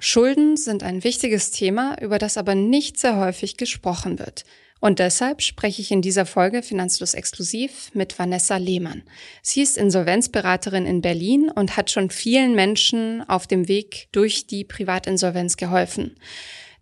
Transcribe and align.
Schulden 0.00 0.56
sind 0.56 0.84
ein 0.84 1.02
wichtiges 1.02 1.50
Thema, 1.50 2.00
über 2.00 2.18
das 2.18 2.36
aber 2.36 2.54
nicht 2.54 2.98
sehr 2.98 3.16
häufig 3.16 3.56
gesprochen 3.56 4.18
wird. 4.18 4.44
Und 4.80 5.00
deshalb 5.00 5.42
spreche 5.42 5.82
ich 5.82 5.90
in 5.90 6.02
dieser 6.02 6.24
Folge 6.24 6.62
Finanzlos 6.62 7.14
exklusiv 7.14 7.90
mit 7.94 8.16
Vanessa 8.16 8.58
Lehmann. 8.58 9.02
Sie 9.42 9.60
ist 9.60 9.76
Insolvenzberaterin 9.76 10.86
in 10.86 11.00
Berlin 11.00 11.50
und 11.52 11.76
hat 11.76 11.90
schon 11.90 12.10
vielen 12.10 12.54
Menschen 12.54 13.28
auf 13.28 13.48
dem 13.48 13.66
Weg 13.66 14.06
durch 14.12 14.46
die 14.46 14.62
Privatinsolvenz 14.62 15.56
geholfen. 15.56 16.16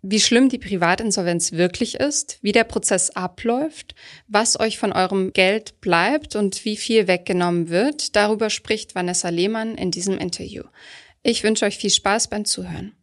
Wie 0.03 0.19
schlimm 0.19 0.47
die 0.47 0.59
Privatinsolvenz 0.59 1.53
wirklich 1.53 1.95
ist, 1.95 2.37
wie 2.43 2.51
der 2.51 2.65
Prozess 2.65 3.09
abläuft, 3.09 3.95
was 4.27 4.59
euch 4.59 4.77
von 4.77 4.93
eurem 4.93 5.33
Geld 5.33 5.81
bleibt 5.81 6.35
und 6.35 6.65
wie 6.65 6.77
viel 6.77 7.07
weggenommen 7.07 7.69
wird, 7.69 8.15
darüber 8.15 8.51
spricht 8.51 8.93
Vanessa 8.93 9.29
Lehmann 9.29 9.73
in 9.73 9.89
diesem 9.89 10.19
Interview. 10.19 10.63
Ich 11.23 11.43
wünsche 11.43 11.65
euch 11.65 11.77
viel 11.77 11.89
Spaß 11.89 12.29
beim 12.29 12.45
Zuhören. 12.45 12.96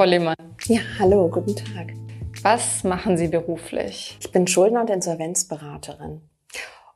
Frau 0.00 0.06
Lehmann. 0.06 0.34
Ja, 0.64 0.80
hallo, 0.98 1.28
guten 1.28 1.54
Tag. 1.54 1.92
Was 2.40 2.84
machen 2.84 3.18
Sie 3.18 3.28
beruflich? 3.28 4.16
Ich 4.22 4.32
bin 4.32 4.46
Schuldner- 4.46 4.80
und 4.80 4.88
Insolvenzberaterin. 4.88 6.22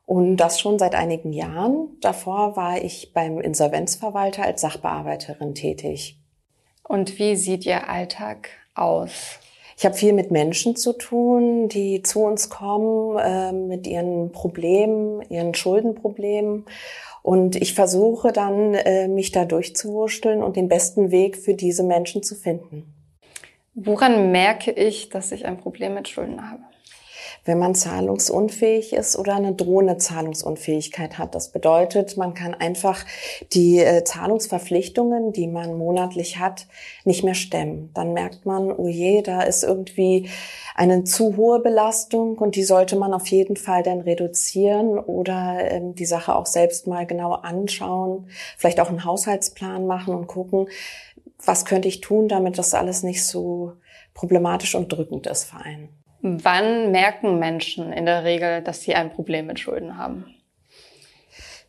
Und 0.07 0.37
das 0.37 0.59
schon 0.59 0.79
seit 0.79 0.95
einigen 0.95 1.31
Jahren. 1.31 1.99
Davor 2.01 2.55
war 2.55 2.81
ich 2.81 3.13
beim 3.13 3.39
Insolvenzverwalter 3.39 4.41
als 4.41 4.61
Sachbearbeiterin 4.61 5.53
tätig. 5.53 6.17
Und 6.81 7.19
wie 7.19 7.35
sieht 7.35 7.67
Ihr 7.67 7.87
Alltag 7.87 8.49
aus? 8.73 9.37
Ich 9.77 9.85
habe 9.85 9.93
viel 9.93 10.13
mit 10.13 10.31
Menschen 10.31 10.75
zu 10.75 10.93
tun, 10.93 11.69
die 11.69 12.01
zu 12.01 12.23
uns 12.23 12.49
kommen 12.49 13.19
äh, 13.19 13.51
mit 13.51 13.85
ihren 13.85 14.31
Problemen, 14.31 15.21
ihren 15.29 15.53
Schuldenproblemen. 15.53 16.65
Und 17.25 17.55
ich 17.55 17.73
versuche 17.73 18.31
dann, 18.31 18.75
äh, 18.75 19.07
mich 19.07 19.31
da 19.31 19.45
durchzuwurschteln 19.45 20.43
und 20.43 20.57
den 20.57 20.67
besten 20.67 21.09
Weg 21.09 21.37
für 21.37 21.55
diese 21.55 21.81
Menschen 21.81 22.21
zu 22.21 22.35
finden. 22.35 22.93
Woran 23.73 24.31
merke 24.31 24.69
ich, 24.69 25.09
dass 25.09 25.31
ich 25.31 25.47
ein 25.47 25.57
Problem 25.57 25.95
mit 25.95 26.07
Schulden 26.07 26.51
habe? 26.51 26.61
Wenn 27.45 27.59
man 27.59 27.75
zahlungsunfähig 27.75 28.93
ist 28.93 29.17
oder 29.17 29.35
eine 29.35 29.53
drohende 29.53 29.97
Zahlungsunfähigkeit 29.97 31.19
hat. 31.19 31.35
Das 31.35 31.51
bedeutet, 31.51 32.17
man 32.17 32.33
kann 32.33 32.55
einfach 32.55 33.05
die 33.53 33.79
äh, 33.79 34.03
Zahlungsverpflichtungen, 34.03 35.31
die 35.31 35.47
man 35.47 35.77
monatlich 35.77 36.39
hat, 36.39 36.67
nicht 37.05 37.23
mehr 37.23 37.35
stemmen. 37.35 37.91
Dann 37.93 38.13
merkt 38.13 38.45
man, 38.45 38.71
oh 38.71 38.87
je, 38.87 39.21
da 39.21 39.41
ist 39.41 39.63
irgendwie 39.63 40.27
eine 40.73 41.03
zu 41.03 41.37
hohe 41.37 41.59
Belastung 41.59 42.37
und 42.39 42.55
die 42.55 42.63
sollte 42.63 42.95
man 42.95 43.13
auf 43.13 43.27
jeden 43.27 43.55
Fall 43.55 43.83
dann 43.83 44.01
reduzieren 44.01 44.97
oder 44.97 45.71
ähm, 45.71 45.93
die 45.93 46.05
Sache 46.05 46.35
auch 46.35 46.47
selbst 46.47 46.87
mal 46.87 47.05
genau 47.05 47.33
anschauen, 47.33 48.27
vielleicht 48.57 48.79
auch 48.79 48.89
einen 48.89 49.05
Haushaltsplan 49.05 49.85
machen 49.85 50.15
und 50.15 50.27
gucken, 50.27 50.67
was 51.45 51.65
könnte 51.65 51.87
ich 51.87 52.01
tun, 52.01 52.27
damit 52.27 52.57
das 52.57 52.73
alles 52.73 53.03
nicht 53.03 53.23
so 53.23 53.73
problematisch 54.15 54.73
und 54.73 54.91
drückend 54.91 55.27
ist 55.27 55.43
für 55.45 55.57
einen. 55.57 56.04
Wann 56.27 56.89
merken 56.89 57.37
Menschen 57.37 57.93
in 57.93 58.07
der 58.07 58.23
Regel, 58.23 58.63
dass 58.63 58.81
sie 58.81 58.95
ein 58.95 59.11
Problem 59.11 59.45
mit 59.45 59.59
Schulden 59.59 59.95
haben? 59.95 60.34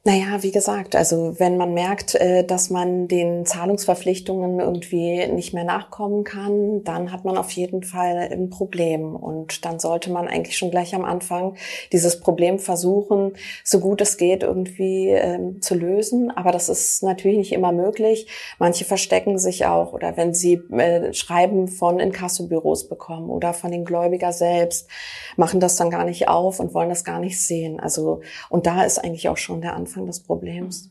Naja, 0.07 0.45
wie 0.45 0.53
gesagt, 0.53 0.95
also 0.95 1.35
wenn 1.41 1.57
man 1.57 1.75
merkt, 1.75 2.15
äh, 2.15 2.45
dass 2.45 2.71
man 2.71 3.09
den 3.09 3.45
Zahlungsverpflichtungen 3.45 4.61
irgendwie 4.61 5.27
nicht 5.27 5.53
mehr 5.53 5.65
nachkommen 5.65 6.23
kann, 6.23 6.85
dann 6.85 7.11
hat 7.11 7.25
man 7.25 7.37
auf 7.37 7.51
jeden 7.51 7.83
Fall 7.83 8.29
ein 8.31 8.49
Problem. 8.49 9.17
Und 9.17 9.65
dann 9.65 9.81
sollte 9.81 10.13
man 10.13 10.29
eigentlich 10.29 10.57
schon 10.57 10.71
gleich 10.71 10.95
am 10.95 11.05
Anfang 11.05 11.57
dieses 11.91 12.21
Problem 12.21 12.61
versuchen, 12.61 13.33
so 13.65 13.81
gut 13.81 14.01
es 14.01 14.17
geht, 14.17 14.45
irgendwie 14.45 15.09
ähm, 15.09 15.61
zu 15.61 15.75
lösen. 15.75 16.31
Aber 16.31 16.53
das 16.53 16.69
ist 16.69 17.03
natürlich 17.03 17.39
nicht 17.39 17.53
immer 17.53 17.73
möglich. 17.73 18.29
Manche 18.61 18.85
verstecken 18.85 19.41
sich 19.41 19.67
auch 19.67 19.93
oder 19.93 20.17
wenn 20.17 20.35
sie 20.35 20.61
äh, 20.71 21.13
Schreiben 21.15 21.67
von 21.67 21.99
Inkassobüros 21.99 22.89
bekommen 22.89 23.29
oder 23.29 23.55
von 23.55 23.73
den 23.73 23.85
Gläubiger 23.85 24.33
selbst, 24.33 24.89
machen 25.37 25.59
das 25.59 25.75
dann 25.75 25.91
gar 25.91 26.05
nicht 26.05 26.29
auf 26.29 26.61
und 26.61 26.75
wollen 26.75 26.91
das 26.91 27.03
gar 27.03 27.19
nicht 27.19 27.41
sehen. 27.43 27.81
Also, 27.81 28.21
und 28.51 28.67
da 28.67 28.85
ist 28.85 29.03
eigentlich 29.03 29.29
auch 29.29 29.37
schon 29.37 29.63
der 29.63 29.75
Anfang 29.75 29.96
Anfang 29.97 30.07
des 30.07 30.23
Problems. 30.23 30.91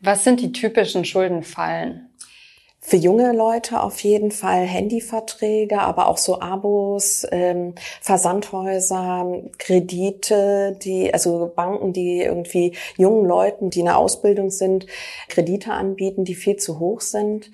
Was 0.00 0.24
sind 0.24 0.40
die 0.40 0.52
typischen 0.52 1.04
Schuldenfallen? 1.04 2.05
Für 2.88 2.98
junge 2.98 3.32
Leute 3.32 3.82
auf 3.82 3.98
jeden 4.04 4.30
Fall 4.30 4.60
Handyverträge, 4.64 5.80
aber 5.80 6.06
auch 6.06 6.18
so 6.18 6.40
Abos, 6.40 7.26
ähm, 7.32 7.74
Versandhäuser, 8.00 9.42
Kredite, 9.58 10.78
die, 10.80 11.12
also 11.12 11.50
Banken, 11.52 11.92
die 11.92 12.22
irgendwie 12.22 12.76
jungen 12.96 13.26
Leuten, 13.26 13.70
die 13.70 13.80
in 13.80 13.86
der 13.86 13.98
Ausbildung 13.98 14.50
sind, 14.50 14.86
Kredite 15.26 15.72
anbieten, 15.72 16.24
die 16.24 16.36
viel 16.36 16.58
zu 16.58 16.78
hoch 16.78 17.00
sind. 17.00 17.50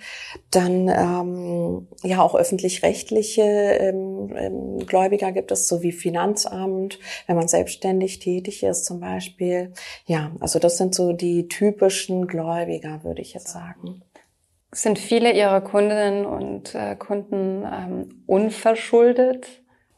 Dann 0.50 0.91
ähm, 0.91 1.88
ja 2.03 2.20
auch 2.20 2.34
öffentlich-rechtliche 2.34 3.43
ähm, 3.43 4.34
ähm, 4.37 4.87
Gläubiger 4.87 5.32
gibt 5.32 5.50
es, 5.50 5.66
so 5.66 5.81
wie 5.81 5.93
Finanzamt, 5.93 6.99
wenn 7.26 7.37
man 7.37 7.49
selbstständig 7.49 8.19
tätig 8.19 8.62
ist 8.64 8.84
zum 8.84 9.00
Beispiel. 9.00 9.72
Ja, 10.04 10.31
also 10.41 10.59
das 10.59 10.76
sind 10.76 10.94
so 10.94 11.14
die 11.14 11.49
typischen 11.49 12.26
Gläubiger, 12.26 13.03
würde 13.03 13.22
ich 13.22 13.32
jetzt 13.32 13.49
sagen. 13.49 14.03
Sind 14.75 14.99
viele 14.99 15.33
Ihrer 15.33 15.60
Kundinnen 15.60 16.25
und 16.25 16.75
äh, 16.75 16.97
Kunden 16.97 17.65
ähm, 17.65 18.22
unverschuldet 18.27 19.47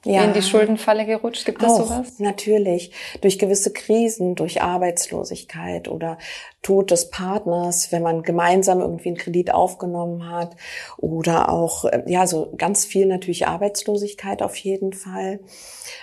ja. 0.04 0.24
in 0.24 0.32
die 0.32 0.42
Schuldenfalle 0.42 1.06
gerutscht? 1.06 1.44
Gibt 1.44 1.62
es 1.62 1.76
sowas? 1.76 2.18
Natürlich. 2.18 2.92
Durch 3.20 3.38
gewisse 3.38 3.72
Krisen, 3.72 4.34
durch 4.34 4.62
Arbeitslosigkeit 4.62 5.88
oder 5.88 6.18
Tod 6.62 6.90
des 6.90 7.10
Partners, 7.10 7.92
wenn 7.92 8.02
man 8.02 8.22
gemeinsam 8.22 8.80
irgendwie 8.80 9.10
einen 9.10 9.16
Kredit 9.16 9.52
aufgenommen 9.52 10.28
hat 10.28 10.56
oder 10.96 11.50
auch, 11.50 11.84
äh, 11.84 12.02
ja, 12.06 12.26
so 12.26 12.52
ganz 12.56 12.84
viel 12.84 13.06
natürlich 13.06 13.46
Arbeitslosigkeit 13.46 14.42
auf 14.42 14.56
jeden 14.56 14.92
Fall. 14.92 15.40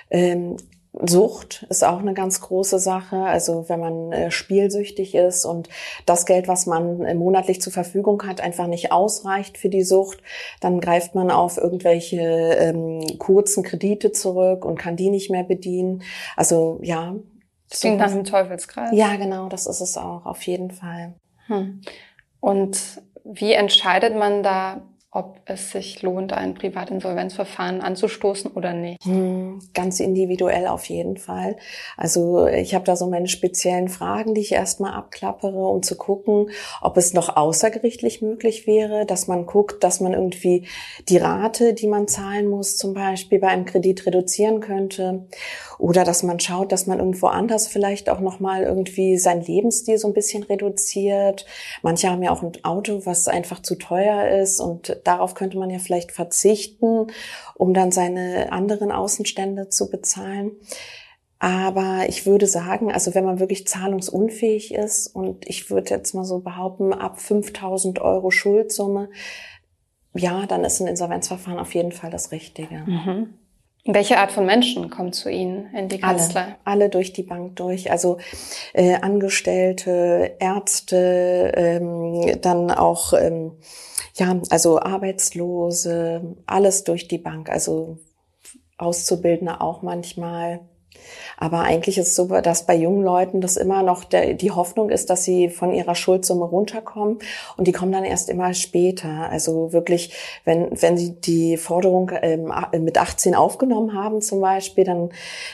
Ähm, 0.10 0.58
Sucht 0.94 1.66
ist 1.70 1.86
auch 1.86 2.00
eine 2.00 2.14
ganz 2.14 2.42
große 2.42 2.78
Sache. 2.80 3.18
Also 3.18 3.70
wenn 3.70 3.80
man 3.80 4.12
äh, 4.12 4.32
spielsüchtig 4.32 5.16
ist 5.16 5.46
und 5.46 5.70
das 6.06 6.26
Geld, 6.26 6.50
was 6.50 6.66
man 6.66 7.06
äh, 7.06 7.14
monatlich 7.14 7.62
zur 7.62 7.72
Verfügung 7.72 8.24
hat, 8.28 8.42
einfach 8.42 8.68
nicht 8.68 8.92
ausreicht 8.92 9.58
für 9.58 9.70
die 9.70 9.84
Sucht, 9.84 10.22
dann 10.60 10.82
greift 10.82 11.16
man 11.16 11.32
auf 11.32 11.58
irgendwelche 11.58 12.20
ähm, 12.22 13.02
kurzen 13.20 13.64
Kredite 13.64 14.12
zurück 14.12 14.66
und 14.66 14.78
kann 14.78 14.98
die 14.98 15.10
nicht 15.10 15.32
mehr 15.32 15.44
bedienen. 15.44 16.04
Also 16.36 16.80
ja. 16.82 17.16
Das 17.70 17.80
klingt 17.80 18.00
nach 18.00 18.12
einem 18.12 18.26
Teufelskreis. 18.26 18.90
Ja, 18.94 19.16
genau, 19.16 19.48
das 19.48 19.68
ist 19.68 19.80
es 19.80 19.98
auch, 19.98 20.26
auf 20.26 20.42
jeden 20.44 20.72
Fall. 20.72 21.14
Hm. 21.48 21.82
Und 22.42 23.02
wie 23.24 23.54
entscheidet 23.54 24.14
man 24.16 24.44
da, 24.44 24.82
ob 25.14 25.42
es 25.44 25.72
sich 25.72 26.02
lohnt, 26.04 26.32
ein 26.32 26.54
Privatinsolvenzverfahren 26.54 27.82
anzustoßen 27.82 28.52
oder 28.52 28.72
nicht? 28.72 29.04
Hm, 29.04 29.60
ganz 29.74 30.00
individuell 30.00 30.68
auf 30.68 30.86
jeden 30.86 31.18
Fall. 31.18 31.58
Also 31.98 32.48
ich 32.48 32.74
habe 32.74 32.86
da 32.86 32.96
so 32.96 33.08
meine 33.08 33.28
speziellen 33.28 33.90
Fragen, 33.90 34.34
die 34.34 34.40
ich 34.40 34.54
erstmal 34.54 34.94
abklappere, 34.94 35.68
um 35.68 35.84
zu 35.84 35.98
gucken, 35.98 36.50
ob 36.82 36.96
es 36.96 37.14
noch 37.14 37.36
außergerichtlich 37.36 38.22
möglich 38.22 38.68
wäre, 38.68 39.06
dass 39.06 39.28
man 39.28 39.46
guckt, 39.46 39.84
dass 39.84 40.00
man 40.00 40.14
irgendwie 40.14 40.66
die 41.10 41.18
Rate, 41.18 41.74
die 41.74 41.88
man 41.88 42.08
zahlen 42.08 42.48
muss, 42.48 42.78
zum 42.78 42.94
Beispiel 42.94 43.40
bei 43.40 43.50
einem 43.50 43.66
Kredit 43.66 44.06
reduzieren 44.06 44.62
könnte. 44.62 45.26
Oder 45.78 46.06
dass 46.06 46.24
man 46.24 46.40
schaut, 46.40 46.72
dass 46.72 46.88
man 46.88 47.00
irgendwo 47.00 47.28
anders 47.28 47.68
vielleicht 47.68 48.10
auch 48.10 48.22
nochmal 48.22 48.64
irgendwie 48.64 49.18
sein 49.18 49.42
Lebensstil 49.42 49.98
so 49.98 50.08
ein 50.08 50.14
bisschen 50.14 50.44
reduziert. 50.44 51.46
Manche 51.82 52.10
haben 52.10 52.24
ja 52.24 52.32
auch 52.32 52.44
ein 52.44 52.54
Auto, 52.64 53.02
was 53.04 53.28
einfach 53.28 53.62
zu 53.62 53.76
teuer 53.76 54.30
ist 54.40 54.62
und 54.62 55.01
darauf 55.04 55.34
könnte 55.34 55.58
man 55.58 55.70
ja 55.70 55.80
vielleicht 55.80 56.12
verzichten, 56.12 57.08
um 57.56 57.74
dann 57.74 57.92
seine 57.92 58.52
anderen 58.52 58.92
Außenstände 58.92 59.70
zu 59.70 59.90
bezahlen. 59.90 60.52
Aber 61.40 62.06
ich 62.08 62.28
würde 62.28 62.46
sagen, 62.46 62.92
also 62.92 63.16
wenn 63.16 63.26
man 63.26 63.40
wirklich 63.40 63.68
zahlungsunfähig 63.68 64.76
ist 64.76 65.08
und 65.08 65.50
ich 65.50 65.72
würde 65.72 65.90
jetzt 65.90 66.14
mal 66.14 66.24
so 66.24 66.40
behaupten, 66.40 66.94
ab 66.94 67.20
5000 67.20 68.00
Euro 68.00 68.30
Schuldsumme, 68.30 69.10
ja, 70.14 70.46
dann 70.46 70.64
ist 70.64 70.82
ein 70.82 70.88
Insolvenzverfahren 70.88 71.60
auf 71.60 71.74
jeden 71.74 71.94
Fall 71.94 72.12
das 72.12 72.32
Richtige. 72.32 72.84
Mhm. 72.86 73.34
Welche 73.86 74.20
Art 74.20 74.32
von 74.32 74.46
Menschen 74.46 74.92
kommt 74.92 75.16
zu 75.16 75.30
Ihnen 75.30 75.74
in 75.74 75.90
die 75.90 76.00
Kanzlei? 76.00 76.42
Alle, 76.42 76.56
alle 76.64 76.90
durch 76.90 77.14
die 77.14 77.24
Bank 77.24 77.56
durch. 77.56 77.90
Also 77.90 78.20
äh, 78.74 78.98
Angestellte, 79.02 80.36
Ärzte, 80.40 81.52
ähm, 81.56 82.40
dann 82.42 82.70
auch 82.70 83.14
ähm, 83.14 83.54
ja, 84.22 84.40
also 84.52 84.80
Arbeitslose, 84.80 86.36
alles 86.46 86.84
durch 86.84 87.08
die 87.08 87.18
Bank. 87.18 87.50
Also 87.50 87.98
Auszubildende 88.78 89.62
auch 89.62 89.82
manchmal. 89.82 90.60
Aber 91.38 91.62
eigentlich 91.62 91.98
ist 91.98 92.10
es 92.10 92.16
so, 92.16 92.28
dass 92.28 92.68
bei 92.68 92.76
jungen 92.76 93.04
Leuten 93.04 93.42
das 93.42 93.58
immer 93.58 93.82
noch 93.82 94.04
der, 94.04 94.36
die 94.36 94.52
Hoffnung 94.52 94.92
ist, 94.92 95.10
dass 95.10 95.24
sie 95.24 95.50
von 95.50 95.74
ihrer 95.74 95.96
Schuldsumme 95.96 96.46
runterkommen 96.46 97.18
und 97.58 97.68
die 97.68 97.72
kommen 97.72 97.92
dann 97.92 98.04
erst 98.04 98.30
immer 98.30 98.54
später. 98.54 99.28
Also 99.32 99.74
wirklich, 99.74 100.14
wenn, 100.46 100.70
wenn 100.80 100.98
sie 100.98 101.20
die 101.20 101.58
Forderung 101.58 102.12
ähm, 102.22 102.54
mit 102.84 103.00
18 103.00 103.34
aufgenommen 103.34 103.96
haben 103.96 104.22
zum 104.22 104.40
Beispiel, 104.42 104.84
dann 104.84 105.10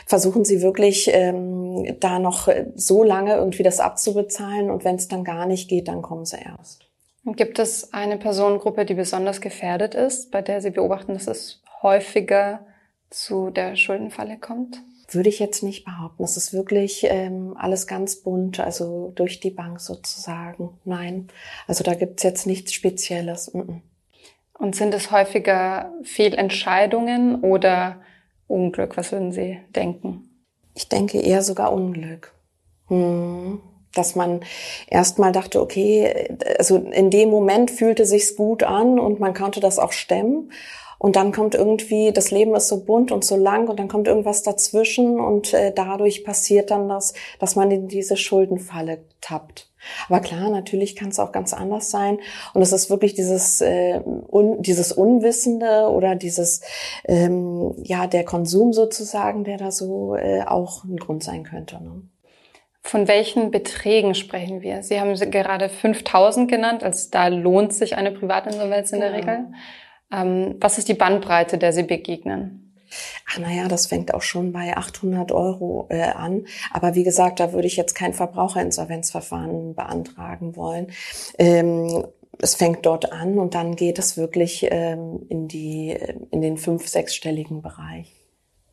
versuchen 0.06 0.44
sie 0.44 0.62
wirklich 0.62 1.10
ähm, 1.14 1.96
da 2.02 2.20
noch 2.20 2.50
so 2.76 3.04
lange 3.04 3.36
irgendwie 3.36 3.64
das 3.64 3.80
abzubezahlen 3.80 4.70
und 4.70 4.84
wenn 4.84 4.98
es 4.98 5.08
dann 5.08 5.24
gar 5.24 5.46
nicht 5.46 5.70
geht, 5.70 5.88
dann 5.88 6.02
kommen 6.02 6.26
sie 6.26 6.40
erst. 6.44 6.87
Gibt 7.36 7.60
es 7.60 7.94
eine 7.94 8.18
Personengruppe, 8.18 8.86
die 8.86 8.94
besonders 8.94 9.42
gefährdet 9.42 9.96
ist, 9.96 10.32
bei 10.32 10.42
der 10.42 10.62
Sie 10.62 10.72
beobachten, 10.72 11.14
dass 11.14 11.28
es 11.28 11.62
häufiger 11.82 12.66
zu 13.10 13.50
der 13.50 13.76
Schuldenfalle 13.76 14.38
kommt? 14.38 14.82
würde 15.14 15.30
ich 15.30 15.40
jetzt 15.40 15.64
nicht 15.64 15.86
behaupten. 15.86 16.24
Es 16.24 16.38
ist 16.38 16.54
wirklich 16.54 17.06
ähm, 17.10 17.56
alles 17.58 17.88
ganz 17.88 18.18
bunt, 18.18 18.60
also 18.60 19.12
durch 19.16 19.40
die 19.40 19.52
Bank 19.52 19.80
sozusagen. 19.80 20.78
Nein, 20.84 21.28
also 21.68 21.84
da 21.84 21.94
gibt's 21.94 22.24
jetzt 22.24 22.46
nichts 22.46 22.74
Spezielles. 22.74 23.48
Und 23.48 24.76
sind 24.76 24.94
es 24.94 25.12
häufiger 25.12 25.94
Fehlentscheidungen 26.04 27.42
oder 27.42 28.02
Unglück? 28.48 28.98
Was 28.98 29.12
würden 29.12 29.32
Sie 29.32 29.60
denken? 29.76 30.30
Ich 30.74 30.90
denke 30.90 31.20
eher 31.20 31.42
sogar 31.42 31.72
Unglück. 31.72 32.34
Hm. 32.88 33.62
Dass 33.98 34.16
man 34.16 34.42
erstmal 34.88 35.32
dachte, 35.32 35.62
okay, 35.62 36.36
also 36.58 36.78
in 36.78 37.10
dem 37.10 37.30
Moment 37.30 37.72
fühlte 37.72 38.06
sich's 38.06 38.36
gut 38.36 38.64
an 38.64 39.00
und 39.00 39.20
man 39.20 39.34
konnte 39.34 39.60
das 39.60 39.80
auch 39.80 39.92
stemmen. 39.92 40.52
Und 41.00 41.16
dann 41.16 41.32
kommt 41.32 41.54
irgendwie, 41.54 42.12
das 42.12 42.32
Leben 42.32 42.56
ist 42.56 42.70
so 42.70 42.84
bunt 42.84 43.12
und 43.12 43.24
so 43.24 43.36
lang 43.36 43.68
und 43.68 43.80
dann 43.80 43.88
kommt 43.88 44.08
irgendwas 44.08 44.42
dazwischen 44.42 45.20
und 45.20 45.54
äh, 45.54 45.72
dadurch 45.72 46.24
passiert 46.24 46.72
dann 46.72 46.90
das, 46.90 47.14
dass 47.40 47.56
man 47.56 47.70
in 47.70 47.88
diese 47.88 48.18
Schuldenfalle 48.18 49.00
tappt. 49.22 49.70
Aber 50.10 50.20
klar, 50.20 50.50
natürlich 50.50 50.96
kann 50.96 51.10
es 51.10 51.20
auch 51.20 51.32
ganz 51.32 51.54
anders 51.54 51.92
sein. 51.92 52.20
Und 52.54 52.62
es 52.62 52.72
ist 52.72 52.90
wirklich 52.90 53.14
dieses, 53.14 53.62
äh, 53.62 54.02
un, 54.04 54.62
dieses 54.62 54.92
Unwissende 54.92 55.90
oder 55.90 56.16
dieses, 56.16 56.62
ähm, 57.06 57.74
ja, 57.84 58.08
der 58.08 58.26
Konsum 58.26 58.74
sozusagen, 58.74 59.44
der 59.44 59.58
da 59.58 59.72
so 59.72 60.16
äh, 60.16 60.42
auch 60.44 60.84
ein 60.84 60.98
Grund 60.98 61.24
sein 61.24 61.44
könnte. 61.44 61.82
Ne? 61.82 62.02
Von 62.88 63.10
welchen 63.10 63.52
Beträgen 63.52 64.16
sprechen 64.16 64.62
wir? 64.62 64.82
Sie 64.82 64.98
haben 64.98 65.14
gerade 65.14 65.68
5000 65.68 66.50
genannt, 66.50 66.86
als 66.86 67.10
da 67.10 67.28
lohnt 67.28 67.74
sich 67.74 67.98
eine 67.98 68.12
Privatinsolvenz 68.12 68.94
in 68.94 69.02
der 69.02 69.10
ja. 69.10 69.16
Regel. 69.18 69.46
Ähm, 70.10 70.56
was 70.62 70.78
ist 70.78 70.88
die 70.88 70.94
Bandbreite, 70.94 71.58
der 71.58 71.74
Sie 71.74 71.84
begegnen? 71.84 72.74
Ach, 73.30 73.40
naja, 73.40 73.68
das 73.68 73.88
fängt 73.88 74.14
auch 74.14 74.22
schon 74.22 74.54
bei 74.54 74.78
800 74.78 75.34
Euro 75.34 75.88
äh, 75.90 76.02
an. 76.02 76.46
Aber 76.72 76.96
wie 76.96 77.04
gesagt, 77.04 77.42
da 77.42 77.52
würde 77.52 77.68
ich 77.68 77.76
jetzt 77.76 77.94
kein 77.94 78.14
Verbraucherinsolvenzverfahren 78.14 79.76
beantragen 79.76 80.56
wollen. 80.56 80.94
Ähm, 81.38 82.08
es 82.40 82.56
fängt 82.56 82.86
dort 82.86 83.12
an 83.12 83.38
und 83.38 83.54
dann 83.54 83.76
geht 83.76 84.00
es 84.00 84.16
wirklich 84.16 84.66
ähm, 84.72 85.26
in 85.28 85.50
die 85.50 85.98
in 86.32 86.42
den 86.42 86.56
fünf 86.56 86.88
sechsstelligen 86.88 87.62
Bereich. 87.62 88.14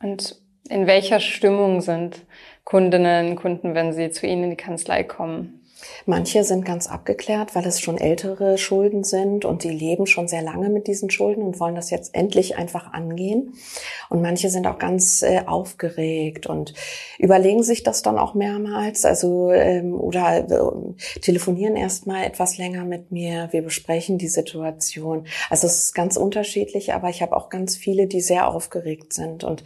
Und 0.01 0.41
in 0.69 0.87
welcher 0.87 1.19
Stimmung 1.19 1.81
sind 1.81 2.25
Kundinnen, 2.65 3.37
Kunden, 3.37 3.75
wenn 3.75 3.93
sie 3.93 4.11
zu 4.11 4.27
Ihnen 4.27 4.45
in 4.45 4.51
die 4.51 4.57
Kanzlei 4.57 5.05
kommen? 5.05 5.64
Manche 6.07 6.45
sind 6.45 6.65
ganz 6.65 6.87
abgeklärt, 6.87 7.55
weil 7.55 7.67
es 7.67 7.81
schon 7.81 7.99
ältere 7.99 8.59
Schulden 8.59 9.05
sind 9.05 9.45
und 9.45 9.65
die 9.65 9.71
leben 9.71 10.07
schon 10.07 10.29
sehr 10.29 10.43
lange 10.43 10.69
mit 10.69 10.87
diesen 10.87 11.11
Schulden 11.11 11.43
und 11.43 11.61
wollen 11.61 11.75
das 11.75 11.91
jetzt 11.91 12.15
endlich 12.15 12.57
einfach 12.57 12.93
angehen. 12.93 13.55
Und 14.11 14.23
manche 14.23 14.51
sind 14.51 14.67
auch 14.67 14.79
ganz 14.79 15.23
äh, 15.23 15.43
aufgeregt 15.47 16.47
und 16.47 16.75
überlegen 17.19 17.63
sich 17.63 17.83
das 17.83 18.03
dann 18.03 18.19
auch 18.19 18.35
mehrmals, 18.35 19.05
also 19.05 19.51
ähm, 19.51 19.95
oder 19.95 20.39
äh, 20.39 21.21
telefonieren 21.21 21.77
erstmal 21.77 22.25
etwas 22.25 22.59
länger 22.59 22.85
mit 22.85 23.11
mir. 23.11 23.49
Wir 23.53 23.63
besprechen 23.63 24.19
die 24.19 24.29
Situation. 24.29 25.27
Also 25.49 25.67
es 25.67 25.85
ist 25.85 25.95
ganz 25.95 26.17
unterschiedlich, 26.17 26.93
aber 26.93 27.09
ich 27.09 27.23
habe 27.23 27.37
auch 27.37 27.49
ganz 27.49 27.77
viele, 27.77 28.07
die 28.07 28.21
sehr 28.21 28.49
aufgeregt 28.49 29.13
sind 29.13 29.45
und 29.45 29.65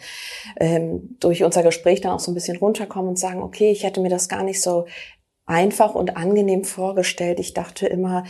ähm, 0.61 1.17
durch 1.21 1.43
unser 1.45 1.63
Gespräch 1.63 2.01
dann 2.01 2.13
auch 2.13 2.21
so 2.21 2.31
ein 2.31 2.35
bisschen 2.35 2.57
runterkommen 2.57 3.09
und 3.09 3.19
sagen, 3.19 3.43
okay, 3.43 3.71
ich 3.71 3.83
hätte 3.83 4.01
mir 4.01 4.11
das 4.11 4.29
gar 4.29 4.43
nicht 4.43 4.63
so 4.63 4.87
einfach 5.49 5.95
und 5.95 6.17
angenehm 6.17 6.65
vorgestellt. 6.65 7.41
Ich 7.41 7.55
dachte 7.55 7.87
immer, 7.87 8.25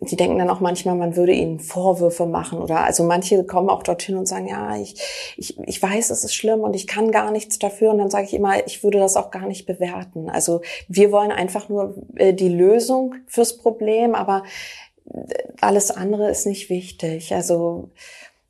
die 0.00 0.16
denken 0.16 0.38
dann 0.38 0.50
auch 0.50 0.60
manchmal, 0.60 0.94
man 0.94 1.16
würde 1.16 1.32
ihnen 1.32 1.58
Vorwürfe 1.58 2.26
machen 2.26 2.60
oder 2.60 2.84
also 2.84 3.02
manche 3.02 3.42
kommen 3.44 3.68
auch 3.68 3.82
dorthin 3.82 4.16
und 4.16 4.26
sagen, 4.26 4.46
ja, 4.46 4.76
ich, 4.76 4.94
ich, 5.36 5.58
ich 5.58 5.82
weiß, 5.82 6.10
es 6.10 6.24
ist 6.24 6.34
schlimm 6.34 6.60
und 6.60 6.74
ich 6.74 6.86
kann 6.86 7.10
gar 7.10 7.30
nichts 7.32 7.58
dafür 7.58 7.90
und 7.90 7.98
dann 7.98 8.10
sage 8.10 8.26
ich 8.26 8.34
immer, 8.34 8.64
ich 8.66 8.84
würde 8.84 8.98
das 8.98 9.16
auch 9.16 9.30
gar 9.30 9.46
nicht 9.46 9.66
bewerten. 9.66 10.30
Also 10.30 10.60
wir 10.88 11.10
wollen 11.10 11.32
einfach 11.32 11.68
nur 11.68 11.96
äh, 12.14 12.32
die 12.32 12.48
Lösung 12.48 13.16
fürs 13.26 13.58
Problem, 13.58 14.14
aber 14.14 14.44
äh, 15.12 15.34
alles 15.60 15.90
andere 15.90 16.30
ist 16.30 16.46
nicht 16.46 16.70
wichtig. 16.70 17.34
Also 17.34 17.90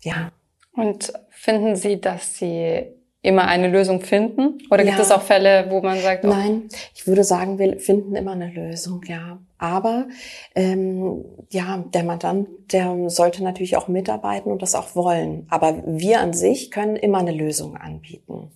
ja. 0.01 0.33
Und 0.75 1.13
finden 1.31 1.77
Sie, 1.77 2.01
dass 2.01 2.37
Sie 2.37 2.98
immer 3.23 3.47
eine 3.47 3.69
Lösung 3.69 4.01
finden? 4.01 4.59
Oder 4.71 4.85
gibt 4.85 4.97
ja. 4.97 5.03
es 5.03 5.11
auch 5.11 5.23
Fälle, 5.23 5.67
wo 5.71 5.81
man 5.81 5.99
sagt, 6.01 6.25
oh. 6.25 6.29
nein, 6.29 6.69
ich 6.95 7.07
würde 7.07 7.25
sagen, 7.25 7.59
wir 7.59 7.79
finden 7.81 8.15
immer 8.15 8.33
eine 8.33 8.51
Lösung, 8.51 9.03
ja. 9.07 9.39
Aber 9.59 10.07
ähm, 10.55 11.25
ja, 11.51 11.85
der 11.93 12.05
Mandant, 12.05 12.49
der 12.73 13.11
sollte 13.11 13.43
natürlich 13.43 13.77
auch 13.77 13.89
mitarbeiten 13.89 14.53
und 14.53 14.63
das 14.63 14.75
auch 14.75 14.95
wollen. 14.95 15.47
Aber 15.51 15.83
wir 15.85 16.21
an 16.21 16.33
sich 16.33 16.71
können 16.71 16.97
immer 16.97 17.19
eine 17.19 17.33
Lösung 17.33 17.77
anbieten 17.77 18.53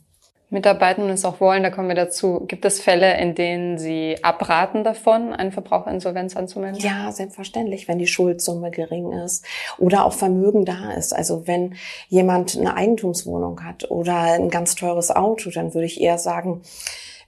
mitarbeiten 0.53 1.05
und 1.05 1.11
es 1.11 1.25
auch 1.25 1.41
wollen, 1.41 1.63
da 1.63 1.71
kommen 1.71 1.89
wir 1.89 1.95
dazu. 1.95 2.45
Gibt 2.47 2.65
es 2.65 2.81
Fälle, 2.81 3.19
in 3.19 3.35
denen 3.35 3.79
Sie 3.79 4.17
abraten 4.23 4.85
davon, 4.85 5.33
eine 5.33 5.53
Verbraucherinsolvenz 5.53 6.37
anzumelden? 6.37 6.81
Ja, 6.81 7.11
selbstverständlich, 7.11 7.89
wenn 7.89 7.99
die 7.99 8.07
Schuldsumme 8.07 8.71
gering 8.71 9.13
ist 9.13 9.45
oder 9.79 10.05
auch 10.05 10.13
Vermögen 10.13 10.65
da 10.65 10.93
ist. 10.93 11.13
Also 11.13 11.47
wenn 11.47 11.75
jemand 12.09 12.57
eine 12.57 12.75
Eigentumswohnung 12.75 13.65
hat 13.65 13.91
oder 13.91 14.15
ein 14.15 14.51
ganz 14.51 14.75
teures 14.75 15.11
Auto, 15.11 15.51
dann 15.51 15.75
würde 15.75 15.87
ich 15.87 16.01
eher 16.01 16.19
sagen, 16.19 16.63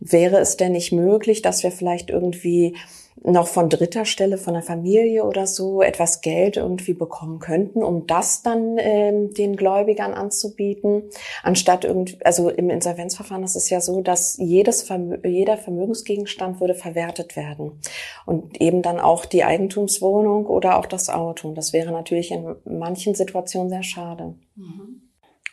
wäre 0.00 0.38
es 0.38 0.56
denn 0.56 0.72
nicht 0.72 0.92
möglich, 0.92 1.42
dass 1.42 1.62
wir 1.62 1.70
vielleicht 1.70 2.10
irgendwie 2.10 2.76
noch 3.22 3.46
von 3.46 3.70
dritter 3.70 4.04
Stelle, 4.04 4.38
von 4.38 4.54
der 4.54 4.62
Familie 4.62 5.24
oder 5.24 5.46
so 5.46 5.82
etwas 5.82 6.20
Geld 6.20 6.56
irgendwie 6.56 6.94
bekommen 6.94 7.38
könnten, 7.38 7.82
um 7.82 8.06
das 8.06 8.42
dann 8.42 8.76
ähm, 8.78 9.32
den 9.32 9.56
Gläubigern 9.56 10.12
anzubieten, 10.12 11.04
anstatt 11.42 11.84
irgendwie, 11.84 12.18
also 12.24 12.50
im 12.50 12.70
Insolvenzverfahren 12.70 13.44
ist 13.44 13.56
es 13.56 13.70
ja 13.70 13.80
so, 13.80 14.02
dass 14.02 14.36
jedes 14.38 14.82
Vermö 14.82 15.18
jeder 15.24 15.56
Vermögensgegenstand 15.56 16.60
würde 16.60 16.74
verwertet 16.74 17.36
werden 17.36 17.80
und 18.26 18.60
eben 18.60 18.82
dann 18.82 19.00
auch 19.00 19.24
die 19.24 19.44
Eigentumswohnung 19.44 20.46
oder 20.46 20.78
auch 20.78 20.86
das 20.86 21.08
Auto. 21.08 21.48
Und 21.48 21.54
das 21.54 21.72
wäre 21.72 21.92
natürlich 21.92 22.30
in 22.30 22.56
manchen 22.64 23.14
Situationen 23.14 23.70
sehr 23.70 23.82
schade. 23.82 24.34
Mhm. 24.56 25.02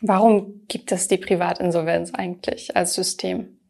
Warum 0.02 0.62
gibt 0.68 0.92
es 0.92 1.08
die 1.08 1.18
Privatinsolvenz 1.18 2.12
eigentlich 2.14 2.76
als 2.76 2.96
System? 2.96 3.61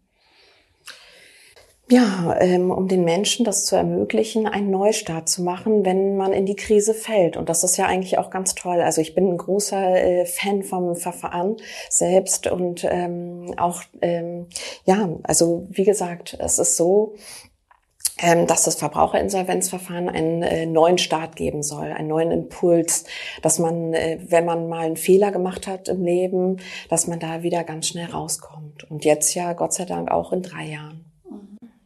Ja, 1.92 2.38
ähm, 2.40 2.71
um 2.71 2.88
den 2.88 3.04
Menschen 3.04 3.44
das 3.44 3.66
zu 3.66 3.76
ermöglichen, 3.76 4.48
einen 4.48 4.71
Neustart 4.71 5.28
zu 5.28 5.44
machen, 5.44 5.83
wenn 5.83 6.16
man 6.16 6.31
in 6.31 6.45
die 6.45 6.56
Krise 6.56 6.94
fällt. 6.94 7.36
Und 7.36 7.50
das 7.50 7.66
ist 7.66 7.76
ja 7.76 7.86
eigentlich 7.86 8.18
auch 8.18 8.30
ganz 8.30 8.56
toll. 8.56 8.80
Also 8.80 9.02
ich 9.02 9.14
bin 9.14 9.28
ein 9.28 9.38
großer 9.38 10.02
äh, 10.02 10.26
Fan 10.26 10.64
vom 10.64 10.95
Verfahren 10.95 11.57
selbst 11.90 12.48
und 12.48 12.88
ähm, 12.90 13.54
auch, 13.57 13.83
ähm, 14.02 14.48
ja, 14.86 15.10
also 15.24 15.68
wie 15.69 15.83
gesagt, 15.83 16.38
es 16.40 16.60
ist 16.60 16.78
so, 16.78 17.16
ähm, 18.19 18.48
dass 18.48 18.64
das 18.64 18.76
Verbraucherinsolvenzverfahren 18.76 20.07
einen 20.07 20.44
äh, 20.44 20.66
neuen 20.66 20.98
Start 20.98 21.36
geben 21.36 21.62
soll, 21.62 21.92
einen 21.92 22.07
neuen 22.07 22.31
Impuls, 22.31 23.04
dass 23.42 23.60
man, 23.60 23.94
äh, 23.94 24.18
wenn 24.30 24.45
man 24.45 24.69
mal 24.69 24.86
einen 24.86 24.95
Fehler 24.95 25.33
gemacht 25.33 25.68
hat 25.68 25.90
im 25.90 26.06
Leben, 26.06 26.62
dass 26.90 27.07
man 27.07 27.19
da 27.19 27.44
wieder 27.44 27.66
ganz 27.66 27.88
schnell 27.88 28.10
rauskommt. 28.12 28.90
Und 28.90 29.04
jetzt 29.04 29.33
ja, 29.33 29.52
Gott 29.52 29.74
sei 29.74 29.83
Dank, 29.83 30.10
auch 30.10 30.31
in 30.31 30.42
drei 30.42 30.68
Jahren. 30.68 31.10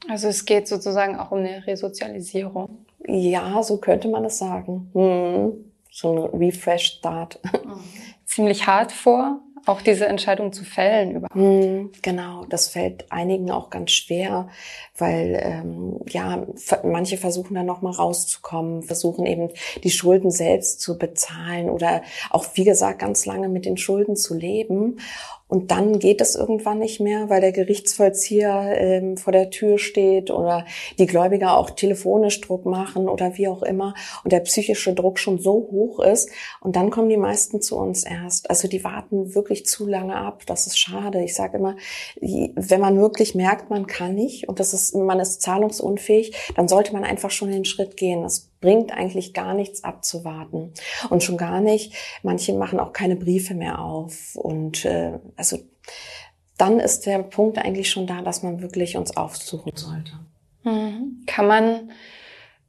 Also 0.09 0.27
es 0.27 0.45
geht 0.45 0.67
sozusagen 0.67 1.17
auch 1.17 1.31
um 1.31 1.39
eine 1.39 1.65
Resozialisierung. 1.65 2.85
Ja, 3.07 3.61
so 3.63 3.77
könnte 3.77 4.07
man 4.07 4.25
es 4.25 4.37
sagen. 4.37 4.89
Hm. 4.93 5.71
So 5.91 6.11
ein 6.11 6.39
Refresh 6.39 6.97
Start. 6.97 7.39
Mhm. 7.43 7.79
Ziemlich 8.25 8.67
hart 8.67 8.91
vor, 8.91 9.39
auch 9.65 9.81
diese 9.81 10.07
Entscheidung 10.07 10.51
zu 10.51 10.63
fällen 10.63 11.11
überhaupt. 11.11 11.35
Hm, 11.35 11.91
genau, 12.01 12.45
das 12.45 12.67
fällt 12.67 13.11
einigen 13.11 13.49
auch 13.49 13.69
ganz 13.69 13.91
schwer, 13.91 14.49
weil 14.97 15.39
ähm, 15.41 15.99
ja 16.09 16.45
manche 16.83 17.17
versuchen 17.17 17.55
dann 17.55 17.65
noch 17.65 17.81
mal 17.81 17.91
rauszukommen, 17.91 18.83
versuchen 18.83 19.25
eben 19.25 19.49
die 19.83 19.89
Schulden 19.89 20.31
selbst 20.31 20.81
zu 20.81 20.97
bezahlen 20.97 21.69
oder 21.69 22.03
auch 22.29 22.45
wie 22.55 22.63
gesagt 22.63 22.99
ganz 22.99 23.25
lange 23.25 23.47
mit 23.47 23.65
den 23.65 23.77
Schulden 23.77 24.15
zu 24.15 24.35
leben 24.35 24.97
Und 25.47 25.69
dann 25.69 25.99
geht 25.99 26.21
es 26.21 26.35
irgendwann 26.35 26.79
nicht 26.79 26.99
mehr, 26.99 27.29
weil 27.29 27.39
der 27.39 27.51
Gerichtsvollzieher 27.51 28.75
ähm, 28.79 29.15
vor 29.15 29.31
der 29.31 29.51
Tür 29.51 29.77
steht 29.77 30.31
oder 30.31 30.65
die 30.97 31.05
Gläubiger 31.05 31.55
auch 31.57 31.69
telefonisch 31.69 32.41
Druck 32.41 32.65
machen 32.65 33.07
oder 33.07 33.37
wie 33.37 33.47
auch 33.47 33.61
immer 33.61 33.93
und 34.23 34.31
der 34.33 34.39
psychische 34.39 34.93
Druck 34.95 35.19
schon 35.19 35.37
so 35.37 35.53
hoch 35.71 35.99
ist. 35.99 36.31
Und 36.61 36.75
dann 36.75 36.89
kommen 36.89 37.09
die 37.09 37.17
meisten 37.17 37.61
zu 37.61 37.77
uns 37.77 38.03
erst. 38.03 38.49
Also 38.49 38.67
die 38.67 38.83
warten 38.83 39.35
wirklich 39.35 39.67
zu 39.67 39.85
lange 39.85 40.15
ab. 40.15 40.41
Das 40.47 40.65
ist 40.65 40.79
schade. 40.79 41.23
Ich 41.23 41.35
sage 41.35 41.57
immer, 41.57 41.75
wenn 42.21 42.81
man 42.81 42.99
wirklich 42.99 43.35
merkt, 43.35 43.69
man 43.69 43.85
kann 43.85 44.15
nicht 44.15 44.49
und 44.49 44.59
das 44.59 44.73
ist, 44.73 44.95
man 44.95 45.19
ist 45.19 45.43
zahlungsunfähig, 45.43 46.53
dann 46.55 46.67
sollte 46.67 46.91
man 46.93 47.03
einfach 47.03 47.29
schon 47.29 47.51
den 47.51 47.65
Schritt 47.65 47.97
gehen. 47.97 48.23
Das 48.23 48.49
bringt 48.65 48.91
eigentlich 48.91 49.35
gar 49.35 49.53
nichts 49.53 49.83
abzuwarten. 49.83 50.73
Und 51.11 51.21
schon 51.21 51.37
gar 51.37 51.61
nicht, 51.61 51.93
manche 52.23 52.51
machen 52.53 52.79
auch 52.79 52.93
keine 52.93 53.15
Briefe 53.15 53.53
mehr 53.53 53.77
auf. 53.79 54.35
Und 54.35 54.85
äh, 54.85 55.19
also 55.35 55.59
dann 56.57 56.79
ist 56.79 57.05
der 57.05 57.19
Punkt 57.19 57.59
eigentlich 57.59 57.91
schon 57.91 58.07
da, 58.07 58.23
dass 58.23 58.41
man 58.41 58.61
wirklich 58.61 58.97
uns 58.97 59.15
aufsuchen 59.15 59.71
sollte. 59.75 60.13
Mhm. 60.63 61.21
Kann 61.27 61.45
man 61.45 61.91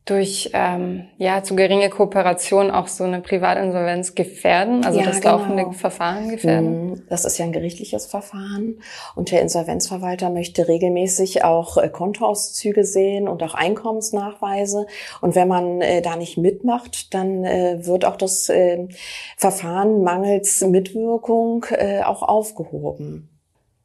durch 0.07 0.51
ähm, 0.55 1.09
ja 1.19 1.43
zu 1.43 1.57
geringe 1.57 1.91
Kooperation 1.91 2.71
auch 2.71 2.87
so 2.87 3.03
eine 3.03 3.21
Privatinsolvenz 3.21 4.15
gefährden, 4.15 4.85
also 4.85 5.01
ja, 5.01 5.07
das 5.07 5.21
genau. 5.21 5.39
laufende 5.39 5.73
Verfahren 5.73 6.29
gefährden? 6.29 6.91
Mhm. 6.91 7.03
Das 7.09 7.25
ist 7.25 7.39
ja 7.39 7.45
ein 7.45 7.53
gerichtliches 7.53 8.07
Verfahren 8.07 8.81
und 9.17 9.33
der 9.33 9.43
Insolvenzverwalter 9.43 10.31
möchte 10.31 10.69
regelmäßig 10.69 11.43
auch 11.43 11.77
äh, 11.77 11.89
Kontoauszüge 11.89 12.85
sehen 12.85 13.27
und 13.27 13.43
auch 13.43 13.55
Einkommensnachweise 13.55 14.87
und 15.21 15.35
wenn 15.35 15.49
man 15.49 15.81
äh, 15.81 16.03
da 16.03 16.15
nicht 16.15 16.39
mitmacht, 16.39 17.13
dann 17.13 17.45
äh, 17.45 17.85
wird 17.85 18.05
auch 18.05 18.17
das 18.17 18.49
äh, 18.49 18.87
Verfahren 19.37 20.05
mangels 20.05 20.61
Mitwirkung 20.61 21.67
äh, 21.71 22.03
auch 22.03 22.23
aufgehoben. 22.23 23.36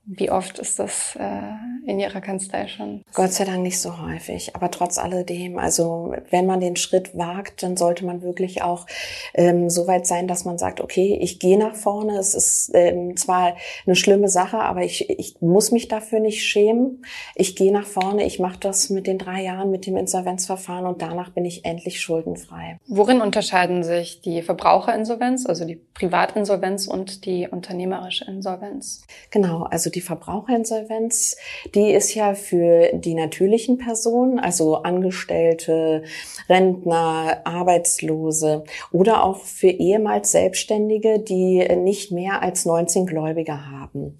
Wie 0.05 0.31
oft 0.31 0.57
ist 0.57 0.79
das 0.79 1.15
äh, 1.19 1.41
in 1.85 1.99
Ihrer 1.99 2.21
Kanzlei 2.21 2.67
schon? 2.67 3.03
Gott 3.13 3.33
sei 3.33 3.45
Dank 3.45 3.61
nicht 3.61 3.79
so 3.79 4.01
häufig, 4.01 4.55
aber 4.55 4.71
trotz 4.71 4.97
alledem, 4.97 5.59
also 5.59 6.15
wenn 6.31 6.47
man 6.47 6.59
den 6.59 6.75
Schritt 6.75 7.15
wagt, 7.15 7.61
dann 7.61 7.77
sollte 7.77 8.03
man 8.03 8.23
wirklich 8.23 8.63
auch 8.63 8.87
ähm, 9.35 9.69
so 9.69 9.85
weit 9.85 10.07
sein, 10.07 10.27
dass 10.27 10.43
man 10.43 10.57
sagt, 10.57 10.81
okay, 10.81 11.19
ich 11.21 11.39
gehe 11.39 11.57
nach 11.57 11.75
vorne. 11.75 12.17
Es 12.17 12.33
ist 12.33 12.71
ähm, 12.73 13.15
zwar 13.15 13.55
eine 13.85 13.95
schlimme 13.95 14.27
Sache, 14.27 14.57
aber 14.59 14.81
ich, 14.81 15.07
ich 15.09 15.39
muss 15.39 15.71
mich 15.71 15.87
dafür 15.87 16.19
nicht 16.19 16.43
schämen. 16.43 17.05
Ich 17.35 17.55
gehe 17.55 17.71
nach 17.71 17.85
vorne, 17.85 18.25
ich 18.25 18.39
mache 18.39 18.59
das 18.59 18.89
mit 18.89 19.05
den 19.05 19.19
drei 19.19 19.43
Jahren, 19.43 19.69
mit 19.69 19.85
dem 19.85 19.97
Insolvenzverfahren 19.97 20.87
und 20.87 21.03
danach 21.03 21.29
bin 21.29 21.45
ich 21.45 21.63
endlich 21.63 22.01
schuldenfrei. 22.01 22.77
Worin 22.87 23.21
unterscheiden 23.21 23.83
sich 23.83 24.21
die 24.21 24.41
Verbraucherinsolvenz, 24.41 25.45
also 25.45 25.65
die 25.65 25.75
Privatinsolvenz 25.75 26.87
und 26.87 27.25
die 27.25 27.47
unternehmerische 27.47 28.25
Insolvenz? 28.25 29.03
Genau, 29.29 29.63
also 29.63 29.91
die 29.91 30.00
Verbraucherinsolvenz, 30.01 31.37
die 31.73 31.91
ist 31.91 32.13
ja 32.13 32.33
für 32.33 32.91
die 32.93 33.13
natürlichen 33.13 33.77
Personen, 33.77 34.39
also 34.39 34.77
Angestellte, 34.77 36.03
Rentner, 36.49 37.41
Arbeitslose 37.45 38.63
oder 38.91 39.23
auch 39.23 39.39
für 39.39 39.69
ehemals 39.69 40.31
Selbstständige, 40.31 41.19
die 41.19 41.67
nicht 41.77 42.11
mehr 42.11 42.41
als 42.41 42.65
19 42.65 43.05
Gläubiger 43.05 43.69
haben. 43.69 44.17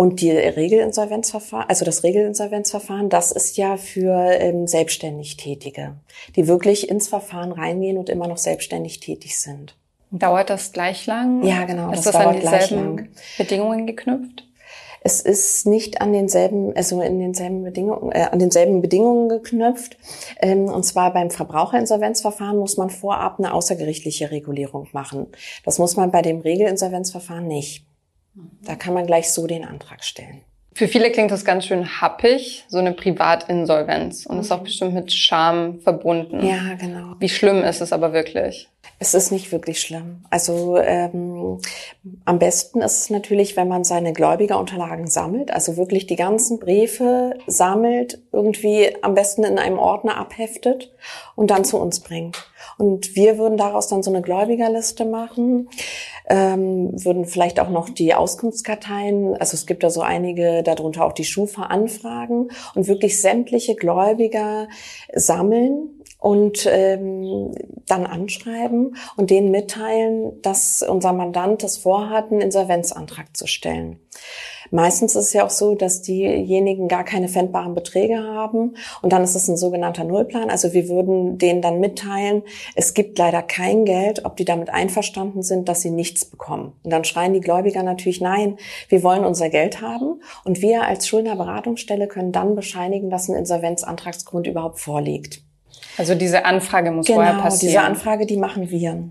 Und 0.00 0.22
die 0.22 0.30
Regelinsolvenzverfahren, 0.30 1.68
also 1.68 1.84
das 1.84 2.04
Regelinsolvenzverfahren, 2.04 3.10
das 3.10 3.32
ist 3.32 3.58
ja 3.58 3.76
für 3.76 4.14
ähm, 4.14 4.66
selbstständig 4.66 5.36
Tätige, 5.36 5.96
die 6.36 6.48
wirklich 6.48 6.88
ins 6.88 7.08
Verfahren 7.08 7.52
reingehen 7.52 7.98
und 7.98 8.08
immer 8.08 8.26
noch 8.26 8.38
selbstständig 8.38 9.00
tätig 9.00 9.38
sind. 9.38 9.76
Dauert 10.10 10.48
das 10.48 10.72
gleich 10.72 11.04
lang? 11.04 11.44
Ja, 11.44 11.64
genau. 11.66 11.92
Ist 11.92 12.06
das, 12.06 12.14
das 12.14 12.26
an 12.26 12.40
dieselben 12.40 13.10
Bedingungen 13.36 13.86
geknüpft? 13.86 14.48
Es 15.02 15.22
ist 15.22 15.66
nicht 15.66 16.00
an 16.02 16.12
denselben, 16.12 16.76
also 16.76 17.00
in 17.00 17.18
denselben 17.18 17.62
Bedingungen, 17.62 18.12
äh, 18.12 18.28
an 18.30 18.38
denselben 18.38 18.82
Bedingungen 18.82 19.28
geknüpft. 19.28 19.96
Ähm, 20.40 20.64
und 20.64 20.84
zwar 20.84 21.12
beim 21.12 21.30
Verbraucherinsolvenzverfahren 21.30 22.58
muss 22.58 22.76
man 22.76 22.90
vorab 22.90 23.38
eine 23.38 23.54
außergerichtliche 23.54 24.30
Regulierung 24.30 24.88
machen. 24.92 25.28
Das 25.64 25.78
muss 25.78 25.96
man 25.96 26.10
bei 26.10 26.22
dem 26.22 26.40
Regelinsolvenzverfahren 26.40 27.46
nicht. 27.46 27.86
Da 28.62 28.76
kann 28.76 28.94
man 28.94 29.06
gleich 29.06 29.32
so 29.32 29.46
den 29.46 29.64
Antrag 29.64 30.04
stellen. 30.04 30.42
Für 30.72 30.88
viele 30.88 31.10
klingt 31.10 31.30
das 31.30 31.44
ganz 31.44 31.66
schön 31.66 32.00
happig, 32.00 32.64
so 32.68 32.78
eine 32.78 32.92
Privatinsolvenz. 32.92 34.26
Und 34.26 34.36
mhm. 34.36 34.40
ist 34.40 34.52
auch 34.52 34.60
bestimmt 34.60 34.94
mit 34.94 35.12
Scham 35.12 35.80
verbunden. 35.80 36.46
Ja, 36.46 36.74
genau. 36.78 37.16
Wie 37.18 37.28
schlimm 37.28 37.62
ist 37.62 37.80
es 37.80 37.92
aber 37.92 38.12
wirklich? 38.12 38.68
Es 39.02 39.14
ist 39.14 39.32
nicht 39.32 39.50
wirklich 39.50 39.80
schlimm. 39.80 40.24
Also 40.28 40.76
ähm, 40.76 41.58
am 42.26 42.38
besten 42.38 42.82
ist 42.82 42.98
es 42.98 43.10
natürlich, 43.10 43.56
wenn 43.56 43.66
man 43.66 43.82
seine 43.82 44.12
Gläubigerunterlagen 44.12 45.06
sammelt, 45.06 45.50
also 45.50 45.78
wirklich 45.78 46.06
die 46.06 46.16
ganzen 46.16 46.58
Briefe 46.58 47.34
sammelt, 47.46 48.20
irgendwie 48.30 48.94
am 49.02 49.14
besten 49.14 49.44
in 49.44 49.58
einem 49.58 49.78
Ordner 49.78 50.18
abheftet 50.18 50.92
und 51.34 51.50
dann 51.50 51.64
zu 51.64 51.78
uns 51.78 52.00
bringt. 52.00 52.46
Und 52.80 53.14
wir 53.14 53.36
würden 53.36 53.58
daraus 53.58 53.88
dann 53.88 54.02
so 54.02 54.10
eine 54.10 54.22
Gläubigerliste 54.22 55.04
machen, 55.04 55.68
ähm, 56.30 56.92
würden 57.04 57.26
vielleicht 57.26 57.60
auch 57.60 57.68
noch 57.68 57.90
die 57.90 58.14
Auskunftskarteien, 58.14 59.36
also 59.36 59.54
es 59.54 59.66
gibt 59.66 59.82
da 59.82 59.90
so 59.90 60.00
einige, 60.00 60.62
darunter 60.62 61.04
auch 61.04 61.12
die 61.12 61.24
Schufa 61.24 61.64
anfragen 61.64 62.48
und 62.74 62.88
wirklich 62.88 63.20
sämtliche 63.20 63.74
Gläubiger 63.74 64.68
sammeln 65.12 65.90
und 66.18 66.66
ähm, 66.70 67.52
dann 67.86 68.06
anschreiben 68.06 68.96
und 69.18 69.28
denen 69.28 69.50
mitteilen, 69.50 70.40
dass 70.40 70.82
unser 70.82 71.12
Mandant 71.12 71.62
das 71.62 71.76
vorhat, 71.76 72.32
einen 72.32 72.40
Insolvenzantrag 72.40 73.36
zu 73.36 73.46
stellen. 73.46 73.98
Meistens 74.70 75.16
ist 75.16 75.26
es 75.26 75.32
ja 75.32 75.44
auch 75.44 75.50
so, 75.50 75.74
dass 75.74 76.02
diejenigen 76.02 76.88
gar 76.88 77.04
keine 77.04 77.28
fändbaren 77.28 77.74
Beträge 77.74 78.18
haben 78.18 78.76
und 79.02 79.12
dann 79.12 79.24
ist 79.24 79.34
es 79.34 79.48
ein 79.48 79.56
sogenannter 79.56 80.04
Nullplan. 80.04 80.50
Also 80.50 80.72
wir 80.72 80.88
würden 80.88 81.38
denen 81.38 81.60
dann 81.60 81.80
mitteilen, 81.80 82.42
es 82.74 82.94
gibt 82.94 83.18
leider 83.18 83.42
kein 83.42 83.84
Geld, 83.84 84.24
ob 84.24 84.36
die 84.36 84.44
damit 84.44 84.70
einverstanden 84.70 85.42
sind, 85.42 85.68
dass 85.68 85.82
sie 85.82 85.90
nichts 85.90 86.24
bekommen. 86.24 86.72
Und 86.82 86.90
dann 86.92 87.04
schreien 87.04 87.32
die 87.32 87.40
Gläubiger 87.40 87.82
natürlich, 87.82 88.20
nein, 88.20 88.56
wir 88.88 89.02
wollen 89.02 89.24
unser 89.24 89.50
Geld 89.50 89.80
haben 89.80 90.20
und 90.44 90.62
wir 90.62 90.84
als 90.84 91.08
Schuldnerberatungsstelle 91.08 92.06
können 92.06 92.32
dann 92.32 92.54
bescheinigen, 92.54 93.10
dass 93.10 93.28
ein 93.28 93.36
Insolvenzantragsgrund 93.36 94.46
überhaupt 94.46 94.80
vorliegt. 94.80 95.42
Also 95.98 96.14
diese 96.14 96.44
Anfrage 96.44 96.90
muss 96.92 97.06
genau, 97.06 97.18
vorher 97.18 97.34
passieren. 97.40 97.72
Diese 97.72 97.82
Anfrage, 97.82 98.26
die 98.26 98.36
machen 98.36 98.70
wir. 98.70 99.10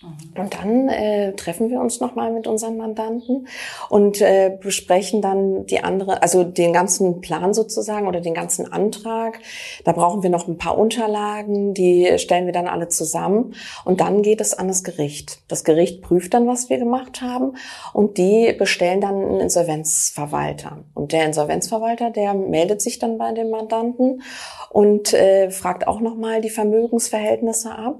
Und 0.00 0.54
dann 0.54 0.88
äh, 0.88 1.32
treffen 1.32 1.70
wir 1.70 1.80
uns 1.80 1.98
nochmal 1.98 2.30
mit 2.30 2.46
unseren 2.46 2.76
Mandanten 2.76 3.48
und 3.88 4.20
äh, 4.20 4.56
besprechen 4.60 5.20
dann 5.22 5.66
die 5.66 5.82
andere, 5.82 6.22
also 6.22 6.44
den 6.44 6.72
ganzen 6.72 7.20
Plan 7.20 7.52
sozusagen 7.52 8.06
oder 8.06 8.20
den 8.20 8.34
ganzen 8.34 8.72
Antrag. 8.72 9.40
Da 9.84 9.90
brauchen 9.90 10.22
wir 10.22 10.30
noch 10.30 10.46
ein 10.46 10.56
paar 10.56 10.78
Unterlagen, 10.78 11.74
die 11.74 12.16
stellen 12.18 12.46
wir 12.46 12.52
dann 12.52 12.68
alle 12.68 12.86
zusammen 12.86 13.54
und 13.84 14.00
dann 14.00 14.22
geht 14.22 14.40
es 14.40 14.54
an 14.54 14.68
das 14.68 14.84
Gericht. 14.84 15.40
Das 15.48 15.64
Gericht 15.64 16.00
prüft 16.00 16.32
dann, 16.32 16.46
was 16.46 16.70
wir 16.70 16.78
gemacht 16.78 17.20
haben 17.20 17.56
und 17.92 18.18
die 18.18 18.54
bestellen 18.56 19.00
dann 19.00 19.16
einen 19.16 19.40
Insolvenzverwalter. 19.40 20.84
Und 20.94 21.10
der 21.10 21.26
Insolvenzverwalter, 21.26 22.10
der 22.10 22.34
meldet 22.34 22.82
sich 22.82 23.00
dann 23.00 23.18
bei 23.18 23.32
dem 23.32 23.50
Mandanten 23.50 24.22
und 24.70 25.12
äh, 25.12 25.50
fragt 25.50 25.88
auch 25.88 25.98
nochmal 25.98 26.40
die 26.40 26.50
Vermögensverhältnisse 26.50 27.72
ab 27.72 27.96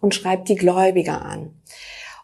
und 0.00 0.14
schreibt 0.14 0.48
die 0.48 0.56
Gläubiger 0.56 1.22
an. 1.22 1.54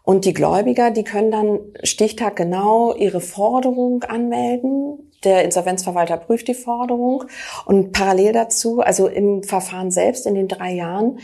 Und 0.02 0.24
die 0.24 0.34
Gläubiger, 0.34 0.92
die 0.92 1.02
können 1.02 1.32
dann 1.32 1.58
stichtaggenau 1.82 2.94
ihre 2.94 3.20
Forderung 3.20 4.04
anmelden. 4.04 5.10
Der 5.24 5.42
Insolvenzverwalter 5.44 6.16
prüft 6.16 6.46
die 6.46 6.54
Forderung 6.54 7.24
und 7.64 7.90
parallel 7.92 8.32
dazu, 8.32 8.80
also 8.80 9.08
im 9.08 9.42
Verfahren 9.42 9.90
selbst 9.90 10.26
in 10.26 10.36
den 10.36 10.46
drei 10.46 10.74
Jahren, 10.74 11.18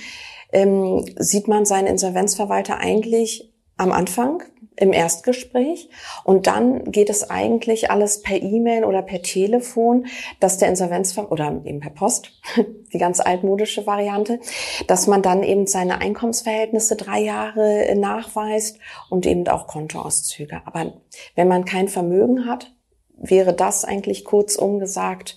ähm, 0.53 1.05
sieht 1.17 1.47
man 1.47 1.65
seinen 1.65 1.87
Insolvenzverwalter 1.87 2.79
eigentlich 2.79 3.52
am 3.83 3.93
Anfang 3.93 4.43
im 4.77 4.93
Erstgespräch 4.93 5.91
und 6.25 6.47
dann 6.47 6.91
geht 6.91 7.11
es 7.11 7.29
eigentlich 7.29 7.91
alles 7.91 8.23
per 8.23 8.41
E-Mail 8.41 8.85
oder 8.85 9.03
per 9.03 9.21
Telefon, 9.21 10.07
dass 10.41 10.57
der 10.57 10.69
Insolvenzver 10.69 11.31
oder 11.31 11.61
eben 11.65 11.81
per 11.81 11.91
Post, 11.91 12.33
die 12.93 12.99
ganz 12.99 13.21
altmodische 13.21 13.87
Variante, 13.87 14.41
dass 14.87 15.07
man 15.07 15.21
dann 15.21 15.43
eben 15.43 15.67
seine 15.67 16.01
Einkommensverhältnisse 16.01 16.97
drei 16.97 17.21
Jahre 17.21 17.95
nachweist 17.97 18.79
und 19.11 19.27
eben 19.27 19.47
auch 19.49 19.67
Kontoauszüge. 19.67 20.63
Aber 20.65 20.95
wenn 21.35 21.49
man 21.49 21.65
kein 21.65 21.89
Vermögen 21.89 22.47
hat, 22.47 22.73
wäre 23.17 23.53
das 23.53 23.85
eigentlich 23.85 24.25
kurzum 24.25 24.79
gesagt 24.79 25.37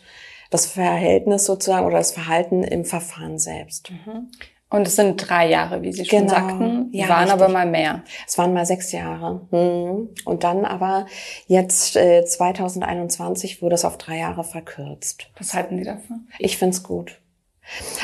das 0.49 0.67
Verhältnis 0.67 1.45
sozusagen 1.45 1.85
oder 1.85 1.97
das 1.97 2.11
Verhalten 2.11 2.63
im 2.63 2.85
Verfahren 2.85 3.39
selbst. 3.39 3.91
Mhm. 3.91 4.29
Und 4.75 4.87
es 4.87 4.97
sind 4.97 5.15
drei 5.17 5.47
Jahre, 5.49 5.81
wie 5.81 5.93
Sie 5.93 6.03
schon 6.05 6.19
genau. 6.19 6.33
sagten, 6.33 6.89
ja, 6.91 7.07
waren 7.07 7.23
richtig. 7.23 7.41
aber 7.41 7.47
mal 7.47 7.65
mehr. 7.65 8.03
Es 8.27 8.37
waren 8.37 8.53
mal 8.53 8.65
sechs 8.65 8.91
Jahre. 8.91 9.41
Hm. 9.51 10.09
Und 10.25 10.43
dann 10.43 10.65
aber 10.65 11.05
jetzt 11.47 11.95
äh, 11.95 12.25
2021 12.25 13.61
wurde 13.61 13.75
es 13.75 13.85
auf 13.85 13.97
drei 13.97 14.17
Jahre 14.17 14.43
verkürzt. 14.43 15.27
Was 15.37 15.53
halten 15.53 15.77
Sie 15.77 15.85
davon? 15.85 16.27
Ich 16.39 16.57
find's 16.57 16.83
gut. 16.83 17.19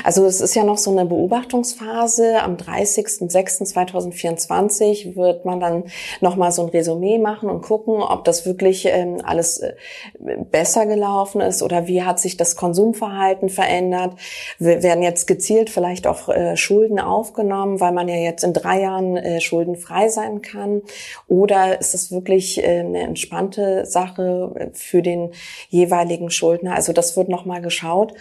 Also 0.03 0.25
es 0.25 0.41
ist 0.41 0.55
ja 0.55 0.63
noch 0.63 0.79
so 0.79 0.89
eine 0.91 1.05
Beobachtungsphase. 1.05 2.41
Am 2.41 2.57
30.06.2024 2.57 5.15
wird 5.15 5.45
man 5.45 5.59
dann 5.59 5.83
nochmal 6.19 6.51
so 6.51 6.63
ein 6.63 6.69
Resümee 6.69 7.19
machen 7.19 7.49
und 7.49 7.61
gucken, 7.61 8.01
ob 8.01 8.25
das 8.25 8.45
wirklich 8.45 8.85
ähm, 8.87 9.19
alles 9.23 9.59
äh, 9.59 9.75
besser 10.49 10.85
gelaufen 10.85 11.39
ist 11.41 11.61
oder 11.61 11.87
wie 11.87 12.03
hat 12.03 12.19
sich 12.19 12.37
das 12.37 12.55
Konsumverhalten 12.55 13.49
verändert. 13.49 14.13
Wir 14.57 14.81
werden 14.83 15.03
jetzt 15.03 15.27
gezielt 15.27 15.69
vielleicht 15.69 16.07
auch 16.07 16.29
äh, 16.29 16.55
Schulden 16.57 16.99
aufgenommen, 16.99 17.79
weil 17.79 17.91
man 17.91 18.07
ja 18.07 18.15
jetzt 18.15 18.43
in 18.43 18.53
drei 18.53 18.81
Jahren 18.81 19.15
äh, 19.17 19.39
schuldenfrei 19.41 20.09
sein 20.09 20.41
kann. 20.41 20.81
Oder 21.27 21.79
ist 21.79 21.93
es 21.93 22.11
wirklich 22.11 22.63
äh, 22.63 22.79
eine 22.79 23.01
entspannte 23.01 23.85
Sache 23.85 24.71
für 24.73 25.03
den 25.03 25.31
jeweiligen 25.69 26.31
Schuldner? 26.31 26.75
Also 26.75 26.93
das 26.93 27.15
wird 27.15 27.29
nochmal 27.29 27.61
geschaut. 27.61 28.13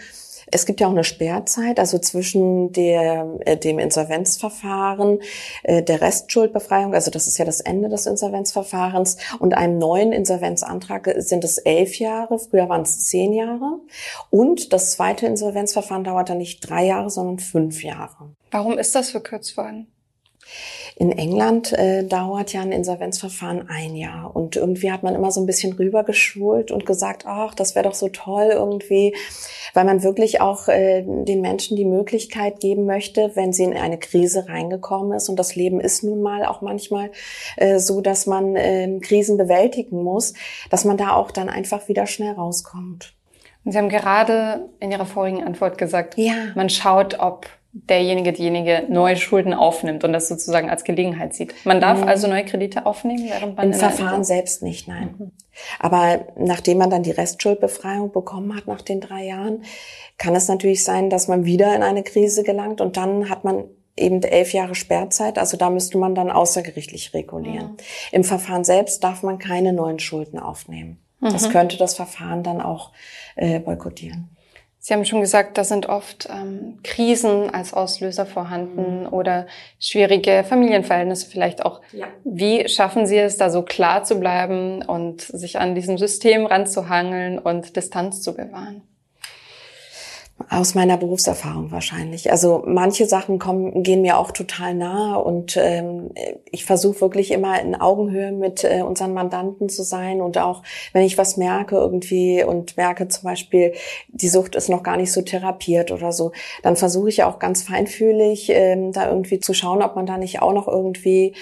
Es 0.51 0.65
gibt 0.65 0.79
ja 0.79 0.87
auch 0.87 0.91
eine 0.91 1.03
Sperrzeit, 1.03 1.79
also 1.79 1.97
zwischen 1.97 2.71
der, 2.73 3.39
äh, 3.45 3.57
dem 3.57 3.79
Insolvenzverfahren, 3.79 5.19
äh, 5.63 5.81
der 5.81 6.01
Restschuldbefreiung, 6.01 6.93
also 6.93 7.09
das 7.09 7.27
ist 7.27 7.37
ja 7.37 7.45
das 7.45 7.61
Ende 7.61 7.89
des 7.89 8.05
Insolvenzverfahrens, 8.05 9.17
und 9.39 9.55
einem 9.55 9.77
neuen 9.77 10.11
Insolvenzantrag 10.11 11.13
sind 11.17 11.43
es 11.43 11.57
elf 11.57 11.99
Jahre, 11.99 12.37
früher 12.37 12.69
waren 12.69 12.81
es 12.81 13.07
zehn 13.07 13.33
Jahre. 13.33 13.79
Und 14.29 14.73
das 14.73 14.91
zweite 14.91 15.25
Insolvenzverfahren 15.25 16.03
dauert 16.03 16.29
dann 16.29 16.37
nicht 16.37 16.59
drei 16.69 16.85
Jahre, 16.85 17.09
sondern 17.09 17.39
fünf 17.39 17.83
Jahre. 17.83 18.35
Warum 18.51 18.77
ist 18.77 18.93
das 18.93 19.09
verkürzt 19.09 19.57
worden? 19.57 19.87
In 21.01 21.11
England 21.11 21.73
äh, 21.73 22.03
dauert 22.03 22.53
ja 22.53 22.61
ein 22.61 22.71
Insolvenzverfahren 22.71 23.67
ein 23.67 23.95
Jahr 23.95 24.35
und 24.35 24.55
irgendwie 24.55 24.91
hat 24.91 25.01
man 25.01 25.15
immer 25.15 25.31
so 25.31 25.41
ein 25.41 25.47
bisschen 25.47 25.73
rübergeschult 25.73 26.69
und 26.69 26.85
gesagt, 26.85 27.23
ach, 27.25 27.55
das 27.55 27.73
wäre 27.73 27.85
doch 27.85 27.95
so 27.95 28.07
toll 28.09 28.49
irgendwie, 28.51 29.15
weil 29.73 29.83
man 29.85 30.03
wirklich 30.03 30.41
auch 30.41 30.67
äh, 30.67 31.01
den 31.01 31.41
Menschen 31.41 31.75
die 31.75 31.85
Möglichkeit 31.85 32.59
geben 32.59 32.85
möchte, 32.85 33.31
wenn 33.33 33.51
sie 33.51 33.63
in 33.63 33.75
eine 33.75 33.97
Krise 33.97 34.47
reingekommen 34.47 35.13
ist 35.13 35.27
und 35.27 35.37
das 35.37 35.55
Leben 35.55 35.81
ist 35.81 36.03
nun 36.03 36.21
mal 36.21 36.45
auch 36.45 36.61
manchmal 36.61 37.09
äh, 37.57 37.79
so, 37.79 38.01
dass 38.01 38.27
man 38.27 38.55
äh, 38.55 38.99
Krisen 39.01 39.37
bewältigen 39.37 40.03
muss, 40.03 40.35
dass 40.69 40.85
man 40.85 40.97
da 40.97 41.15
auch 41.15 41.31
dann 41.31 41.49
einfach 41.49 41.87
wieder 41.87 42.05
schnell 42.05 42.33
rauskommt. 42.33 43.15
Und 43.65 43.71
Sie 43.71 43.77
haben 43.79 43.89
gerade 43.89 44.69
in 44.79 44.91
Ihrer 44.91 45.07
vorigen 45.07 45.43
Antwort 45.43 45.79
gesagt, 45.79 46.15
ja. 46.19 46.51
man 46.53 46.69
schaut, 46.69 47.17
ob 47.17 47.47
derjenige, 47.73 48.33
diejenige 48.33 48.85
neue 48.89 49.15
Schulden 49.15 49.53
aufnimmt 49.53 50.03
und 50.03 50.11
das 50.11 50.27
sozusagen 50.27 50.69
als 50.69 50.83
Gelegenheit 50.83 51.33
sieht. 51.33 51.53
Man 51.65 51.79
darf 51.79 52.01
mhm. 52.01 52.07
also 52.07 52.27
neue 52.27 52.43
Kredite 52.43 52.85
aufnehmen, 52.85 53.29
während 53.29 53.55
man 53.55 53.67
im 53.67 53.73
Verfahren 53.73 54.23
selbst 54.23 54.61
nicht, 54.61 54.87
nein. 54.87 55.15
Mhm. 55.17 55.31
Aber 55.79 56.25
nachdem 56.37 56.79
man 56.79 56.89
dann 56.89 57.03
die 57.03 57.11
Restschuldbefreiung 57.11 58.11
bekommen 58.11 58.55
hat 58.55 58.67
nach 58.67 58.81
den 58.81 58.99
drei 58.99 59.25
Jahren, 59.25 59.63
kann 60.17 60.35
es 60.35 60.47
natürlich 60.47 60.83
sein, 60.83 61.09
dass 61.09 61.27
man 61.27 61.45
wieder 61.45 61.73
in 61.75 61.83
eine 61.83 62.03
Krise 62.03 62.43
gelangt 62.43 62.81
und 62.81 62.97
dann 62.97 63.29
hat 63.29 63.43
man 63.45 63.65
eben 63.95 64.21
elf 64.21 64.53
Jahre 64.53 64.75
Sperrzeit. 64.75 65.37
Also 65.37 65.55
da 65.55 65.69
müsste 65.69 65.97
man 65.97 66.13
dann 66.13 66.29
außergerichtlich 66.29 67.13
regulieren. 67.13 67.71
Mhm. 67.71 67.77
Im 68.11 68.23
Verfahren 68.23 68.63
selbst 68.65 69.03
darf 69.03 69.23
man 69.23 69.39
keine 69.39 69.71
neuen 69.71 69.99
Schulden 69.99 70.39
aufnehmen. 70.39 70.99
Das 71.21 71.47
mhm. 71.47 71.51
könnte 71.51 71.77
das 71.77 71.95
Verfahren 71.95 72.43
dann 72.43 72.61
auch 72.61 72.91
äh, 73.35 73.59
boykottieren. 73.59 74.35
Sie 74.83 74.95
haben 74.95 75.05
schon 75.05 75.21
gesagt, 75.21 75.59
da 75.59 75.63
sind 75.63 75.89
oft 75.89 76.27
ähm, 76.31 76.79
Krisen 76.83 77.51
als 77.51 77.71
Auslöser 77.71 78.25
vorhanden 78.25 79.01
mhm. 79.01 79.13
oder 79.13 79.45
schwierige 79.79 80.43
Familienverhältnisse 80.43 81.29
vielleicht 81.29 81.63
auch. 81.63 81.81
Ja. 81.91 82.07
Wie 82.23 82.67
schaffen 82.67 83.05
Sie 83.05 83.19
es, 83.19 83.37
da 83.37 83.51
so 83.51 83.61
klar 83.61 84.03
zu 84.03 84.19
bleiben 84.19 84.81
und 84.81 85.21
sich 85.21 85.59
an 85.59 85.75
diesem 85.75 85.99
System 85.99 86.47
ranzuhangeln 86.47 87.37
und 87.37 87.75
Distanz 87.75 88.23
zu 88.23 88.33
bewahren? 88.33 88.81
Aus 90.49 90.75
meiner 90.75 90.97
Berufserfahrung 90.97 91.71
wahrscheinlich. 91.71 92.31
Also 92.31 92.63
manche 92.65 93.05
Sachen 93.05 93.39
kommen, 93.39 93.83
gehen 93.83 94.01
mir 94.01 94.17
auch 94.17 94.31
total 94.31 94.73
nahe 94.73 95.19
und 95.23 95.57
ähm, 95.57 96.11
ich 96.49 96.65
versuche 96.65 97.01
wirklich 97.01 97.31
immer 97.31 97.59
in 97.61 97.75
Augenhöhe 97.75 98.31
mit 98.31 98.63
äh, 98.63 98.81
unseren 98.81 99.13
Mandanten 99.13 99.69
zu 99.69 99.83
sein 99.83 100.21
und 100.21 100.37
auch 100.37 100.63
wenn 100.93 101.03
ich 101.03 101.17
was 101.17 101.37
merke 101.37 101.75
irgendwie 101.75 102.43
und 102.43 102.77
merke 102.77 103.07
zum 103.07 103.23
Beispiel, 103.23 103.73
die 104.09 104.29
Sucht 104.29 104.55
ist 104.55 104.69
noch 104.69 104.83
gar 104.83 104.97
nicht 104.97 105.11
so 105.11 105.21
therapiert 105.21 105.91
oder 105.91 106.11
so, 106.11 106.31
dann 106.63 106.75
versuche 106.75 107.09
ich 107.09 107.23
auch 107.23 107.39
ganz 107.39 107.61
feinfühlig 107.61 108.49
ähm, 108.49 108.91
da 108.91 109.09
irgendwie 109.09 109.39
zu 109.39 109.53
schauen, 109.53 109.81
ob 109.81 109.95
man 109.95 110.05
da 110.05 110.17
nicht 110.17 110.41
auch 110.41 110.53
noch 110.53 110.67
irgendwie 110.67 111.33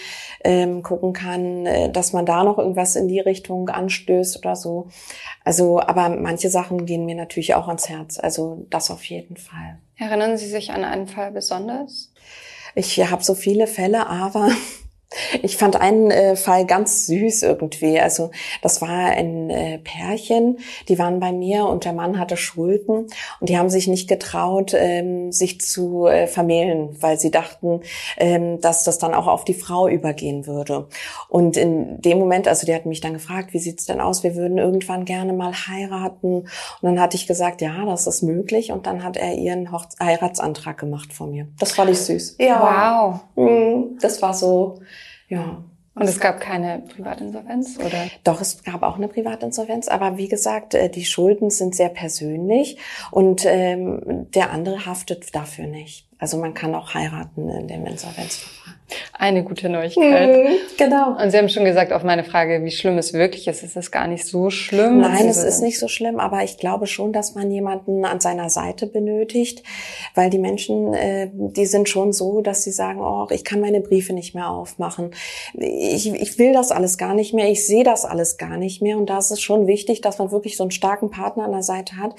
ähm, 0.44 0.84
gucken 0.84 1.14
kann, 1.14 1.66
äh, 1.66 1.92
dass 1.92 2.14
man 2.14 2.26
da 2.26 2.44
noch 2.44 2.58
irgendwas 2.58 2.96
in 2.96 3.08
die 3.08 3.20
Richtung 3.20 3.70
anstößt 3.70 4.38
oder 4.38 4.56
so. 4.56 4.88
Also, 5.44 5.80
aber 5.80 6.10
manche 6.10 6.50
Sachen 6.50 6.86
gehen 6.86 7.06
mir 7.06 7.16
natürlich 7.16 7.56
auch 7.56 7.68
ans 7.68 7.90
Herz. 7.90 8.20
Also 8.20 8.66
das 8.70 8.89
auf 8.90 9.04
jeden 9.06 9.38
Fall. 9.38 9.80
Erinnern 9.98 10.38
Sie 10.38 10.48
sich 10.48 10.72
an 10.72 10.84
einen 10.84 11.08
Fall 11.08 11.32
besonders? 11.32 12.12
Ich 12.76 13.00
habe 13.00 13.24
so 13.24 13.36
viele 13.36 13.68
Fälle, 13.68 14.08
aber 14.08 14.52
ich 15.42 15.58
fand 15.58 15.76
einen 15.76 16.12
äh, 16.12 16.36
Fall 16.36 16.66
ganz 16.66 17.08
süß 17.08 17.44
irgendwie. 17.44 18.00
Also 18.00 18.30
das 18.62 18.82
war 18.82 18.90
ein 18.90 19.50
äh, 19.50 19.80
Pärchen, 19.80 20.60
die 20.88 21.00
waren 21.00 21.20
bei 21.20 21.32
mir 21.32 21.66
und 21.66 21.86
der 21.86 21.94
Mann 21.94 22.20
hatte 22.20 22.38
Schulden 22.38 23.08
und 23.40 23.50
die 23.50 23.58
haben 23.58 23.70
sich 23.70 23.88
nicht 23.88 24.08
getraut, 24.08 24.74
ähm, 24.76 25.32
sich 25.32 25.62
zu 25.62 26.06
äh, 26.06 26.28
vermählen, 26.28 26.96
weil 27.02 27.20
sie 27.20 27.32
dachten, 27.32 27.82
ähm, 28.18 28.62
dass 28.62 28.84
das 28.84 29.00
dann 29.00 29.16
auch 29.16 29.28
auf 29.28 29.46
die 29.46 29.56
Frau 29.56 29.88
übergehen 29.88 30.46
würde. 30.46 30.88
Und 31.28 31.58
in 31.58 32.00
dem 32.02 32.20
Moment, 32.20 32.48
also 32.48 32.68
die 32.68 32.76
hat 32.76 32.86
mich 32.86 33.02
dann 33.02 33.14
gefragt, 33.14 33.54
wie 33.54 33.60
sieht's 33.60 33.86
denn 33.86 34.02
aus? 34.02 34.24
Wir 34.24 34.36
würden 34.36 34.60
irgendwann 34.60 35.06
gerne 35.06 35.34
mal 35.34 35.54
heiraten. 35.54 36.42
Und 36.42 36.48
dann 36.82 37.00
hatte 37.00 37.18
ich 37.18 37.26
gesagt, 37.26 37.62
ja, 37.62 37.86
das 37.86 38.06
ist 38.06 38.22
möglich. 38.22 38.72
Und 38.72 38.86
dann 38.86 39.04
hat 39.04 39.18
er 39.18 39.34
ihren 39.34 39.72
Hoch 39.72 39.86
Heiratsantrag 40.00 40.78
gemacht 40.78 41.14
von 41.14 41.32
mir. 41.32 41.48
Das 41.58 41.72
fand 41.72 41.90
ich 41.90 42.00
süß. 42.00 42.36
Ja. 42.40 43.22
Wow. 43.36 43.46
Mhm. 43.48 43.98
Das 44.02 44.22
war 44.22 44.34
so 44.34 44.80
ja. 45.30 45.64
Und 45.96 46.08
es 46.08 46.20
gab 46.20 46.40
keine 46.40 46.80
Privatinsolvenz, 46.80 47.78
oder? 47.78 48.08
Doch, 48.24 48.40
es 48.40 48.64
gab 48.64 48.84
auch 48.84 48.96
eine 48.96 49.10
Privatinsolvenz, 49.10 49.90
aber 49.90 50.18
wie 50.18 50.30
gesagt, 50.30 50.74
äh, 50.74 50.90
die 50.90 51.04
Schulden 51.04 51.50
sind 51.50 51.76
sehr 51.76 51.90
persönlich 51.90 52.78
und 53.12 53.44
ähm, 53.46 54.28
der 54.34 54.52
andere 54.52 54.86
haftet 54.86 55.36
dafür 55.36 55.68
nicht. 55.68 56.08
Also 56.18 56.38
man 56.38 56.54
kann 56.54 56.74
auch 56.76 56.94
heiraten 56.94 57.50
in 57.50 57.68
dem 57.68 57.86
Insolvenzverfahren. 57.86 58.79
Eine 59.14 59.44
gute 59.44 59.70
Neuigkeit. 59.70 60.30
Mhm, 60.30 60.56
genau. 60.78 61.22
Und 61.22 61.32
Sie 61.32 61.38
haben 61.38 61.50
schon 61.50 61.66
gesagt, 61.66 61.92
auf 61.92 62.04
meine 62.04 62.24
Frage, 62.24 62.64
wie 62.64 62.72
schlimm 62.72 62.98
es 62.98 63.14
wirklich 63.14 63.48
ist, 63.48 63.64
ist 63.64 63.76
es 63.76 63.92
gar 63.92 64.08
nicht 64.08 64.26
so 64.26 64.50
schlimm. 64.50 65.02
Nein, 65.02 65.28
es 65.28 65.44
ist 65.44 65.62
nicht 65.62 65.80
so 65.80 65.88
schlimm, 65.88 66.20
aber 66.20 66.44
ich 66.44 66.58
glaube 66.58 66.88
schon, 66.88 67.14
dass 67.14 67.36
man 67.36 67.52
jemanden 67.52 68.06
an 68.06 68.20
seiner 68.20 68.50
Seite 68.50 68.88
benötigt, 68.88 69.64
weil 70.16 70.30
die 70.30 70.40
Menschen, 70.40 70.94
äh, 70.94 71.30
die 71.34 71.66
sind 71.66 71.90
schon 71.90 72.14
so, 72.14 72.42
dass 72.42 72.64
sie 72.64 72.72
sagen, 72.72 73.02
oh, 73.02 73.28
ich 73.30 73.44
kann 73.44 73.60
meine 73.62 73.82
Briefe 73.82 74.14
nicht 74.14 74.36
mehr 74.36 74.50
aufmachen. 74.50 75.12
Ich, 75.54 76.12
ich 76.12 76.40
will 76.40 76.54
das 76.54 76.72
alles 76.72 76.98
gar 76.98 77.14
nicht 77.14 77.34
mehr, 77.34 77.50
ich 77.50 77.66
sehe 77.66 77.84
das 77.84 78.06
alles 78.06 78.38
gar 78.38 78.58
nicht 78.58 78.82
mehr. 78.82 78.98
Und 78.98 79.10
da 79.10 79.20
ist 79.20 79.32
es 79.32 79.42
schon 79.42 79.68
wichtig, 79.68 80.02
dass 80.02 80.18
man 80.18 80.32
wirklich 80.32 80.58
so 80.58 80.64
einen 80.64 80.72
starken 80.72 81.12
Partner 81.12 81.46
an 81.46 81.52
der 81.52 81.64
Seite 81.64 81.98
hat, 81.98 82.16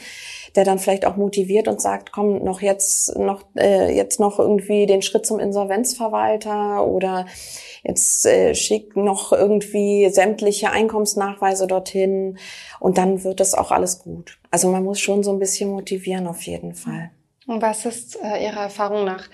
der 0.55 0.65
dann 0.65 0.79
vielleicht 0.79 1.07
auch 1.07 1.17
motiviert 1.17 1.69
und 1.69 1.81
sagt, 1.81 2.13
komm, 2.13 2.45
noch 2.45 2.61
jetzt, 2.61 3.17
noch, 3.19 3.43
äh, 3.57 3.95
jetzt 3.95 4.21
noch 4.21 4.39
irgendwie 4.39 4.87
den 4.87 5.03
Schritt 5.03 5.27
zum 5.27 5.41
Insolvenzverwalter 5.41 6.60
oder 6.81 7.27
jetzt 7.83 8.27
äh, 8.27 8.55
schick 8.55 8.97
noch 8.97 9.33
irgendwie 9.33 10.09
sämtliche 10.11 10.71
Einkommensnachweise 10.71 11.67
dorthin 11.67 12.39
und 12.79 12.99
dann 12.99 13.25
wird 13.25 13.41
das 13.41 13.55
auch 13.55 13.71
alles 13.71 14.01
gut. 14.01 14.39
Also 14.51 14.69
man 14.71 14.85
muss 14.85 15.01
schon 15.01 15.23
so 15.23 15.33
ein 15.33 15.39
bisschen 15.39 15.71
motivieren 15.71 16.27
auf 16.27 16.43
jeden 16.43 16.75
Fall. 16.75 17.11
Und 17.47 17.63
was 17.63 17.85
ist 17.87 18.19
äh, 18.23 18.45
Ihrer 18.45 18.63
Erfahrung 18.63 19.05
nach 19.05 19.29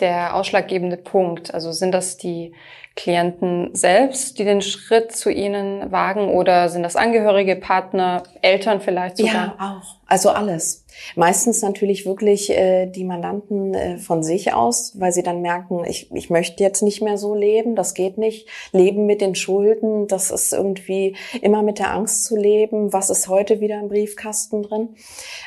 der 0.00 0.34
ausschlaggebende 0.34 0.96
Punkt? 0.96 1.54
Also 1.54 1.72
sind 1.72 1.92
das 1.92 2.16
die 2.16 2.52
Klienten 2.94 3.74
selbst, 3.74 4.38
die 4.38 4.44
den 4.44 4.60
Schritt 4.60 5.12
zu 5.12 5.30
ihnen 5.30 5.90
wagen 5.90 6.28
oder 6.28 6.68
sind 6.68 6.82
das 6.82 6.96
Angehörige, 6.96 7.56
Partner, 7.56 8.22
Eltern 8.42 8.80
vielleicht 8.80 9.16
sogar? 9.16 9.56
Ja, 9.58 9.80
auch. 9.80 9.96
Also 10.06 10.30
alles. 10.30 10.81
Meistens 11.16 11.62
natürlich 11.62 12.06
wirklich 12.06 12.50
äh, 12.50 12.86
die 12.86 13.04
Mandanten 13.04 13.74
äh, 13.74 13.98
von 13.98 14.22
sich 14.22 14.52
aus, 14.52 14.98
weil 14.98 15.12
sie 15.12 15.22
dann 15.22 15.42
merken, 15.42 15.84
ich, 15.86 16.10
ich 16.12 16.30
möchte 16.30 16.62
jetzt 16.62 16.82
nicht 16.82 17.02
mehr 17.02 17.18
so 17.18 17.34
leben, 17.34 17.74
das 17.76 17.94
geht 17.94 18.18
nicht. 18.18 18.48
Leben 18.72 19.06
mit 19.06 19.20
den 19.20 19.34
Schulden, 19.34 20.06
das 20.06 20.30
ist 20.30 20.52
irgendwie 20.52 21.16
immer 21.40 21.62
mit 21.62 21.78
der 21.78 21.92
Angst 21.92 22.24
zu 22.24 22.36
leben, 22.36 22.92
was 22.92 23.10
ist 23.10 23.28
heute 23.28 23.60
wieder 23.60 23.78
im 23.80 23.88
Briefkasten 23.88 24.62
drin. 24.62 24.90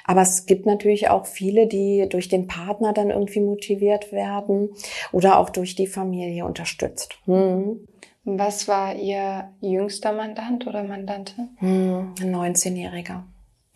Aber 0.04 0.22
es 0.22 0.46
gibt 0.46 0.65
natürlich 0.65 1.10
auch 1.10 1.26
viele, 1.26 1.68
die 1.68 2.08
durch 2.10 2.30
den 2.30 2.48
Partner 2.48 2.94
dann 2.94 3.10
irgendwie 3.10 3.41
motiviert 3.41 4.12
werden 4.12 4.70
oder 5.12 5.39
auch 5.39 5.50
durch 5.50 5.76
die 5.76 5.88
Familie 5.88 6.46
unterstützt. 6.46 7.18
Hm. 7.26 7.88
Was 8.26 8.68
war 8.68 8.96
Ihr 8.96 9.50
jüngster 9.62 10.12
Mandant 10.12 10.65
oder 10.65 10.84
Mandante? 10.84 11.48
Hm, 11.58 12.15
ein 12.20 12.36
19-Jähriger. 12.36 13.22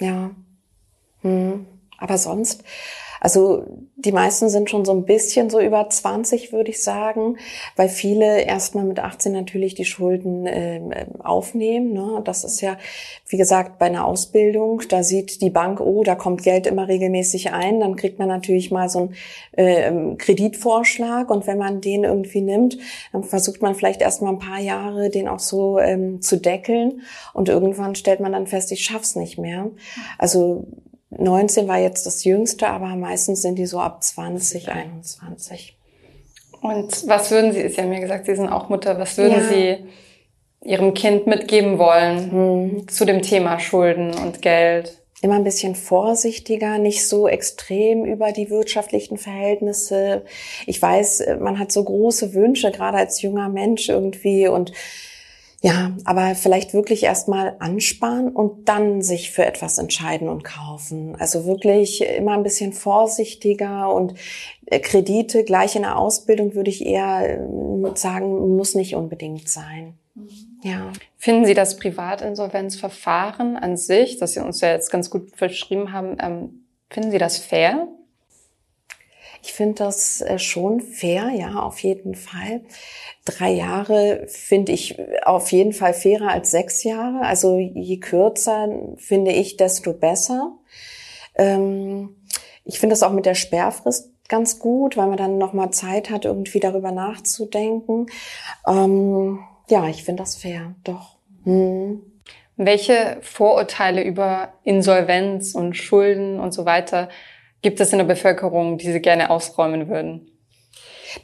Ja. 0.01 0.31
Hm. 1.21 1.65
Aber 1.97 2.17
sonst 2.17 2.63
also 3.19 3.65
die 3.95 4.11
meisten 4.11 4.49
sind 4.49 4.69
schon 4.69 4.85
so 4.85 4.93
ein 4.93 5.03
bisschen 5.03 5.49
so 5.49 5.59
über 5.59 5.89
20, 5.89 6.53
würde 6.53 6.69
ich 6.69 6.81
sagen, 6.81 7.37
weil 7.75 7.89
viele 7.89 8.43
erstmal 8.43 8.85
mit 8.85 8.99
18 8.99 9.33
natürlich 9.33 9.75
die 9.75 9.85
Schulden 9.85 10.45
äh, 10.45 11.05
aufnehmen. 11.19 11.91
Ne? 11.93 12.21
Das 12.23 12.45
ist 12.45 12.61
ja, 12.61 12.77
wie 13.27 13.35
gesagt, 13.35 13.77
bei 13.77 13.87
einer 13.87 14.05
Ausbildung, 14.05 14.81
da 14.87 15.03
sieht 15.03 15.41
die 15.41 15.49
Bank, 15.49 15.81
oh, 15.81 16.03
da 16.03 16.15
kommt 16.15 16.43
Geld 16.43 16.65
immer 16.65 16.87
regelmäßig 16.87 17.51
ein, 17.51 17.81
dann 17.81 17.97
kriegt 17.97 18.19
man 18.19 18.29
natürlich 18.29 18.71
mal 18.71 18.87
so 18.87 19.09
einen 19.57 20.13
äh, 20.13 20.15
Kreditvorschlag 20.15 21.29
und 21.29 21.45
wenn 21.45 21.57
man 21.57 21.81
den 21.81 22.05
irgendwie 22.05 22.41
nimmt, 22.41 22.77
dann 23.11 23.23
versucht 23.23 23.61
man 23.61 23.75
vielleicht 23.75 24.01
erstmal 24.01 24.33
ein 24.33 24.39
paar 24.39 24.59
Jahre 24.59 25.09
den 25.09 25.27
auch 25.27 25.39
so 25.39 25.77
ähm, 25.79 26.21
zu 26.21 26.37
deckeln 26.37 27.01
und 27.33 27.49
irgendwann 27.49 27.95
stellt 27.95 28.21
man 28.21 28.31
dann 28.31 28.47
fest, 28.47 28.71
ich 28.71 28.85
schaff's 28.85 29.15
nicht 29.17 29.37
mehr. 29.37 29.69
Also 30.17 30.65
19 31.11 31.67
war 31.67 31.79
jetzt 31.79 32.05
das 32.05 32.23
jüngste, 32.23 32.67
aber 32.67 32.95
meistens 32.95 33.41
sind 33.41 33.55
die 33.55 33.65
so 33.65 33.79
ab 33.79 34.03
20, 34.03 34.69
21. 34.69 35.75
Und 36.61 37.07
was 37.07 37.31
würden 37.31 37.53
Sie, 37.53 37.67
Sie 37.69 37.81
haben 37.81 37.91
ja 37.91 37.99
gesagt, 37.99 38.25
Sie 38.25 38.35
sind 38.35 38.49
auch 38.49 38.69
Mutter, 38.69 38.99
was 38.99 39.17
würden 39.17 39.41
ja. 39.41 39.47
Sie 39.47 39.77
Ihrem 40.61 40.93
Kind 40.93 41.25
mitgeben 41.25 41.79
wollen 41.79 42.31
hm. 42.31 42.87
zu 42.89 43.05
dem 43.05 43.21
Thema 43.21 43.59
Schulden 43.59 44.13
und 44.13 44.41
Geld? 44.41 44.97
Immer 45.21 45.35
ein 45.35 45.43
bisschen 45.43 45.75
vorsichtiger, 45.75 46.77
nicht 46.77 47.07
so 47.07 47.27
extrem 47.27 48.05
über 48.05 48.31
die 48.31 48.49
wirtschaftlichen 48.49 49.17
Verhältnisse. 49.17 50.23
Ich 50.65 50.81
weiß, 50.81 51.25
man 51.39 51.59
hat 51.59 51.71
so 51.71 51.83
große 51.83 52.33
Wünsche, 52.33 52.71
gerade 52.71 52.97
als 52.97 53.21
junger 53.21 53.49
Mensch 53.49 53.89
irgendwie 53.89 54.47
und 54.47 54.71
ja, 55.61 55.91
aber 56.05 56.35
vielleicht 56.35 56.73
wirklich 56.73 57.03
erstmal 57.03 57.57
ansparen 57.59 58.29
und 58.29 58.69
dann 58.69 59.01
sich 59.01 59.31
für 59.31 59.45
etwas 59.45 59.77
entscheiden 59.77 60.29
und 60.29 60.43
kaufen. 60.43 61.17
Also 61.19 61.45
wirklich 61.45 62.01
immer 62.01 62.31
ein 62.31 62.43
bisschen 62.43 62.71
vorsichtiger 62.71 63.93
und 63.93 64.13
äh, 64.67 64.79
Kredite 64.79 65.43
gleich 65.43 65.75
in 65.75 65.81
der 65.81 65.97
Ausbildung 65.97 66.55
würde 66.55 66.69
ich 66.69 66.85
eher 66.85 67.39
äh, 67.39 67.95
sagen, 67.95 68.55
muss 68.55 68.73
nicht 68.73 68.95
unbedingt 68.95 69.49
sein. 69.49 69.95
Mhm. 70.15 70.29
Ja. 70.63 70.91
Finden 71.17 71.43
Sie 71.43 71.53
das 71.53 71.75
Privatinsolvenzverfahren 71.75 73.57
an 73.57 73.75
sich, 73.75 74.17
das 74.17 74.33
Sie 74.33 74.39
uns 74.39 74.61
ja 74.61 74.71
jetzt 74.71 74.89
ganz 74.89 75.09
gut 75.09 75.35
verschrieben 75.35 75.91
haben, 75.91 76.15
ähm, 76.21 76.65
finden 76.89 77.11
Sie 77.11 77.17
das 77.17 77.37
fair? 77.37 77.89
Ich 79.41 79.53
finde 79.53 79.75
das 79.75 80.21
äh, 80.21 80.39
schon 80.39 80.81
fair, 80.81 81.29
ja, 81.29 81.61
auf 81.61 81.79
jeden 81.79 82.15
Fall. 82.15 82.61
Drei 83.25 83.51
Jahre 83.51 84.25
finde 84.27 84.71
ich 84.71 84.97
auf 85.23 85.51
jeden 85.51 85.73
Fall 85.73 85.93
fairer 85.93 86.29
als 86.29 86.51
sechs 86.51 86.83
Jahre. 86.83 87.21
Also 87.21 87.57
je 87.57 87.99
kürzer 87.99 88.69
finde 88.97 89.31
ich, 89.31 89.57
desto 89.57 89.93
besser. 89.93 90.57
Ähm, 91.35 92.15
ich 92.65 92.79
finde 92.79 92.93
das 92.93 93.03
auch 93.03 93.11
mit 93.11 93.25
der 93.25 93.35
Sperrfrist 93.35 94.11
ganz 94.27 94.59
gut, 94.59 94.95
weil 94.95 95.07
man 95.07 95.17
dann 95.17 95.37
noch 95.37 95.53
mal 95.53 95.71
Zeit 95.71 96.09
hat, 96.09 96.25
irgendwie 96.25 96.59
darüber 96.59 96.91
nachzudenken. 96.91 98.07
Ähm, 98.67 99.39
ja, 99.69 99.87
ich 99.87 100.03
finde 100.03 100.23
das 100.23 100.35
fair, 100.35 100.75
doch. 100.83 101.17
Hm. 101.43 102.01
Welche 102.55 103.17
Vorurteile 103.21 104.03
über 104.03 104.53
Insolvenz 104.63 105.55
und 105.55 105.75
Schulden 105.77 106.39
und 106.39 106.53
so 106.53 106.65
weiter 106.65 107.09
gibt 107.61 107.79
es 107.79 107.91
in 107.91 107.99
der 107.99 108.05
Bevölkerung, 108.05 108.77
die 108.77 108.91
Sie 108.91 109.01
gerne 109.01 109.29
ausräumen 109.29 109.89
würden? 109.89 110.31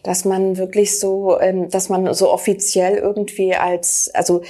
Dass 0.03 0.25
man 0.25 0.57
wirklich 0.57 0.99
so, 0.99 1.39
ähm, 1.39 1.69
dass 1.69 1.89
man 1.89 2.11
so 2.13 2.31
offiziell 2.31 2.97
irgendwie 2.97 3.55
als, 3.55 4.09
also 4.13 4.41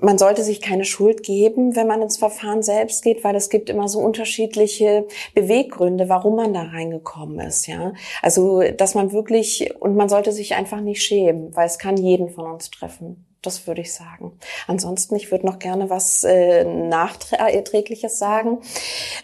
man 0.00 0.18
sollte 0.18 0.42
sich 0.42 0.60
keine 0.60 0.84
Schuld 0.84 1.22
geben, 1.22 1.76
wenn 1.76 1.86
man 1.86 2.02
ins 2.02 2.16
Verfahren 2.16 2.62
selbst 2.62 3.02
geht, 3.02 3.22
weil 3.24 3.36
es 3.36 3.50
gibt 3.50 3.70
immer 3.70 3.88
so 3.88 4.00
unterschiedliche 4.00 5.06
Beweggründe, 5.34 6.08
warum 6.08 6.36
man 6.36 6.54
da 6.54 6.62
reingekommen 6.62 7.40
ist, 7.40 7.66
ja. 7.66 7.92
Also, 8.22 8.62
dass 8.62 8.94
man 8.94 9.12
wirklich, 9.12 9.74
und 9.80 9.96
man 9.96 10.08
sollte 10.08 10.32
sich 10.32 10.54
einfach 10.54 10.80
nicht 10.80 11.02
schämen, 11.02 11.54
weil 11.54 11.66
es 11.66 11.78
kann 11.78 11.96
jeden 11.96 12.30
von 12.30 12.50
uns 12.50 12.70
treffen. 12.70 13.29
Das 13.42 13.66
würde 13.66 13.80
ich 13.80 13.94
sagen. 13.94 14.38
Ansonsten, 14.66 15.16
ich 15.16 15.30
würde 15.30 15.46
noch 15.46 15.58
gerne 15.58 15.88
was 15.88 16.24
äh, 16.24 16.64
Nachträgliches 16.64 18.18
sagen. 18.18 18.58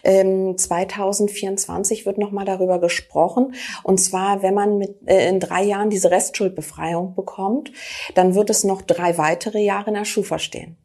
Ähm, 0.03 0.57
2024 0.57 2.07
wird 2.07 2.17
noch 2.17 2.31
mal 2.31 2.45
darüber 2.45 2.79
gesprochen. 2.79 3.53
Und 3.83 3.99
zwar, 3.99 4.41
wenn 4.41 4.55
man 4.55 4.79
mit, 4.79 5.07
äh, 5.07 5.29
in 5.29 5.39
drei 5.39 5.63
Jahren 5.63 5.91
diese 5.91 6.09
Restschuldbefreiung 6.09 7.13
bekommt, 7.13 7.71
dann 8.15 8.33
wird 8.33 8.49
es 8.49 8.63
noch 8.63 8.81
drei 8.81 9.19
weitere 9.19 9.59
Jahre 9.59 9.89
in 9.89 9.95
der 9.95 10.05
Schufa 10.05 10.39
stehen. 10.39 10.77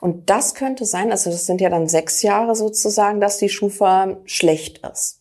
Und 0.00 0.30
das 0.30 0.54
könnte 0.54 0.84
sein, 0.84 1.10
also 1.10 1.30
das 1.30 1.46
sind 1.46 1.60
ja 1.60 1.70
dann 1.70 1.88
sechs 1.88 2.22
Jahre 2.22 2.54
sozusagen, 2.54 3.20
dass 3.20 3.38
die 3.38 3.48
Schufa 3.48 4.18
schlecht 4.24 4.86
ist. 4.86 5.17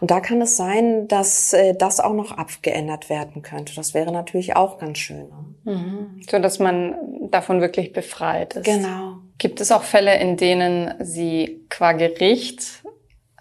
Und 0.00 0.10
da 0.10 0.20
kann 0.20 0.40
es 0.40 0.56
sein, 0.56 1.06
dass 1.08 1.52
äh, 1.52 1.74
das 1.74 2.00
auch 2.00 2.14
noch 2.14 2.32
abgeändert 2.32 3.10
werden 3.10 3.42
könnte. 3.42 3.74
Das 3.74 3.94
wäre 3.94 4.12
natürlich 4.12 4.56
auch 4.56 4.78
ganz 4.78 4.98
schön. 4.98 5.28
Ne? 5.64 5.72
Mhm. 5.72 6.22
So 6.28 6.38
dass 6.38 6.58
man 6.58 6.94
davon 7.30 7.60
wirklich 7.60 7.92
befreit 7.92 8.54
ist. 8.54 8.64
Genau. 8.64 9.18
Gibt 9.38 9.60
es 9.60 9.72
auch 9.72 9.82
Fälle, 9.82 10.18
in 10.18 10.36
denen 10.36 10.94
Sie 11.00 11.64
qua 11.68 11.92
Gericht 11.92 12.82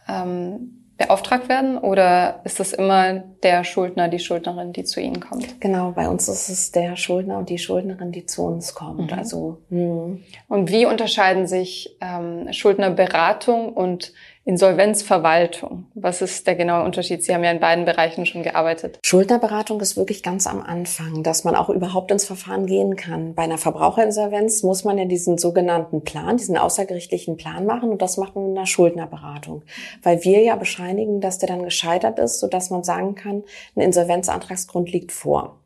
ähm, 0.07 0.79
beauftragt 0.99 1.47
werden 1.47 1.77
oder 1.77 2.41
ist 2.43 2.59
das 2.59 2.73
immer 2.73 3.13
der 3.41 3.63
Schuldner, 3.63 4.09
die 4.09 4.19
Schuldnerin, 4.19 4.73
die 4.73 4.83
zu 4.83 4.99
Ihnen 4.99 5.21
kommt? 5.21 5.61
Genau, 5.61 5.91
bei 5.91 6.09
uns 6.09 6.27
ist 6.27 6.49
es 6.49 6.71
der 6.73 6.97
Schuldner 6.97 7.37
und 7.37 7.49
die 7.49 7.57
Schuldnerin, 7.57 8.11
die 8.11 8.25
zu 8.25 8.43
uns 8.43 8.75
kommt. 8.75 9.11
Mhm. 9.11 9.17
Also 9.17 9.61
mh. 9.69 10.17
und 10.49 10.69
wie 10.69 10.85
unterscheiden 10.85 11.47
sich 11.47 11.95
ähm, 12.01 12.51
Schuldnerberatung 12.51 13.71
und 13.71 14.13
Insolvenzverwaltung. 14.49 15.85
Was 15.93 16.23
ist 16.23 16.47
der 16.47 16.55
genaue 16.55 16.83
Unterschied? 16.83 17.23
Sie 17.23 17.35
haben 17.35 17.43
ja 17.43 17.51
in 17.51 17.59
beiden 17.59 17.85
Bereichen 17.85 18.25
schon 18.25 18.41
gearbeitet. 18.41 18.97
Schuldnerberatung 19.05 19.79
ist 19.79 19.95
wirklich 19.95 20.23
ganz 20.23 20.47
am 20.47 20.59
Anfang, 20.59 21.21
dass 21.21 21.43
man 21.43 21.53
auch 21.53 21.69
überhaupt 21.69 22.09
ins 22.09 22.25
Verfahren 22.25 22.65
gehen 22.65 22.95
kann. 22.95 23.35
Bei 23.35 23.43
einer 23.43 23.59
Verbraucherinsolvenz 23.59 24.63
muss 24.63 24.83
man 24.83 24.97
ja 24.97 25.05
diesen 25.05 25.37
sogenannten 25.37 26.03
Plan, 26.03 26.37
diesen 26.37 26.57
außergerichtlichen 26.57 27.37
Plan 27.37 27.67
machen 27.67 27.91
und 27.91 28.01
das 28.01 28.17
macht 28.17 28.33
man 28.33 28.45
in 28.45 28.57
einer 28.57 28.65
Schuldnerberatung. 28.65 29.61
Weil 30.01 30.23
wir 30.23 30.41
ja 30.41 30.55
bescheinigen, 30.55 31.21
dass 31.21 31.37
der 31.37 31.49
dann 31.49 31.61
gescheitert 31.61 32.17
ist, 32.17 32.39
sodass 32.39 32.71
man 32.71 32.83
sagen 32.83 33.13
kann, 33.13 33.43
ein 33.75 33.81
Insolvenzantragsgrund 33.81 34.91
liegt 34.91 35.11
vor. 35.11 35.59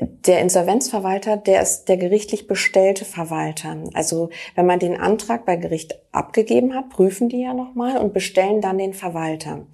Der 0.00 0.40
Insolvenzverwalter, 0.40 1.36
der 1.36 1.60
ist 1.60 1.84
der 1.84 1.98
gerichtlich 1.98 2.46
bestellte 2.46 3.04
Verwalter. 3.04 3.76
Also 3.92 4.30
wenn 4.54 4.64
man 4.64 4.78
den 4.78 4.98
Antrag 4.98 5.44
bei 5.44 5.56
Gericht 5.56 5.98
abgegeben 6.12 6.74
hat, 6.74 6.88
prüfen 6.88 7.28
die 7.28 7.42
ja 7.42 7.52
nochmal 7.52 7.98
und 7.98 8.14
bestellen 8.14 8.62
dann 8.62 8.78
den 8.78 8.94
Verwalter. 8.94 9.66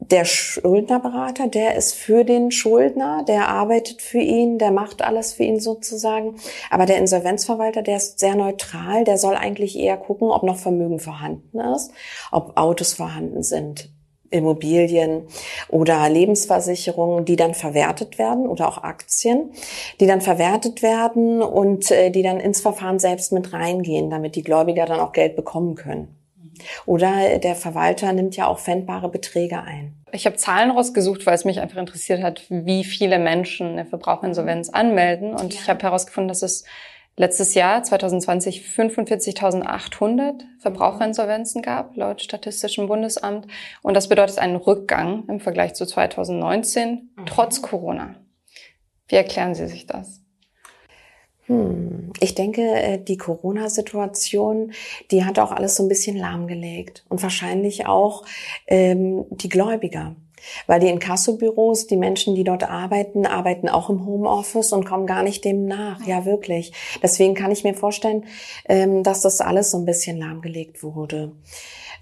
Der 0.00 0.24
Schuldnerberater, 0.24 1.48
der 1.48 1.74
ist 1.74 1.94
für 1.94 2.24
den 2.24 2.52
Schuldner, 2.52 3.24
der 3.26 3.48
arbeitet 3.48 4.00
für 4.00 4.20
ihn, 4.20 4.56
der 4.58 4.70
macht 4.70 5.02
alles 5.02 5.32
für 5.32 5.42
ihn 5.42 5.58
sozusagen. 5.58 6.36
Aber 6.70 6.86
der 6.86 6.98
Insolvenzverwalter, 6.98 7.82
der 7.82 7.96
ist 7.96 8.20
sehr 8.20 8.36
neutral, 8.36 9.02
der 9.02 9.18
soll 9.18 9.34
eigentlich 9.34 9.76
eher 9.76 9.96
gucken, 9.96 10.30
ob 10.30 10.44
noch 10.44 10.56
Vermögen 10.56 11.00
vorhanden 11.00 11.58
ist, 11.74 11.90
ob 12.30 12.56
Autos 12.56 12.94
vorhanden 12.94 13.42
sind, 13.42 13.90
Immobilien 14.30 15.22
oder 15.68 16.08
Lebensversicherungen, 16.08 17.24
die 17.24 17.36
dann 17.36 17.54
verwertet 17.54 18.18
werden 18.18 18.46
oder 18.46 18.68
auch 18.68 18.78
Aktien, 18.82 19.50
die 20.00 20.06
dann 20.06 20.20
verwertet 20.20 20.82
werden 20.82 21.42
und 21.42 21.90
äh, 21.90 22.10
die 22.10 22.22
dann 22.22 22.40
ins 22.40 22.60
Verfahren 22.60 22.98
selbst 22.98 23.32
mit 23.32 23.52
reingehen, 23.52 24.10
damit 24.10 24.36
die 24.36 24.42
Gläubiger 24.42 24.86
dann 24.86 25.00
auch 25.00 25.12
Geld 25.12 25.36
bekommen 25.36 25.74
können. 25.74 26.14
Oder 26.86 27.38
der 27.38 27.54
Verwalter 27.54 28.12
nimmt 28.12 28.36
ja 28.36 28.46
auch 28.46 28.58
fändbare 28.58 29.08
Beträge 29.08 29.62
ein. 29.62 29.94
Ich 30.12 30.26
habe 30.26 30.36
Zahlen 30.36 30.70
rausgesucht, 30.70 31.26
weil 31.26 31.34
es 31.34 31.44
mich 31.44 31.60
einfach 31.60 31.78
interessiert 31.78 32.22
hat, 32.22 32.44
wie 32.48 32.84
viele 32.84 33.18
Menschen 33.18 33.68
eine 33.68 33.84
Verbraucherinsolvenz 33.84 34.70
anmelden. 34.70 35.32
Und 35.32 35.54
ja. 35.54 35.60
ich 35.60 35.68
habe 35.68 35.82
herausgefunden, 35.82 36.28
dass 36.28 36.42
es 36.42 36.64
letztes 37.18 37.54
Jahr, 37.54 37.82
2020, 37.82 38.62
45.800 38.62 40.44
Verbraucherinsolvenzen 40.60 41.62
gab, 41.62 41.96
laut 41.96 42.22
Statistischem 42.22 42.86
Bundesamt. 42.86 43.46
Und 43.82 43.94
das 43.94 44.08
bedeutet 44.08 44.38
einen 44.38 44.56
Rückgang 44.56 45.24
im 45.28 45.40
Vergleich 45.40 45.74
zu 45.74 45.84
2019, 45.84 47.10
mhm. 47.16 47.26
trotz 47.26 47.60
Corona. 47.60 48.14
Wie 49.08 49.16
erklären 49.16 49.54
Sie 49.54 49.66
sich 49.66 49.86
das? 49.86 50.22
Hm. 51.46 52.12
Ich 52.20 52.34
denke, 52.34 52.62
äh, 52.62 52.98
die 53.02 53.16
Corona-Situation, 53.16 54.72
die 55.10 55.24
hat 55.24 55.38
auch 55.38 55.50
alles 55.50 55.76
so 55.76 55.82
ein 55.82 55.88
bisschen 55.88 56.16
lahmgelegt 56.16 57.04
und 57.08 57.22
wahrscheinlich 57.22 57.86
auch 57.86 58.24
ähm, 58.66 59.24
die 59.30 59.48
Gläubiger. 59.48 60.14
Weil 60.66 60.80
die 60.80 60.88
Inkassobüros, 60.88 61.86
die 61.86 61.96
Menschen, 61.96 62.34
die 62.34 62.44
dort 62.44 62.68
arbeiten, 62.68 63.26
arbeiten 63.26 63.68
auch 63.68 63.90
im 63.90 64.04
Homeoffice 64.04 64.72
und 64.72 64.84
kommen 64.84 65.06
gar 65.06 65.22
nicht 65.22 65.44
dem 65.44 65.66
nach. 65.66 66.06
Ja, 66.06 66.24
wirklich. 66.24 66.72
Deswegen 67.02 67.34
kann 67.34 67.50
ich 67.50 67.64
mir 67.64 67.74
vorstellen, 67.74 68.26
ähm, 68.68 69.02
dass 69.02 69.20
das 69.22 69.40
alles 69.40 69.70
so 69.70 69.78
ein 69.78 69.84
bisschen 69.84 70.16
lahmgelegt 70.16 70.82
wurde. 70.82 71.32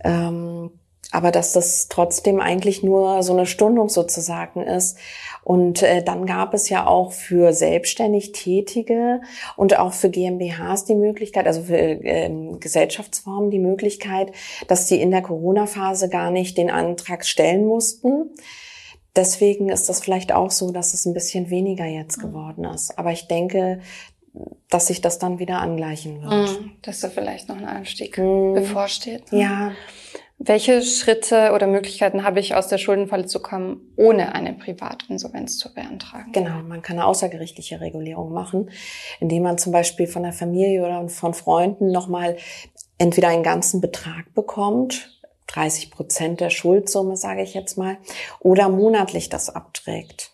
Ähm, 0.04 0.70
aber 1.12 1.30
dass 1.30 1.52
das 1.52 1.88
trotzdem 1.88 2.40
eigentlich 2.40 2.82
nur 2.82 3.22
so 3.22 3.32
eine 3.32 3.46
Stundung 3.46 3.88
sozusagen 3.88 4.62
ist. 4.62 4.98
Und 5.44 5.82
äh, 5.82 6.02
dann 6.02 6.26
gab 6.26 6.54
es 6.54 6.68
ja 6.68 6.86
auch 6.86 7.12
für 7.12 7.52
selbstständig 7.52 8.32
Tätige 8.32 9.20
und 9.56 9.78
auch 9.78 9.92
für 9.92 10.10
GmbHs 10.10 10.84
die 10.84 10.96
Möglichkeit, 10.96 11.46
also 11.46 11.62
für 11.62 11.76
ähm, 11.76 12.58
Gesellschaftsformen 12.58 13.50
die 13.50 13.60
Möglichkeit, 13.60 14.32
dass 14.66 14.86
die 14.86 15.00
in 15.00 15.10
der 15.10 15.22
Corona-Phase 15.22 16.08
gar 16.08 16.30
nicht 16.30 16.58
den 16.58 16.70
Antrag 16.70 17.24
stellen 17.24 17.64
mussten. 17.64 18.30
Deswegen 19.14 19.70
ist 19.70 19.88
das 19.88 20.00
vielleicht 20.00 20.32
auch 20.32 20.50
so, 20.50 20.72
dass 20.72 20.92
es 20.92 21.06
ein 21.06 21.14
bisschen 21.14 21.48
weniger 21.48 21.86
jetzt 21.86 22.18
geworden 22.18 22.64
ist. 22.64 22.98
Aber 22.98 23.12
ich 23.12 23.28
denke, 23.28 23.80
dass 24.68 24.88
sich 24.88 25.00
das 25.00 25.18
dann 25.18 25.38
wieder 25.38 25.60
angleichen 25.60 26.22
wird. 26.22 26.60
Mm, 26.60 26.70
dass 26.82 27.00
da 27.00 27.08
vielleicht 27.08 27.48
noch 27.48 27.56
ein 27.56 27.64
Anstieg 27.64 28.18
mm. 28.18 28.54
bevorsteht. 28.54 29.32
Ne? 29.32 29.40
Ja. 29.40 29.72
Welche 30.38 30.82
Schritte 30.82 31.52
oder 31.54 31.66
Möglichkeiten 31.66 32.22
habe 32.22 32.40
ich, 32.40 32.54
aus 32.54 32.68
der 32.68 32.76
Schuldenfalle 32.76 33.24
zu 33.26 33.40
kommen, 33.40 33.92
ohne 33.96 34.34
eine 34.34 34.52
Privatinsolvenz 34.52 35.58
zu 35.58 35.72
beantragen? 35.72 36.32
Genau, 36.32 36.62
man 36.62 36.82
kann 36.82 36.98
eine 36.98 37.06
außergerichtliche 37.06 37.80
Regulierung 37.80 38.32
machen, 38.32 38.70
indem 39.18 39.44
man 39.44 39.56
zum 39.56 39.72
Beispiel 39.72 40.06
von 40.06 40.24
der 40.24 40.34
Familie 40.34 40.84
oder 40.84 41.08
von 41.08 41.32
Freunden 41.32 41.90
nochmal 41.90 42.36
entweder 42.98 43.28
einen 43.28 43.42
ganzen 43.42 43.80
Betrag 43.80 44.34
bekommt, 44.34 45.10
30 45.46 45.90
Prozent 45.90 46.40
der 46.40 46.50
Schuldsumme, 46.50 47.16
sage 47.16 47.42
ich 47.42 47.54
jetzt 47.54 47.78
mal, 47.78 47.96
oder 48.40 48.68
monatlich 48.68 49.30
das 49.30 49.48
abträgt. 49.48 50.32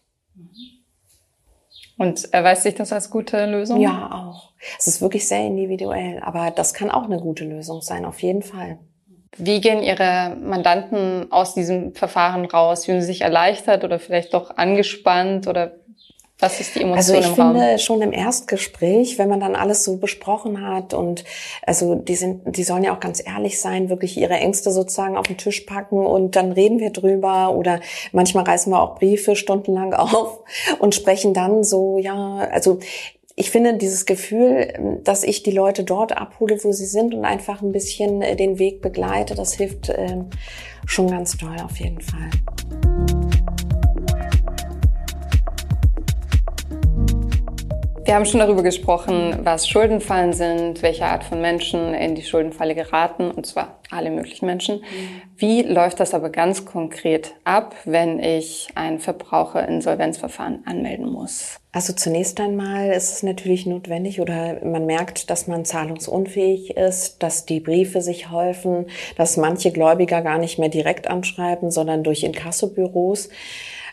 Und 1.96 2.32
erweist 2.34 2.64
sich 2.64 2.74
das 2.74 2.92
als 2.92 3.10
gute 3.10 3.46
Lösung? 3.46 3.80
Ja, 3.80 4.10
auch. 4.10 4.52
Es 4.78 4.88
ist 4.88 5.00
wirklich 5.00 5.28
sehr 5.28 5.46
individuell, 5.46 6.20
aber 6.22 6.50
das 6.50 6.74
kann 6.74 6.90
auch 6.90 7.04
eine 7.04 7.20
gute 7.20 7.44
Lösung 7.44 7.82
sein, 7.82 8.04
auf 8.04 8.20
jeden 8.20 8.42
Fall. 8.42 8.78
Wie 9.38 9.60
gehen 9.60 9.82
Ihre 9.82 10.36
Mandanten 10.40 11.32
aus 11.32 11.54
diesem 11.54 11.94
Verfahren 11.94 12.44
raus? 12.44 12.84
Fühlen 12.84 13.00
sie 13.00 13.06
sich 13.06 13.22
erleichtert 13.22 13.82
oder 13.82 13.98
vielleicht 13.98 14.34
doch 14.34 14.56
angespannt 14.56 15.46
oder 15.46 15.72
was 16.42 16.58
ist 16.58 16.74
die 16.74 16.80
Emotion 16.82 16.96
Also 16.96 17.14
ich 17.14 17.36
finde 17.36 17.60
Raum? 17.60 17.78
schon 17.78 18.02
im 18.02 18.12
Erstgespräch, 18.12 19.16
wenn 19.16 19.28
man 19.28 19.38
dann 19.38 19.54
alles 19.54 19.84
so 19.84 19.98
besprochen 19.98 20.66
hat 20.66 20.92
und 20.92 21.24
also 21.64 21.94
die 21.94 22.16
sind, 22.16 22.56
die 22.56 22.64
sollen 22.64 22.82
ja 22.82 22.94
auch 22.94 23.00
ganz 23.00 23.24
ehrlich 23.24 23.60
sein, 23.60 23.88
wirklich 23.88 24.18
ihre 24.18 24.34
Ängste 24.34 24.72
sozusagen 24.72 25.16
auf 25.16 25.28
den 25.28 25.38
Tisch 25.38 25.60
packen 25.60 26.04
und 26.04 26.34
dann 26.34 26.50
reden 26.50 26.80
wir 26.80 26.90
drüber 26.90 27.54
oder 27.54 27.78
manchmal 28.10 28.42
reißen 28.42 28.72
wir 28.72 28.82
auch 28.82 28.98
Briefe 28.98 29.36
stundenlang 29.36 29.94
auf 29.94 30.40
und 30.80 30.96
sprechen 30.96 31.32
dann 31.32 31.62
so, 31.62 31.98
ja, 31.98 32.38
also 32.50 32.80
ich 33.36 33.50
finde 33.50 33.76
dieses 33.76 34.06
Gefühl, 34.06 35.00
dass 35.04 35.24
ich 35.24 35.42
die 35.42 35.50
Leute 35.50 35.84
dort 35.84 36.16
abhole, 36.16 36.62
wo 36.62 36.72
sie 36.72 36.86
sind 36.86 37.14
und 37.14 37.24
einfach 37.24 37.62
ein 37.62 37.72
bisschen 37.72 38.22
äh, 38.22 38.36
den 38.36 38.58
Weg 38.58 38.82
begleite, 38.82 39.34
das 39.34 39.54
hilft 39.54 39.90
ähm, 39.94 40.30
schon 40.86 41.08
ganz 41.08 41.36
toll 41.36 41.56
auf 41.62 41.78
jeden 41.78 42.00
Fall. 42.00 42.30
Wir 48.12 48.16
haben 48.16 48.26
schon 48.26 48.40
darüber 48.40 48.62
gesprochen, 48.62 49.38
was 49.42 49.66
Schuldenfallen 49.66 50.34
sind, 50.34 50.82
welche 50.82 51.06
Art 51.06 51.24
von 51.24 51.40
Menschen 51.40 51.94
in 51.94 52.14
die 52.14 52.22
Schuldenfalle 52.22 52.74
geraten, 52.74 53.30
und 53.30 53.46
zwar 53.46 53.78
alle 53.88 54.10
möglichen 54.10 54.44
Menschen. 54.44 54.84
Wie 55.38 55.62
läuft 55.62 55.98
das 55.98 56.12
aber 56.12 56.28
ganz 56.28 56.66
konkret 56.66 57.32
ab, 57.44 57.74
wenn 57.86 58.20
ich 58.20 58.68
ein 58.74 58.98
Verbraucherinsolvenzverfahren 58.98 60.62
anmelden 60.66 61.10
muss? 61.10 61.56
Also 61.72 61.94
zunächst 61.94 62.38
einmal 62.38 62.90
ist 62.90 63.14
es 63.14 63.22
natürlich 63.22 63.64
notwendig 63.64 64.20
oder 64.20 64.62
man 64.62 64.84
merkt, 64.84 65.30
dass 65.30 65.46
man 65.46 65.64
zahlungsunfähig 65.64 66.76
ist, 66.76 67.22
dass 67.22 67.46
die 67.46 67.60
Briefe 67.60 68.02
sich 68.02 68.30
häufen, 68.30 68.88
dass 69.16 69.38
manche 69.38 69.72
Gläubiger 69.72 70.20
gar 70.20 70.36
nicht 70.36 70.58
mehr 70.58 70.68
direkt 70.68 71.08
anschreiben, 71.08 71.70
sondern 71.70 72.02
durch 72.02 72.24
Inkassobüros. 72.24 73.30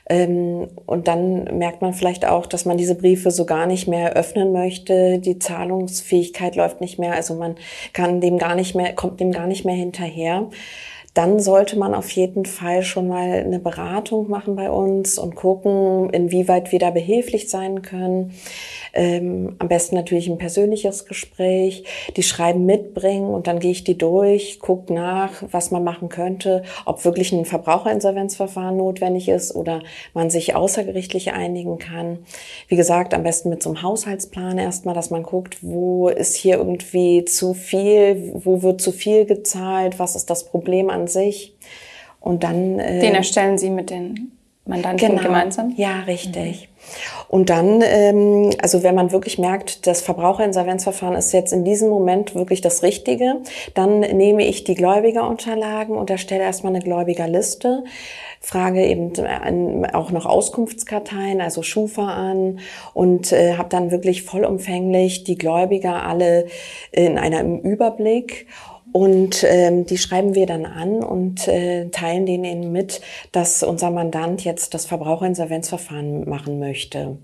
Ähm, 0.10 0.68
und 0.88 1.08
dann 1.08 1.44
merkt 1.58 1.82
man 1.82 1.94
vielleicht 1.94 2.26
auch, 2.26 2.48
dass 2.48 2.66
man 2.66 2.78
diese 2.78 2.96
Briefe 2.96 3.30
so 3.30 3.46
gar 3.46 3.68
nicht 3.68 3.88
mehr 3.88 4.14
öffnen 4.14 4.52
möchte. 4.52 5.20
Die 5.20 5.38
Zahlungsfähigkeit 5.38 6.56
läuft 6.56 6.82
nicht 6.82 6.98
mehr. 6.98 7.14
Also 7.14 7.36
man 7.36 7.56
kann 7.94 8.20
dem 8.20 8.40
gar 8.40 8.56
nicht 8.56 8.76
mehr, 8.76 8.94
kommt 8.94 9.20
dem 9.20 9.32
gar 9.32 9.46
nicht 9.46 9.66
mehr 9.66 9.76
hinterher 9.76 10.50
dann 11.14 11.40
sollte 11.40 11.78
man 11.78 11.96
auf 11.96 12.10
jeden 12.12 12.46
Fall 12.46 12.84
schon 12.84 13.08
mal 13.08 13.32
eine 13.32 13.60
Beratung 13.60 14.30
machen 14.30 14.56
bei 14.56 14.70
uns 14.70 15.18
und 15.18 15.36
gucken, 15.36 16.10
inwieweit 16.12 16.72
wir 16.72 16.80
da 16.80 16.92
behilflich 16.92 17.50
sein 17.50 17.82
können. 17.82 18.34
Ähm, 18.94 19.56
am 19.60 19.68
besten 19.68 19.96
natürlich 19.96 20.28
ein 20.28 20.38
persönliches 20.38 21.06
Gespräch, 21.06 21.84
die 22.16 22.24
Schreiben 22.24 22.66
mitbringen 22.66 23.34
und 23.34 23.48
dann 23.48 23.60
gehe 23.60 23.72
ich 23.72 23.84
die 23.84 23.98
durch, 23.98 24.60
gucke 24.60 24.94
nach, 24.94 25.44
was 25.52 25.72
man 25.72 25.84
machen 25.84 26.10
könnte, 26.10 26.64
ob 26.86 27.06
wirklich 27.06 27.32
ein 27.32 27.46
Verbraucherinsolvenzverfahren 27.46 28.78
notwendig 28.78 29.30
ist 29.30 29.56
oder 29.56 29.82
man 30.14 30.30
sich 30.30 30.56
außergerichtlich 30.56 31.34
einigen 31.34 31.78
kann. 31.78 32.20
Wie 32.68 32.76
gesagt, 32.76 33.14
am 33.14 33.24
besten 33.24 33.50
mit 33.50 33.62
so 33.62 33.70
einem 33.70 33.82
Haushaltsplan 33.82 34.58
erstmal, 34.58 34.96
dass 34.96 35.10
man 35.10 35.24
guckt, 35.24 35.58
wo 35.62 36.08
ist 36.08 36.36
hier 36.36 36.58
irgendwie 36.58 37.26
zu 37.26 37.54
viel, 37.54 38.32
wo 38.34 38.62
wird 38.62 38.82
zu 38.82 38.92
viel 38.92 39.26
gezahlt, 39.26 40.00
was 40.00 40.16
ist 40.16 40.30
das 40.30 40.46
Problem 40.46 40.90
an 40.90 41.08
sich. 41.10 41.56
Und 42.20 42.44
dann. 42.44 42.80
Äh, 42.80 43.00
Den 43.00 43.16
erstellen 43.16 43.58
Sie 43.58 43.70
mit 43.70 43.90
den 43.90 44.32
Mandanten 44.66 45.10
genau. 45.10 45.24
gemeinsam? 45.24 45.74
Ja, 45.76 46.02
richtig. 46.02 46.70
Und 47.28 47.50
dann, 47.50 47.84
ähm, 47.86 48.52
also 48.62 48.84
wenn 48.84 48.96
man 48.96 49.12
wirklich 49.12 49.38
merkt, 49.38 49.86
das 49.86 50.02
Verbraucherinsolvenzverfahren 50.02 51.16
ist 51.16 51.32
jetzt 51.34 51.54
in 51.54 51.64
diesem 51.64 51.90
Moment 51.90 52.34
wirklich 52.36 52.62
das 52.62 52.82
Richtige, 52.84 53.38
dann 53.76 54.00
nehme 54.00 54.46
ich 54.46 54.64
die 54.64 54.76
Gläubigerunterlagen 54.76 55.96
und 55.96 56.10
erstelle 56.10 56.44
erstmal 56.44 56.74
eine 56.74 56.84
Gläubigerliste, 56.84 57.84
frage 58.42 58.86
eben 58.86 59.86
auch 59.94 60.12
noch 60.12 60.26
Auskunftskarteien, 60.26 61.42
also 61.42 61.62
Schufa 61.62 62.08
an 62.08 62.60
und 62.94 63.32
äh, 63.32 63.58
habe 63.58 63.70
dann 63.70 63.92
wirklich 63.92 64.24
vollumfänglich 64.24 65.24
die 65.24 65.38
Gläubiger 65.38 66.06
alle 66.06 66.48
in 66.92 67.18
einem 67.18 67.60
Überblick 67.60 68.48
und 68.92 69.44
ähm, 69.48 69.86
die 69.86 69.98
schreiben 69.98 70.36
wir 70.36 70.46
dann 70.46 70.66
an 70.66 71.04
und 71.04 71.48
äh, 71.48 71.90
teilen 71.90 72.26
denen 72.26 72.72
mit, 72.72 73.02
dass 73.32 73.64
unser 73.64 73.92
Mandant 73.92 74.44
jetzt 74.44 74.74
das 74.74 74.86
Verbraucherinsolvenzverfahren 74.86 76.28
machen 76.28 76.60
möchte. 76.60 77.18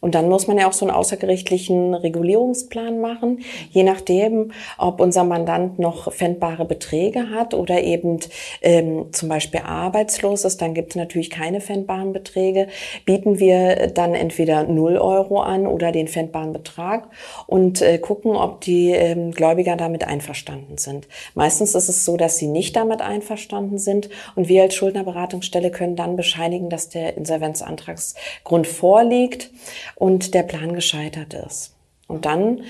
Und 0.00 0.14
dann 0.14 0.28
muss 0.28 0.46
man 0.46 0.58
ja 0.58 0.68
auch 0.68 0.72
so 0.72 0.86
einen 0.86 0.94
außergerichtlichen 0.94 1.94
Regulierungsplan 1.94 3.00
machen, 3.00 3.40
je 3.70 3.82
nachdem, 3.82 4.52
ob 4.78 5.00
unser 5.00 5.24
Mandant 5.24 5.78
noch 5.78 6.12
fändbare 6.12 6.64
Beträge 6.64 7.30
hat 7.30 7.54
oder 7.54 7.82
eben 7.82 8.20
ähm, 8.62 9.06
zum 9.12 9.28
Beispiel 9.28 9.60
arbeitslos 9.64 10.44
ist, 10.44 10.60
dann 10.62 10.74
gibt 10.74 10.90
es 10.90 10.96
natürlich 10.96 11.30
keine 11.30 11.60
fändbaren 11.60 12.12
Beträge. 12.12 12.68
Bieten 13.04 13.38
wir 13.38 13.88
dann 13.88 14.14
entweder 14.14 14.64
0 14.64 14.96
Euro 14.98 15.40
an 15.40 15.66
oder 15.66 15.92
den 15.92 16.08
fändbaren 16.08 16.52
Betrag 16.52 17.08
und 17.46 17.82
äh, 17.82 17.98
gucken, 17.98 18.36
ob 18.36 18.60
die 18.60 18.90
ähm, 18.90 19.32
Gläubiger 19.32 19.76
damit 19.76 20.06
einverstanden 20.06 20.78
sind. 20.78 21.08
Meistens 21.34 21.74
ist 21.74 21.88
es 21.88 22.04
so, 22.04 22.16
dass 22.16 22.38
sie 22.38 22.46
nicht 22.46 22.76
damit 22.76 23.02
einverstanden 23.02 23.78
sind 23.78 24.08
und 24.34 24.48
wir 24.48 24.62
als 24.62 24.74
Schuldnerberatungsstelle 24.74 25.70
können 25.70 25.96
dann 25.96 26.16
bescheinigen, 26.16 26.70
dass 26.70 26.88
der 26.88 27.16
Insolvenzantragsgrund 27.16 28.66
vorliegt 28.66 29.50
und 29.94 30.34
der 30.34 30.42
Plan 30.42 30.74
gescheitert 30.74 31.34
ist. 31.34 31.76
Und 32.08 32.24
dann 32.24 32.62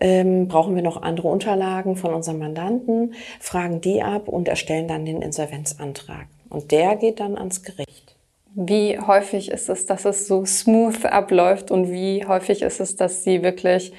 ähm, 0.00 0.48
brauchen 0.48 0.74
wir 0.74 0.82
noch 0.82 1.00
andere 1.02 1.28
Unterlagen 1.28 1.96
von 1.96 2.12
unserem 2.12 2.38
Mandanten, 2.38 3.14
fragen 3.40 3.80
die 3.80 4.02
ab 4.02 4.28
und 4.28 4.48
erstellen 4.48 4.86
dann 4.86 5.06
den 5.06 5.22
Insolvenzantrag. 5.22 6.26
Und 6.50 6.72
der 6.72 6.96
geht 6.96 7.20
dann 7.20 7.38
ans 7.38 7.62
Gericht. 7.62 8.16
Wie 8.54 8.98
häufig 8.98 9.50
ist 9.50 9.70
es, 9.70 9.86
dass 9.86 10.04
es 10.04 10.26
so 10.26 10.44
smooth 10.44 11.06
abläuft 11.06 11.70
und 11.70 11.90
wie 11.90 12.26
häufig 12.26 12.60
ist 12.60 12.80
es, 12.80 12.96
dass 12.96 13.24
Sie 13.24 13.42
wirklich 13.42 13.94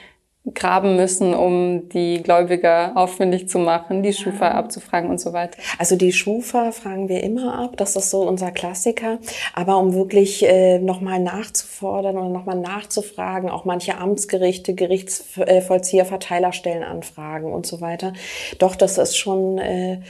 graben 0.53 0.97
müssen, 0.97 1.33
um 1.33 1.87
die 1.89 2.21
Gläubiger 2.21 2.91
aufwendig 2.95 3.47
zu 3.47 3.59
machen, 3.59 4.03
die 4.03 4.11
Schufa 4.11 4.51
abzufragen 4.51 5.09
und 5.09 5.19
so 5.19 5.31
weiter? 5.31 5.57
Also 5.77 5.95
die 5.95 6.11
Schufa 6.11 6.71
fragen 6.71 7.07
wir 7.07 7.23
immer 7.23 7.57
ab, 7.57 7.77
das 7.77 7.95
ist 7.95 8.09
so 8.09 8.27
unser 8.27 8.51
Klassiker. 8.51 9.19
Aber 9.53 9.77
um 9.77 9.93
wirklich 9.93 10.43
äh, 10.45 10.79
nochmal 10.79 11.19
nachzufordern 11.19 12.17
oder 12.17 12.29
nochmal 12.29 12.57
nachzufragen, 12.57 13.49
auch 13.49 13.63
manche 13.63 13.97
Amtsgerichte, 13.97 14.75
Gerichtsvollzieher, 14.75 16.05
Verteilerstellen 16.05 16.83
anfragen 16.83 17.53
und 17.53 17.65
so 17.65 17.79
weiter. 17.79 18.11
Doch, 18.59 18.75
das 18.75 18.97
ist 18.97 19.15
schon 19.15 19.59
äh, 19.59 20.01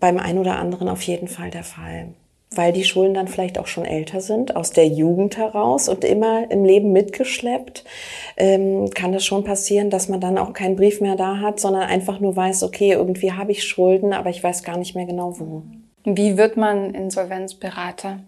beim 0.00 0.18
einen 0.18 0.38
oder 0.38 0.56
anderen 0.56 0.88
auf 0.88 1.02
jeden 1.02 1.28
Fall 1.28 1.50
der 1.50 1.64
Fall 1.64 2.08
weil 2.56 2.72
die 2.72 2.84
Schulden 2.84 3.14
dann 3.14 3.28
vielleicht 3.28 3.58
auch 3.58 3.66
schon 3.66 3.84
älter 3.84 4.20
sind, 4.20 4.56
aus 4.56 4.70
der 4.70 4.86
Jugend 4.86 5.36
heraus 5.36 5.88
und 5.88 6.04
immer 6.04 6.50
im 6.50 6.64
Leben 6.64 6.92
mitgeschleppt, 6.92 7.84
ähm, 8.36 8.90
kann 8.90 9.14
es 9.14 9.24
schon 9.24 9.44
passieren, 9.44 9.90
dass 9.90 10.08
man 10.08 10.20
dann 10.20 10.38
auch 10.38 10.52
keinen 10.52 10.76
Brief 10.76 11.00
mehr 11.00 11.16
da 11.16 11.38
hat, 11.38 11.60
sondern 11.60 11.82
einfach 11.82 12.20
nur 12.20 12.34
weiß, 12.36 12.62
okay, 12.62 12.92
irgendwie 12.92 13.32
habe 13.32 13.52
ich 13.52 13.64
Schulden, 13.64 14.12
aber 14.12 14.30
ich 14.30 14.42
weiß 14.42 14.62
gar 14.62 14.76
nicht 14.76 14.94
mehr 14.94 15.06
genau 15.06 15.38
wo. 15.38 15.62
Wie 16.04 16.36
wird 16.36 16.56
man 16.56 16.94
Insolvenzberater? 16.94 18.20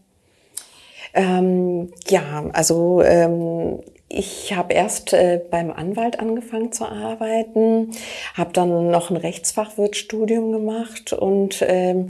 Ähm, 1.15 1.93
ja, 2.09 2.45
also 2.53 3.03
ähm, 3.03 3.81
Ich 4.09 4.53
habe 4.55 4.75
erst 4.75 5.12
äh, 5.14 5.40
beim 5.51 5.73
Anwalt 5.73 6.21
angefangen 6.21 6.73
zu 6.73 6.85
arbeiten, 6.85 7.90
habe 8.35 8.53
dann 8.53 8.90
noch 8.90 9.11
ein 9.11 9.17
Rechtsfachwirtstudium 9.17 10.53
gemacht 10.53 11.14
und 11.14 11.64
ähm, 11.67 12.09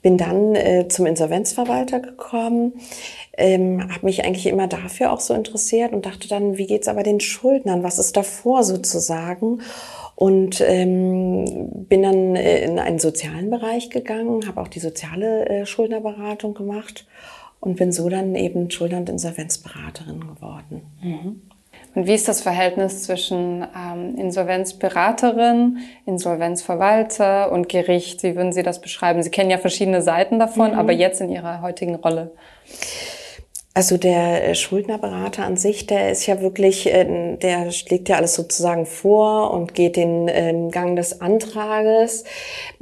bin 0.00 0.16
dann 0.16 0.54
äh, 0.54 0.88
zum 0.88 1.04
Insolvenzverwalter 1.04 2.00
gekommen. 2.00 2.80
Ähm, 3.36 3.92
habe 3.92 4.06
mich 4.06 4.24
eigentlich 4.24 4.46
immer 4.46 4.68
dafür 4.68 5.12
auch 5.12 5.20
so 5.20 5.34
interessiert 5.34 5.92
und 5.92 6.06
dachte 6.06 6.28
dann, 6.28 6.56
wie 6.56 6.66
geht's 6.66 6.88
aber 6.88 7.02
den 7.02 7.20
Schuldnern? 7.20 7.82
Was 7.82 7.98
ist 7.98 8.16
davor 8.16 8.64
sozusagen? 8.64 9.60
Und 10.16 10.62
ähm, 10.66 11.84
bin 11.88 12.02
dann 12.02 12.36
äh, 12.36 12.64
in 12.64 12.78
einen 12.78 12.98
sozialen 12.98 13.50
Bereich 13.50 13.90
gegangen, 13.90 14.46
habe 14.48 14.60
auch 14.60 14.68
die 14.68 14.80
soziale 14.80 15.46
äh, 15.48 15.66
Schuldnerberatung 15.66 16.54
gemacht 16.54 17.06
und 17.64 17.76
bin 17.76 17.92
so 17.92 18.08
dann 18.08 18.34
eben 18.34 18.68
und 18.68 19.08
Insolvenzberaterin 19.08 20.20
geworden. 20.20 20.82
Mhm. 21.02 21.42
Und 21.94 22.06
wie 22.06 22.14
ist 22.14 22.26
das 22.28 22.40
Verhältnis 22.40 23.04
zwischen 23.04 23.64
ähm, 23.76 24.16
Insolvenzberaterin, 24.16 25.78
Insolvenzverwalter 26.06 27.52
und 27.52 27.68
Gericht? 27.68 28.22
Wie 28.22 28.34
würden 28.34 28.52
Sie 28.52 28.64
das 28.64 28.80
beschreiben? 28.80 29.22
Sie 29.22 29.30
kennen 29.30 29.50
ja 29.50 29.58
verschiedene 29.58 30.02
Seiten 30.02 30.38
davon, 30.38 30.72
mhm. 30.72 30.78
aber 30.78 30.92
jetzt 30.92 31.20
in 31.20 31.30
Ihrer 31.30 31.62
heutigen 31.62 31.94
Rolle. 31.94 32.32
Also 33.76 33.96
der 33.96 34.50
äh, 34.50 34.54
Schuldnerberater 34.54 35.44
an 35.44 35.56
sich, 35.56 35.88
der 35.88 36.12
ist 36.12 36.26
ja 36.26 36.40
wirklich, 36.40 36.86
äh, 36.86 37.36
der 37.36 37.72
schlägt 37.72 38.08
ja 38.08 38.18
alles 38.18 38.36
sozusagen 38.36 38.86
vor 38.86 39.50
und 39.50 39.74
geht 39.74 39.96
den 39.96 40.28
ähm, 40.28 40.70
Gang 40.70 40.94
des 40.94 41.20
Antrages. 41.20 42.22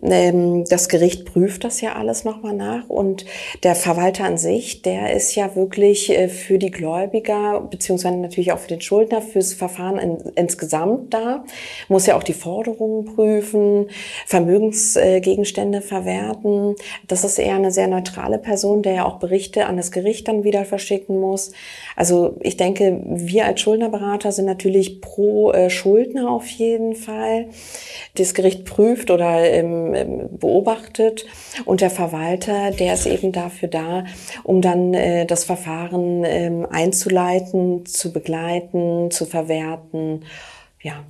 Ähm, 0.03 0.67
das 0.69 0.91
Gericht 0.91 1.25
prüft 1.25 1.65
das 1.65 1.81
ja 1.81 1.95
alles 1.95 2.25
nochmal 2.25 2.53
nach 2.53 2.91
und 2.91 3.25
der 3.63 3.75
Verwalter 3.75 4.25
an 4.25 4.37
sich, 4.37 4.83
der 4.83 5.15
ist 5.15 5.35
ja 5.35 5.57
wirklich 5.57 6.11
äh, 6.11 6.29
für 6.29 6.59
die 6.59 6.71
Gläubiger 6.71 7.63
beziehungsweise 7.71 8.19
natürlich 8.19 8.53
auch 8.53 8.59
für 8.59 8.69
den 8.69 8.83
Schuldner 8.83 9.23
fürs 9.23 9.55
Verfahren 9.55 9.99
insgesamt 10.35 11.15
da, 11.15 11.43
muss 11.89 12.05
ja 12.05 12.19
auch 12.19 12.23
die 12.23 12.35
Forderungen 12.35 13.07
prüfen, 13.07 13.89
Vermögensgegenstände 14.27 15.81
verwerten. 15.81 16.75
Das 17.09 17.25
ist 17.25 17.39
eher 17.39 17.55
eine 17.55 17.71
sehr 17.71 17.89
neutrale 17.89 18.37
Person, 18.37 18.83
der 18.83 18.93
ja 18.93 19.05
auch 19.07 19.19
Berichte 19.21 19.65
an 19.65 19.79
das 19.79 19.91
Gericht 19.91 20.29
dann 20.29 20.45
wieder 20.45 20.67
verschicken 20.83 21.21
muss. 21.21 21.53
Also 21.97 22.37
ich 22.41 22.57
denke, 22.57 23.01
wir 23.05 23.47
als 23.47 23.61
Schuldnerberater 23.61 24.33
sind 24.33 24.47
natürlich 24.47 25.01
pro 25.01 25.53
äh, 25.53 25.71
Schuldner 25.71 26.31
auf 26.31 26.47
jeden 26.49 26.95
Fall. 26.95 27.47
Das 28.17 28.35
Gericht 28.35 28.65
prüft 28.65 29.11
oder 29.11 29.45
ähm, 29.45 29.95
ähm, 29.95 30.29
beobachtet 30.39 31.25
und 31.65 31.81
der 31.81 31.91
Verwalter, 31.91 32.73
der 32.73 32.95
ist 32.95 33.07
eben 33.07 33.33
dafür 33.33 33.69
da, 33.69 34.05
um 34.43 34.61
dann 34.61 34.95
äh, 34.95 35.25
das 35.27 35.45
Verfahren 35.45 36.25
ähm, 36.25 36.67
einzuleiten, 36.71 37.87
zu 37.87 38.13
begleiten, 38.13 39.11
zu 39.11 39.25
verwerten, 39.25 40.25
ja, 40.83 41.05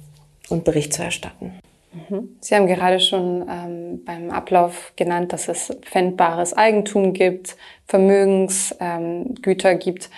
und 0.48 0.64
Bericht 0.64 0.92
zu 0.92 1.02
erstatten. 1.02 1.61
Mhm. 1.92 2.36
Sie 2.40 2.54
haben 2.54 2.66
gerade 2.66 3.00
schon 3.00 3.46
ähm, 3.48 4.04
beim 4.04 4.30
Ablauf 4.30 4.92
genannt, 4.96 5.32
dass 5.32 5.48
es 5.48 5.76
pfändbares 5.82 6.54
Eigentum 6.54 7.12
gibt, 7.12 7.56
Vermögensgüter 7.86 9.70
ähm, 9.70 9.78
gibt. 9.78 10.10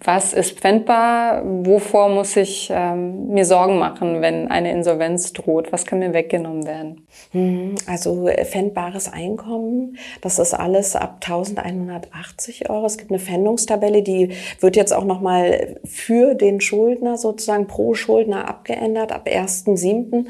Was 0.00 0.32
ist 0.32 0.60
pfändbar? 0.60 1.42
Wovor 1.44 2.08
muss 2.08 2.36
ich 2.36 2.70
ähm, 2.72 3.28
mir 3.28 3.44
Sorgen 3.44 3.78
machen, 3.78 4.22
wenn 4.22 4.48
eine 4.48 4.70
Insolvenz 4.70 5.32
droht? 5.32 5.72
Was 5.72 5.86
kann 5.86 5.98
mir 5.98 6.12
weggenommen 6.12 6.66
werden? 6.66 7.08
Mhm. 7.32 7.74
Also 7.86 8.28
äh, 8.28 8.44
pfändbares 8.44 9.12
Einkommen, 9.12 9.98
das 10.20 10.38
ist 10.38 10.54
alles 10.54 10.94
ab 10.94 11.18
1180 11.24 12.70
Euro. 12.70 12.86
Es 12.86 12.96
gibt 12.96 13.10
eine 13.10 13.18
Pfändungstabelle, 13.18 14.02
die 14.02 14.34
wird 14.60 14.76
jetzt 14.76 14.92
auch 14.92 15.04
nochmal 15.04 15.80
für 15.84 16.34
den 16.34 16.60
Schuldner 16.60 17.16
sozusagen 17.16 17.66
pro 17.66 17.94
Schuldner 17.94 18.48
abgeändert 18.48 19.10
ab 19.10 19.26
1.7. 19.26 20.26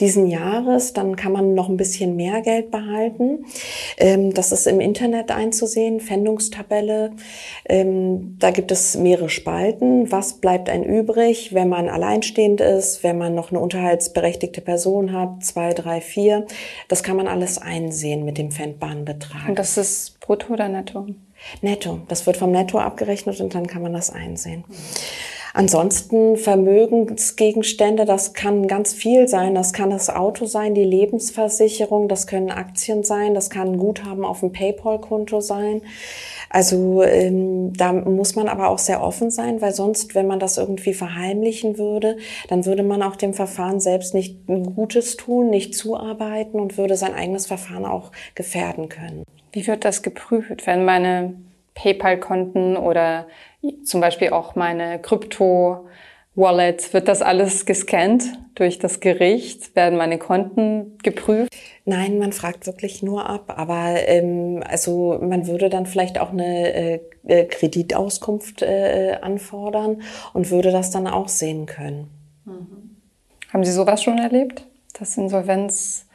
diesen 0.00 0.28
Jahres. 0.28 0.92
Dann 0.92 1.16
kann 1.16 1.32
man 1.32 1.54
noch 1.54 1.68
ein 1.68 1.76
bisschen 1.76 2.14
mehr 2.14 2.40
Geld 2.42 2.70
behalten. 2.70 3.46
Ähm, 3.96 4.32
das 4.32 4.52
ist 4.52 4.68
im 4.68 4.78
Internet 4.78 5.32
einzusehen, 5.32 5.98
Pfändungstabelle. 5.98 7.10
Ähm, 7.68 8.36
da 8.38 8.52
gibt 8.52 8.70
es 8.70 8.94
mehrere 9.08 9.30
Spalten. 9.30 10.12
Was 10.12 10.34
bleibt 10.34 10.68
ein 10.68 10.84
übrig, 10.84 11.54
wenn 11.54 11.68
man 11.68 11.88
alleinstehend 11.88 12.60
ist, 12.60 13.02
wenn 13.02 13.16
man 13.16 13.34
noch 13.34 13.50
eine 13.50 13.60
unterhaltsberechtigte 13.60 14.60
Person 14.60 15.12
hat, 15.12 15.42
zwei, 15.44 15.72
drei, 15.72 16.00
vier. 16.00 16.46
Das 16.88 17.02
kann 17.02 17.16
man 17.16 17.26
alles 17.26 17.58
einsehen 17.58 18.24
mit 18.24 18.36
dem 18.36 18.50
pfändbaren 18.50 19.04
Betrag. 19.04 19.48
Und 19.48 19.58
das 19.58 19.78
ist 19.78 20.20
brutto 20.20 20.52
oder 20.52 20.68
netto? 20.68 21.06
Netto. 21.62 22.00
Das 22.08 22.26
wird 22.26 22.36
vom 22.36 22.50
Netto 22.50 22.78
abgerechnet 22.78 23.40
und 23.40 23.54
dann 23.54 23.66
kann 23.66 23.82
man 23.82 23.92
das 23.92 24.10
einsehen. 24.10 24.64
Ansonsten 25.58 26.36
Vermögensgegenstände, 26.36 28.04
das 28.04 28.32
kann 28.32 28.68
ganz 28.68 28.94
viel 28.94 29.26
sein. 29.26 29.56
Das 29.56 29.72
kann 29.72 29.90
das 29.90 30.08
Auto 30.08 30.46
sein, 30.46 30.72
die 30.72 30.84
Lebensversicherung, 30.84 32.06
das 32.06 32.28
können 32.28 32.52
Aktien 32.52 33.02
sein, 33.02 33.34
das 33.34 33.50
kann 33.50 33.76
Guthaben 33.76 34.24
auf 34.24 34.38
dem 34.38 34.52
PayPal-Konto 34.52 35.40
sein. 35.40 35.82
Also 36.48 37.02
ähm, 37.02 37.72
da 37.72 37.92
muss 37.92 38.36
man 38.36 38.46
aber 38.46 38.68
auch 38.68 38.78
sehr 38.78 39.02
offen 39.02 39.32
sein, 39.32 39.60
weil 39.60 39.74
sonst, 39.74 40.14
wenn 40.14 40.28
man 40.28 40.38
das 40.38 40.58
irgendwie 40.58 40.94
verheimlichen 40.94 41.76
würde, 41.76 42.18
dann 42.46 42.64
würde 42.64 42.84
man 42.84 43.02
auch 43.02 43.16
dem 43.16 43.34
Verfahren 43.34 43.80
selbst 43.80 44.14
nicht 44.14 44.46
Gutes 44.46 45.16
tun, 45.16 45.50
nicht 45.50 45.74
zuarbeiten 45.74 46.60
und 46.60 46.78
würde 46.78 46.94
sein 46.94 47.14
eigenes 47.14 47.46
Verfahren 47.46 47.84
auch 47.84 48.12
gefährden 48.36 48.88
können. 48.88 49.24
Wie 49.50 49.66
wird 49.66 49.84
das 49.84 50.04
geprüft, 50.04 50.68
wenn 50.68 50.84
meine 50.84 51.34
PayPal-Konten 51.74 52.76
oder 52.76 53.26
zum 53.84 54.00
Beispiel 54.00 54.30
auch 54.30 54.54
meine 54.54 55.00
Krypto 55.00 55.88
Wallet, 56.38 56.94
wird 56.94 57.08
das 57.08 57.20
alles 57.20 57.66
gescannt 57.66 58.22
durch 58.54 58.78
das 58.78 59.00
Gericht? 59.00 59.74
Werden 59.74 59.98
meine 59.98 60.18
Konten 60.18 60.96
geprüft? 61.02 61.52
Nein, 61.84 62.18
man 62.18 62.32
fragt 62.32 62.66
wirklich 62.66 63.02
nur 63.02 63.28
ab. 63.28 63.54
Aber 63.56 63.96
ähm, 64.06 64.62
also 64.64 65.18
man 65.20 65.48
würde 65.48 65.68
dann 65.68 65.84
vielleicht 65.84 66.20
auch 66.20 66.30
eine 66.30 66.74
äh, 66.74 67.00
äh, 67.26 67.44
Kreditauskunft 67.44 68.62
äh, 68.62 69.16
anfordern 69.20 70.02
und 70.32 70.50
würde 70.50 70.70
das 70.70 70.92
dann 70.92 71.08
auch 71.08 71.28
sehen 71.28 71.66
können. 71.66 72.08
Mhm. 72.44 72.96
Haben 73.52 73.64
Sie 73.64 73.72
sowas 73.72 74.02
schon 74.02 74.18
erlebt, 74.18 74.64
dass 74.98 75.16
Insolvenz 75.16 76.06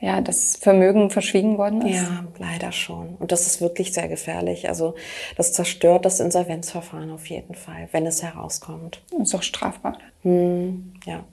ja, 0.00 0.20
das 0.20 0.56
Vermögen 0.56 1.10
verschwiegen 1.10 1.58
worden 1.58 1.82
ist? 1.82 1.96
Ja, 1.96 2.24
leider 2.38 2.70
schon. 2.70 3.16
Und 3.18 3.32
das 3.32 3.46
ist 3.46 3.60
wirklich 3.60 3.92
sehr 3.92 4.08
gefährlich. 4.08 4.68
Also 4.68 4.94
das 5.36 5.52
zerstört 5.52 6.04
das 6.04 6.20
Insolvenzverfahren 6.20 7.10
auf 7.10 7.26
jeden 7.26 7.54
Fall, 7.54 7.88
wenn 7.90 8.06
es 8.06 8.22
herauskommt. 8.22 9.02
Ist 9.20 9.34
auch 9.34 9.42
strafbar. 9.42 9.98
Hm, 10.22 10.92
ja. 11.04 11.24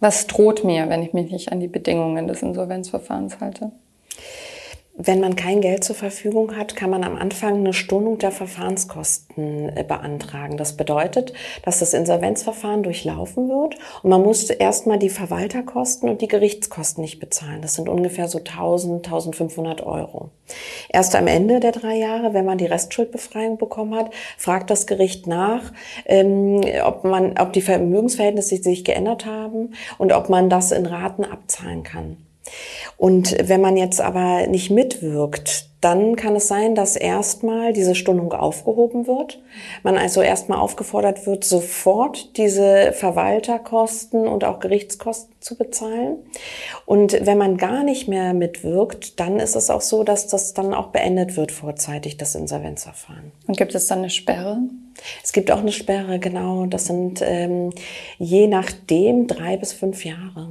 Was 0.00 0.26
droht 0.26 0.64
mir, 0.64 0.88
wenn 0.88 1.02
ich 1.02 1.12
mich 1.12 1.30
nicht 1.30 1.52
an 1.52 1.60
die 1.60 1.68
Bedingungen 1.68 2.26
des 2.26 2.42
Insolvenzverfahrens 2.42 3.38
halte? 3.40 3.70
Wenn 4.96 5.18
man 5.18 5.34
kein 5.34 5.60
Geld 5.60 5.82
zur 5.82 5.96
Verfügung 5.96 6.56
hat, 6.56 6.76
kann 6.76 6.88
man 6.88 7.02
am 7.02 7.16
Anfang 7.16 7.56
eine 7.56 7.72
Stundung 7.72 8.18
der 8.18 8.30
Verfahrenskosten 8.30 9.76
äh, 9.76 9.82
beantragen. 9.82 10.56
Das 10.56 10.76
bedeutet, 10.76 11.32
dass 11.64 11.80
das 11.80 11.94
Insolvenzverfahren 11.94 12.84
durchlaufen 12.84 13.48
wird 13.48 13.74
und 14.04 14.10
man 14.10 14.22
muss 14.22 14.48
erstmal 14.50 15.00
die 15.00 15.08
Verwalterkosten 15.10 16.08
und 16.08 16.22
die 16.22 16.28
Gerichtskosten 16.28 17.02
nicht 17.02 17.18
bezahlen. 17.18 17.60
Das 17.60 17.74
sind 17.74 17.88
ungefähr 17.88 18.28
so 18.28 18.38
1000, 18.38 19.04
1500 19.04 19.84
Euro. 19.84 20.30
Erst 20.88 21.16
am 21.16 21.26
Ende 21.26 21.58
der 21.58 21.72
drei 21.72 21.96
Jahre, 21.96 22.32
wenn 22.32 22.44
man 22.44 22.58
die 22.58 22.66
Restschuldbefreiung 22.66 23.58
bekommen 23.58 23.96
hat, 23.96 24.12
fragt 24.38 24.70
das 24.70 24.86
Gericht 24.86 25.26
nach, 25.26 25.72
ähm, 26.06 26.60
ob 26.84 27.02
man, 27.02 27.36
ob 27.36 27.52
die 27.52 27.62
Vermögensverhältnisse 27.62 28.62
sich 28.62 28.84
geändert 28.84 29.26
haben 29.26 29.74
und 29.98 30.12
ob 30.12 30.28
man 30.28 30.48
das 30.48 30.70
in 30.70 30.86
Raten 30.86 31.24
abzahlen 31.24 31.82
kann. 31.82 32.23
Und 32.96 33.36
wenn 33.48 33.60
man 33.60 33.76
jetzt 33.76 34.00
aber 34.00 34.46
nicht 34.46 34.70
mitwirkt, 34.70 35.70
dann 35.84 36.16
kann 36.16 36.34
es 36.34 36.48
sein, 36.48 36.74
dass 36.74 36.96
erstmal 36.96 37.74
diese 37.74 37.94
Stundung 37.94 38.32
aufgehoben 38.32 39.06
wird. 39.06 39.42
Man 39.82 39.98
also 39.98 40.22
erstmal 40.22 40.58
aufgefordert 40.58 41.26
wird, 41.26 41.44
sofort 41.44 42.38
diese 42.38 42.92
Verwalterkosten 42.94 44.26
und 44.26 44.44
auch 44.44 44.60
Gerichtskosten 44.60 45.34
zu 45.40 45.58
bezahlen. 45.58 46.16
Und 46.86 47.26
wenn 47.26 47.36
man 47.36 47.58
gar 47.58 47.84
nicht 47.84 48.08
mehr 48.08 48.32
mitwirkt, 48.32 49.20
dann 49.20 49.38
ist 49.38 49.56
es 49.56 49.68
auch 49.68 49.82
so, 49.82 50.04
dass 50.04 50.26
das 50.26 50.54
dann 50.54 50.72
auch 50.72 50.86
beendet 50.86 51.36
wird 51.36 51.52
vorzeitig, 51.52 52.16
das 52.16 52.34
Insolvenzverfahren. 52.34 53.32
Und 53.46 53.58
gibt 53.58 53.74
es 53.74 53.86
dann 53.86 53.98
eine 53.98 54.10
Sperre? 54.10 54.60
Es 55.22 55.34
gibt 55.34 55.50
auch 55.50 55.58
eine 55.58 55.72
Sperre, 55.72 56.18
genau. 56.18 56.64
Das 56.64 56.86
sind 56.86 57.20
ähm, 57.22 57.72
je 58.18 58.46
nachdem 58.46 59.26
drei 59.26 59.58
bis 59.58 59.74
fünf 59.74 60.06
Jahre. 60.06 60.48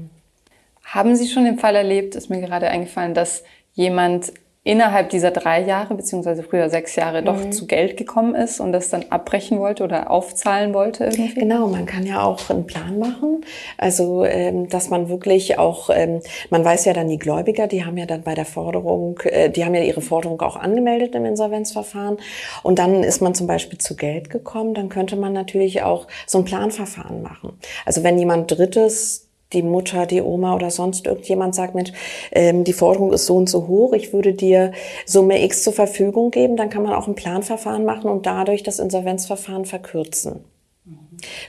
Haben 0.94 1.16
Sie 1.16 1.28
schon 1.28 1.46
den 1.46 1.58
Fall 1.58 1.76
erlebt, 1.76 2.14
ist 2.14 2.30
mir 2.30 2.40
gerade 2.40 2.68
eingefallen, 2.68 3.16
dass 3.16 3.44
jemand 3.74 4.32
innerhalb 4.64 5.10
dieser 5.10 5.32
drei 5.32 5.62
Jahre, 5.62 5.96
beziehungsweise 5.96 6.44
früher 6.44 6.70
sechs 6.70 6.96
Jahre, 6.96 7.22
mhm. 7.22 7.26
doch 7.26 7.50
zu 7.50 7.66
Geld 7.66 7.98
gekommen 7.98 8.36
ist 8.36 8.60
und 8.60 8.72
das 8.74 8.90
dann 8.90 9.06
abbrechen 9.10 9.60
wollte 9.60 9.84
oder 9.84 10.12
aufzahlen 10.12 10.76
wollte 10.76 11.06
irgendwie? 11.06 11.34
Genau, 11.34 11.68
man 11.68 11.88
kann 11.88 12.06
ja 12.06 12.24
auch 12.24 12.48
einen 12.52 12.68
Plan 12.68 13.00
machen. 13.00 13.44
Also, 13.80 14.24
ähm, 14.24 14.70
dass 14.70 14.92
man 14.92 15.10
wirklich 15.10 15.58
auch, 15.58 15.90
ähm, 15.92 16.22
man 16.52 16.64
weiß 16.64 16.86
ja 16.86 16.94
dann 16.94 17.10
die 17.10 17.18
Gläubiger, 17.18 17.66
die 17.66 17.84
haben 17.84 17.98
ja 17.98 18.06
dann 18.06 18.22
bei 18.22 18.36
der 18.36 18.46
Forderung, 18.46 19.20
äh, 19.24 19.50
die 19.50 19.66
haben 19.66 19.74
ja 19.74 19.82
ihre 19.82 20.02
Forderung 20.02 20.40
auch 20.42 20.58
angemeldet 20.58 21.16
im 21.16 21.26
Insolvenzverfahren. 21.26 22.18
Und 22.62 22.78
dann 22.78 23.04
ist 23.04 23.20
man 23.20 23.34
zum 23.34 23.48
Beispiel 23.48 23.80
zu 23.80 23.96
Geld 23.96 24.30
gekommen, 24.30 24.76
dann 24.76 24.90
könnte 24.90 25.16
man 25.16 25.34
natürlich 25.34 25.82
auch 25.82 26.06
so 26.28 26.38
ein 26.38 26.46
Planverfahren 26.46 27.24
machen. 27.24 27.58
Also 27.84 28.04
wenn 28.04 28.20
jemand 28.20 28.52
Drittes 28.52 29.28
die 29.54 29.64
Mutter, 29.64 30.06
die 30.06 30.22
Oma 30.22 30.56
oder 30.56 30.72
sonst 30.72 31.06
irgendjemand 31.06 31.56
sagt, 31.56 31.76
Mensch, 31.76 31.92
ähm, 32.32 32.64
die 32.64 32.74
Forderung 32.74 33.14
ist 33.14 33.26
so 33.26 33.36
und 33.36 33.50
so 33.50 33.68
hoch, 33.68 33.94
ich 33.94 34.14
würde 34.14 34.34
dir 34.34 34.72
Summe 35.06 35.44
X 35.44 35.64
zur 35.64 35.74
Verfügung 35.74 36.32
geben, 36.32 36.58
dann 36.58 36.70
kann 36.70 36.84
man 36.84 36.94
auch 36.94 37.08
ein 37.08 37.16
Planverfahren 37.16 37.86
machen 37.86 38.10
und 38.10 38.26
dadurch 38.26 38.64
das 38.64 38.80
Insolvenzverfahren 38.80 39.66
verkürzen. 39.66 40.44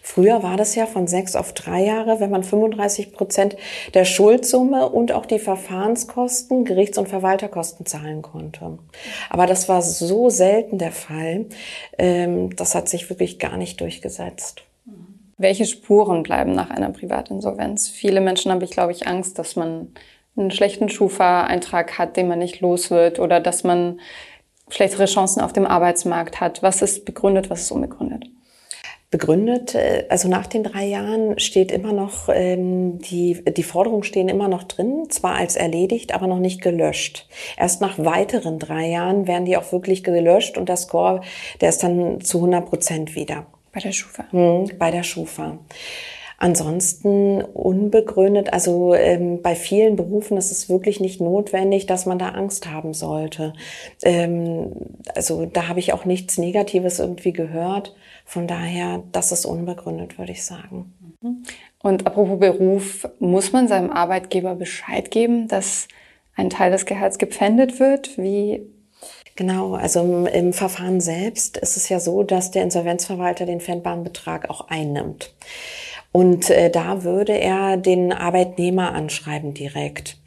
Früher 0.03 0.43
war 0.43 0.57
das 0.57 0.75
ja 0.75 0.87
von 0.87 1.07
sechs 1.07 1.35
auf 1.35 1.53
drei 1.53 1.85
Jahre, 1.85 2.21
wenn 2.21 2.31
man 2.31 2.45
35 2.45 3.13
Prozent 3.13 3.57
der 3.93 4.05
Schuldsumme 4.05 4.89
und 4.89 5.13
auch 5.13 5.27
die 5.27 5.39
Verfahrenskosten, 5.39 6.65
Gerichts- 6.65 6.99
und 6.99 7.09
Verwalterkosten 7.09 7.87
zahlen 7.87 8.23
konnte. 8.23 8.79
Aber 9.31 9.47
das 9.47 9.69
war 9.69 9.83
so 9.83 10.31
selten 10.31 10.79
der 10.79 10.93
Fall, 10.93 11.47
ähm, 11.99 12.55
das 12.55 12.75
hat 12.75 12.89
sich 12.89 13.11
wirklich 13.11 13.39
gar 13.39 13.57
nicht 13.57 13.81
durchgesetzt. 13.81 14.63
Welche 15.37 15.67
Spuren 15.67 16.23
bleiben 16.23 16.53
nach 16.53 16.71
einer 16.71 16.91
Privatinsolvenz? 16.91 17.89
Viele 17.89 18.21
Menschen 18.21 18.51
haben, 18.51 18.63
ich 18.63 18.71
glaube 18.71 18.93
ich, 18.93 19.07
Angst, 19.07 19.39
dass 19.39 19.57
man 19.57 19.93
einen 20.37 20.51
schlechten 20.51 20.89
Schufa-Eintrag 20.89 21.99
hat, 21.99 22.17
den 22.17 22.29
man 22.29 22.39
nicht 22.39 22.61
los 22.61 22.91
wird 22.91 23.19
oder 23.19 23.41
dass 23.41 23.65
man 23.65 24.01
schlechtere 24.69 25.07
Chancen 25.07 25.41
auf 25.41 25.53
dem 25.53 25.67
Arbeitsmarkt 25.67 26.41
hat. 26.41 26.63
Was 26.63 26.83
ist 26.83 27.05
begründet, 27.05 27.51
was 27.51 27.63
ist 27.63 27.71
unbegründet? 27.71 28.25
begründet. 29.15 29.77
Äh, 29.77 30.07
also 30.09 30.29
nach 30.29 30.49
den 30.49 30.65
drei 30.65 30.87
Jahren 30.87 31.39
steht 31.39 31.71
immer 31.71 31.93
noch, 31.93 32.29
ähm, 32.29 32.99
die, 32.99 33.45
die 33.45 33.63
Forderungen 33.63 34.03
stehen 34.03 34.29
immer 34.29 34.49
noch 34.49 34.65
drin, 34.65 35.07
zwar 35.09 35.37
als 35.37 35.55
erledigt, 35.55 36.13
aber 36.13 36.27
noch 36.27 36.41
nicht 36.41 36.61
gelöscht. 36.61 37.29
Erst 37.57 37.81
nach 37.81 37.97
weiteren 37.97 38.59
drei 38.59 38.89
Jahren 38.89 39.29
werden 39.29 39.45
die 39.45 39.57
auch 39.57 39.71
wirklich 39.71 40.03
gelöscht 40.03 40.59
und 40.59 40.69
der 40.69 40.77
Score, 40.77 41.21
der 41.61 41.69
ist 41.69 41.85
dann 41.85 42.23
zu 42.23 42.39
100 42.39 42.67
Prozent 42.69 43.15
wieder. 43.15 43.47
Bei 43.75 43.81
der 43.81 43.93
Schufa. 43.93 44.25
Hm, 44.31 44.71
bei 44.79 44.91
der 44.91 45.03
Schufa. 45.03 45.59
Ansonsten 46.39 47.43
unbegründet, 47.43 48.53
also 48.53 48.95
ähm, 48.95 49.41
bei 49.41 49.55
vielen 49.55 49.97
Berufen 49.97 50.37
ist 50.37 50.51
es 50.51 50.69
wirklich 50.69 51.01
nicht 51.01 51.21
notwendig, 51.21 51.87
dass 51.87 52.07
man 52.07 52.19
da 52.19 52.31
Angst 52.31 52.71
haben 52.71 52.93
sollte. 52.93 53.53
Ähm, 54.03 54.73
also 55.15 55.47
da 55.47 55.69
habe 55.69 55.79
ich 55.79 55.93
auch 55.93 56.05
nichts 56.05 56.39
Negatives 56.39 56.99
irgendwie 56.99 57.33
gehört. 57.33 57.95
Von 58.25 58.47
daher, 58.47 59.03
das 59.13 59.33
ist 59.33 59.47
unbegründet, 59.47 60.19
würde 60.19 60.33
ich 60.33 60.45
sagen. 60.45 60.93
Und 61.83 62.07
apropos 62.07 62.39
Beruf, 62.39 63.09
muss 63.21 63.53
man 63.53 63.69
seinem 63.69 63.91
Arbeitgeber 63.91 64.55
Bescheid 64.55 65.11
geben, 65.11 65.49
dass 65.49 65.89
ein 66.37 66.51
Teil 66.51 66.71
des 66.71 66.85
Gehalts 66.85 67.19
gepfändet 67.19 67.79
wird? 67.81 68.19
Wie 68.19 68.67
Genau, 69.37 69.75
also 69.75 70.01
im, 70.01 70.27
im, 70.27 70.53
Verfahren 70.53 71.01
selbst 71.01 71.57
ist 71.57 71.77
es 71.77 71.89
ja 71.89 71.99
so, 71.99 72.23
dass 72.23 72.53
der 72.53 72.63
Insolvenzverwalter 72.63 73.47
den 73.47 73.61
pfändbaren 73.61 74.05
Betrag 74.05 74.49
auch 74.49 74.69
einnimmt. 74.69 75.35
Und 76.13 76.51
äh, 76.51 76.71
da 76.71 77.03
würde 77.03 77.33
er 77.33 77.77
den 77.77 78.13
Arbeitnehmer 78.13 78.93
anschreiben 78.93 79.53
direkt. 79.53 80.19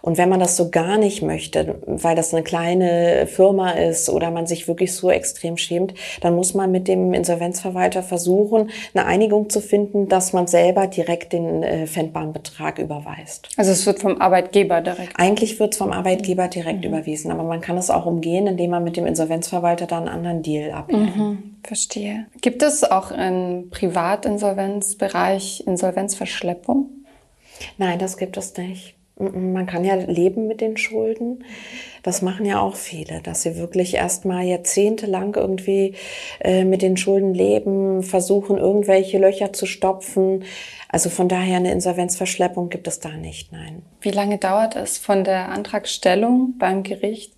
Und 0.00 0.18
wenn 0.18 0.28
man 0.28 0.40
das 0.40 0.56
so 0.56 0.70
gar 0.70 0.98
nicht 0.98 1.22
möchte, 1.22 1.76
weil 1.86 2.16
das 2.16 2.34
eine 2.34 2.42
kleine 2.42 3.26
Firma 3.26 3.70
ist 3.70 4.08
oder 4.10 4.30
man 4.30 4.46
sich 4.46 4.68
wirklich 4.68 4.94
so 4.94 5.10
extrem 5.10 5.56
schämt, 5.56 5.94
dann 6.20 6.34
muss 6.34 6.54
man 6.54 6.70
mit 6.70 6.88
dem 6.88 7.12
Insolvenzverwalter 7.14 8.02
versuchen, 8.02 8.70
eine 8.94 9.06
Einigung 9.06 9.48
zu 9.50 9.60
finden, 9.60 10.08
dass 10.08 10.32
man 10.32 10.46
selber 10.46 10.86
direkt 10.86 11.32
den 11.32 11.62
äh, 11.62 11.86
pfändbaren 11.86 12.32
Betrag 12.32 12.78
überweist. 12.78 13.48
Also 13.56 13.72
es 13.72 13.86
wird 13.86 14.00
vom 14.00 14.20
Arbeitgeber 14.20 14.80
direkt? 14.80 15.12
Eigentlich 15.16 15.60
wird 15.60 15.72
es 15.74 15.78
vom 15.78 15.92
Arbeitgeber 15.92 16.48
direkt 16.48 16.80
mhm. 16.80 16.88
überwiesen, 16.88 17.30
aber 17.30 17.44
man 17.44 17.60
kann 17.60 17.76
es 17.76 17.90
auch 17.90 18.06
umgehen, 18.06 18.46
indem 18.46 18.70
man 18.70 18.84
mit 18.84 18.96
dem 18.96 19.06
Insolvenzverwalter 19.06 19.86
dann 19.86 20.08
einen 20.08 20.16
anderen 20.16 20.42
Deal 20.42 20.72
abhält. 20.72 21.16
Mhm. 21.16 21.56
Verstehe. 21.62 22.26
Gibt 22.40 22.62
es 22.62 22.82
auch 22.84 23.12
im 23.12 23.70
Privatinsolvenzbereich 23.70 25.64
Insolvenzverschleppung? 25.66 26.90
Nein, 27.78 27.98
das 27.98 28.16
gibt 28.16 28.36
es 28.36 28.56
nicht. 28.56 28.96
Man 29.16 29.66
kann 29.66 29.84
ja 29.84 29.94
leben 29.94 30.46
mit 30.46 30.60
den 30.60 30.76
Schulden. 30.76 31.44
Das 32.02 32.22
machen 32.22 32.46
ja 32.46 32.60
auch 32.60 32.76
viele, 32.76 33.20
dass 33.20 33.42
sie 33.42 33.56
wirklich 33.56 33.94
erstmal 33.94 34.44
jahrzehntelang 34.44 35.34
irgendwie 35.34 35.94
äh, 36.40 36.64
mit 36.64 36.82
den 36.82 36.96
Schulden 36.96 37.34
leben, 37.34 38.02
versuchen, 38.02 38.58
irgendwelche 38.58 39.18
Löcher 39.18 39.52
zu 39.52 39.66
stopfen. 39.66 40.44
Also 40.88 41.10
von 41.10 41.28
daher 41.28 41.58
eine 41.58 41.72
Insolvenzverschleppung 41.72 42.70
gibt 42.70 42.88
es 42.88 43.00
da 43.00 43.10
nicht, 43.10 43.52
nein. 43.52 43.82
Wie 44.00 44.10
lange 44.10 44.38
dauert 44.38 44.76
es 44.76 44.98
von 44.98 45.24
der 45.24 45.50
Antragstellung 45.50 46.54
beim 46.58 46.82
Gericht 46.82 47.34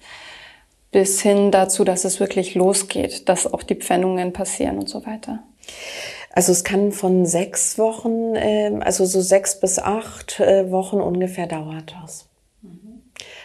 bis 0.90 1.20
hin 1.22 1.50
dazu, 1.50 1.84
dass 1.84 2.04
es 2.04 2.20
wirklich 2.20 2.54
losgeht, 2.54 3.28
dass 3.28 3.52
auch 3.52 3.64
die 3.64 3.74
Pfändungen 3.74 4.32
passieren 4.32 4.78
und 4.78 4.88
so 4.88 5.04
weiter? 5.04 5.42
Also 6.34 6.50
es 6.50 6.64
kann 6.64 6.90
von 6.90 7.26
sechs 7.26 7.78
Wochen, 7.78 8.34
ähm, 8.34 8.82
also 8.82 9.04
so 9.04 9.20
sechs 9.20 9.60
bis 9.60 9.78
acht 9.78 10.40
äh, 10.40 10.70
Wochen 10.70 11.00
ungefähr 11.00 11.46
dauert 11.46 11.94
das. 12.02 12.28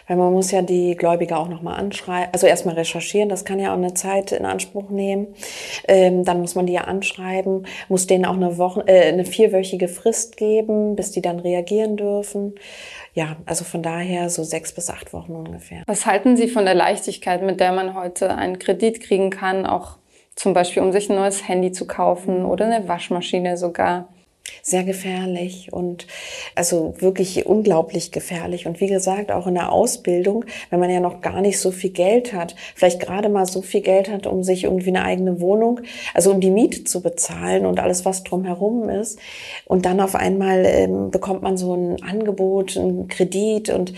Weil 0.08 0.16
man 0.16 0.32
muss 0.32 0.50
ja 0.50 0.60
die 0.60 0.96
Gläubiger 0.96 1.38
auch 1.38 1.46
nochmal 1.46 1.78
anschreiben, 1.78 2.30
also 2.32 2.48
erstmal 2.48 2.74
recherchieren, 2.74 3.28
das 3.28 3.44
kann 3.44 3.60
ja 3.60 3.70
auch 3.70 3.76
eine 3.76 3.94
Zeit 3.94 4.32
in 4.32 4.44
Anspruch 4.44 4.90
nehmen. 4.90 5.28
Ähm, 5.86 6.24
dann 6.24 6.40
muss 6.40 6.56
man 6.56 6.66
die 6.66 6.72
ja 6.72 6.80
anschreiben, 6.80 7.64
muss 7.88 8.08
denen 8.08 8.24
auch 8.24 8.34
eine 8.34 8.58
Woche, 8.58 8.82
äh, 8.88 9.06
eine 9.06 9.24
vierwöchige 9.24 9.86
Frist 9.86 10.36
geben, 10.36 10.96
bis 10.96 11.12
die 11.12 11.22
dann 11.22 11.38
reagieren 11.38 11.96
dürfen. 11.96 12.56
Ja, 13.14 13.36
also 13.46 13.64
von 13.64 13.84
daher 13.84 14.30
so 14.30 14.42
sechs 14.42 14.72
bis 14.72 14.90
acht 14.90 15.12
Wochen 15.12 15.36
ungefähr. 15.36 15.84
Was 15.86 16.06
halten 16.06 16.36
Sie 16.36 16.48
von 16.48 16.64
der 16.64 16.74
Leichtigkeit, 16.74 17.42
mit 17.42 17.60
der 17.60 17.70
man 17.70 17.94
heute 17.94 18.34
einen 18.34 18.58
Kredit 18.58 19.00
kriegen 19.00 19.30
kann, 19.30 19.64
auch 19.64 19.98
zum 20.36 20.54
Beispiel 20.54 20.82
um 20.82 20.92
sich 20.92 21.10
ein 21.10 21.16
neues 21.16 21.46
Handy 21.48 21.72
zu 21.72 21.86
kaufen 21.86 22.44
oder 22.44 22.66
eine 22.66 22.88
Waschmaschine 22.88 23.56
sogar? 23.56 24.08
sehr 24.62 24.84
gefährlich 24.84 25.72
und 25.72 26.06
also 26.54 26.94
wirklich 26.98 27.46
unglaublich 27.46 28.12
gefährlich. 28.12 28.66
Und 28.66 28.80
wie 28.80 28.88
gesagt, 28.88 29.32
auch 29.32 29.46
in 29.46 29.54
der 29.54 29.72
Ausbildung, 29.72 30.44
wenn 30.70 30.80
man 30.80 30.90
ja 30.90 31.00
noch 31.00 31.20
gar 31.20 31.40
nicht 31.40 31.58
so 31.58 31.70
viel 31.70 31.90
Geld 31.90 32.32
hat, 32.32 32.54
vielleicht 32.74 33.00
gerade 33.00 33.28
mal 33.28 33.46
so 33.46 33.62
viel 33.62 33.80
Geld 33.80 34.10
hat, 34.10 34.26
um 34.26 34.42
sich 34.42 34.64
irgendwie 34.64 34.88
eine 34.88 35.04
eigene 35.04 35.40
Wohnung, 35.40 35.80
also 36.14 36.30
um 36.30 36.40
die 36.40 36.50
Miete 36.50 36.84
zu 36.84 37.00
bezahlen 37.00 37.66
und 37.66 37.80
alles, 37.80 38.04
was 38.04 38.24
drumherum 38.24 38.88
ist. 38.88 39.18
Und 39.66 39.86
dann 39.86 40.00
auf 40.00 40.14
einmal 40.14 40.64
ähm, 40.66 41.10
bekommt 41.10 41.42
man 41.42 41.56
so 41.56 41.74
ein 41.74 42.02
Angebot, 42.02 42.76
einen 42.76 43.08
Kredit 43.08 43.70
und 43.70 43.94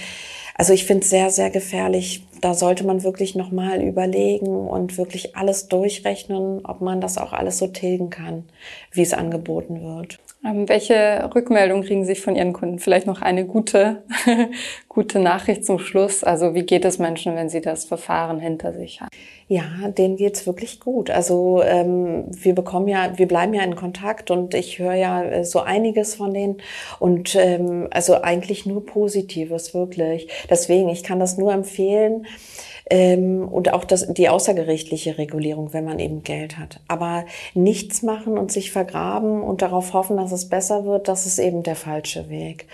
also 0.55 0.72
ich 0.72 0.84
finde 0.84 1.03
es 1.03 1.11
sehr, 1.11 1.30
sehr 1.30 1.50
gefährlich. 1.50 2.26
Da 2.40 2.55
sollte 2.55 2.84
man 2.84 3.05
wirklich 3.05 3.34
nochmal 3.36 3.82
überlegen 3.82 4.48
und 4.48 4.98
wirklich 4.98 5.36
alles 5.36 5.68
durchrechnen, 5.68 6.64
ob 6.64 6.80
man 6.80 7.00
das 7.00 7.16
auch 7.18 7.32
alles 7.32 7.59
so 7.59 7.68
tilgen 7.68 8.11
kann, 8.11 8.44
wie 8.90 9.03
es 9.03 9.14
angeboten 9.14 9.82
wird. 9.82 10.18
Ähm, 10.44 10.68
welche 10.68 11.30
Rückmeldung 11.34 11.82
kriegen 11.82 12.05
Sie 12.05 12.16
von 12.16 12.34
Ihren 12.34 12.53
Kunden? 12.53 12.80
Vielleicht 12.80 13.07
noch 13.07 13.22
eine 13.22 13.46
gute, 13.46 14.03
gute 14.88 15.20
Nachricht 15.20 15.64
zum 15.64 15.78
Schluss. 15.78 16.24
Also 16.24 16.55
wie 16.55 16.64
geht 16.64 16.84
es 16.84 16.98
Menschen, 16.98 17.36
wenn 17.36 17.48
sie 17.48 17.61
das 17.61 17.84
Verfahren 17.84 18.40
hinter 18.40 18.72
sich 18.72 19.00
haben? 19.00 19.11
Ja, 19.49 19.64
denen 19.97 20.16
geht's 20.16 20.47
wirklich 20.47 20.80
gut. 20.80 21.11
Also 21.11 21.62
ähm, 21.62 22.24
wir 22.30 22.55
bekommen 22.55 22.88
ja, 22.88 23.18
wir 23.18 23.28
bleiben 23.28 23.55
ja 23.55 23.62
in 23.62 23.76
Kontakt 23.76 24.30
und 24.30 24.55
ich 24.55 24.78
höre 24.78 24.95
ja 24.95 25.22
äh, 25.22 25.45
so 25.45 25.61
einiges 25.61 26.14
von 26.14 26.32
denen 26.32 26.59
und 26.99 27.34
ähm, 27.34 27.88
also 27.90 28.22
eigentlich 28.22 28.66
nur 28.66 28.86
Positives 28.86 29.74
wirklich. 29.74 30.28
Deswegen, 30.49 30.88
ich 30.88 31.03
kann 31.03 31.20
das 31.20 31.36
nur 31.36 31.53
empfehlen 31.53 32.26
ähm, 32.90 33.49
und 33.49 33.72
auch 33.72 33.84
das, 33.84 34.12
die 34.12 34.28
außergerichtliche 34.28 35.18
Regulierung, 35.18 35.72
wenn 35.72 35.84
man 35.84 35.99
eben 35.99 36.22
Geld 36.22 36.59
hat. 36.59 36.80
Aber 36.88 37.24
nichts 37.55 38.03
machen 38.03 38.38
und 38.38 38.53
sich 38.53 38.70
vergraben 38.70 39.43
und 39.43 39.62
darauf 39.62 39.93
hoffen, 39.93 40.16
dass 40.16 40.32
es 40.32 40.49
besser 40.49 40.84
wird, 40.84 41.09
das 41.09 41.26
ist 41.26 41.38
eben 41.38 41.62
der 41.62 41.76
falsche 41.76 42.28
Weg 42.28 42.66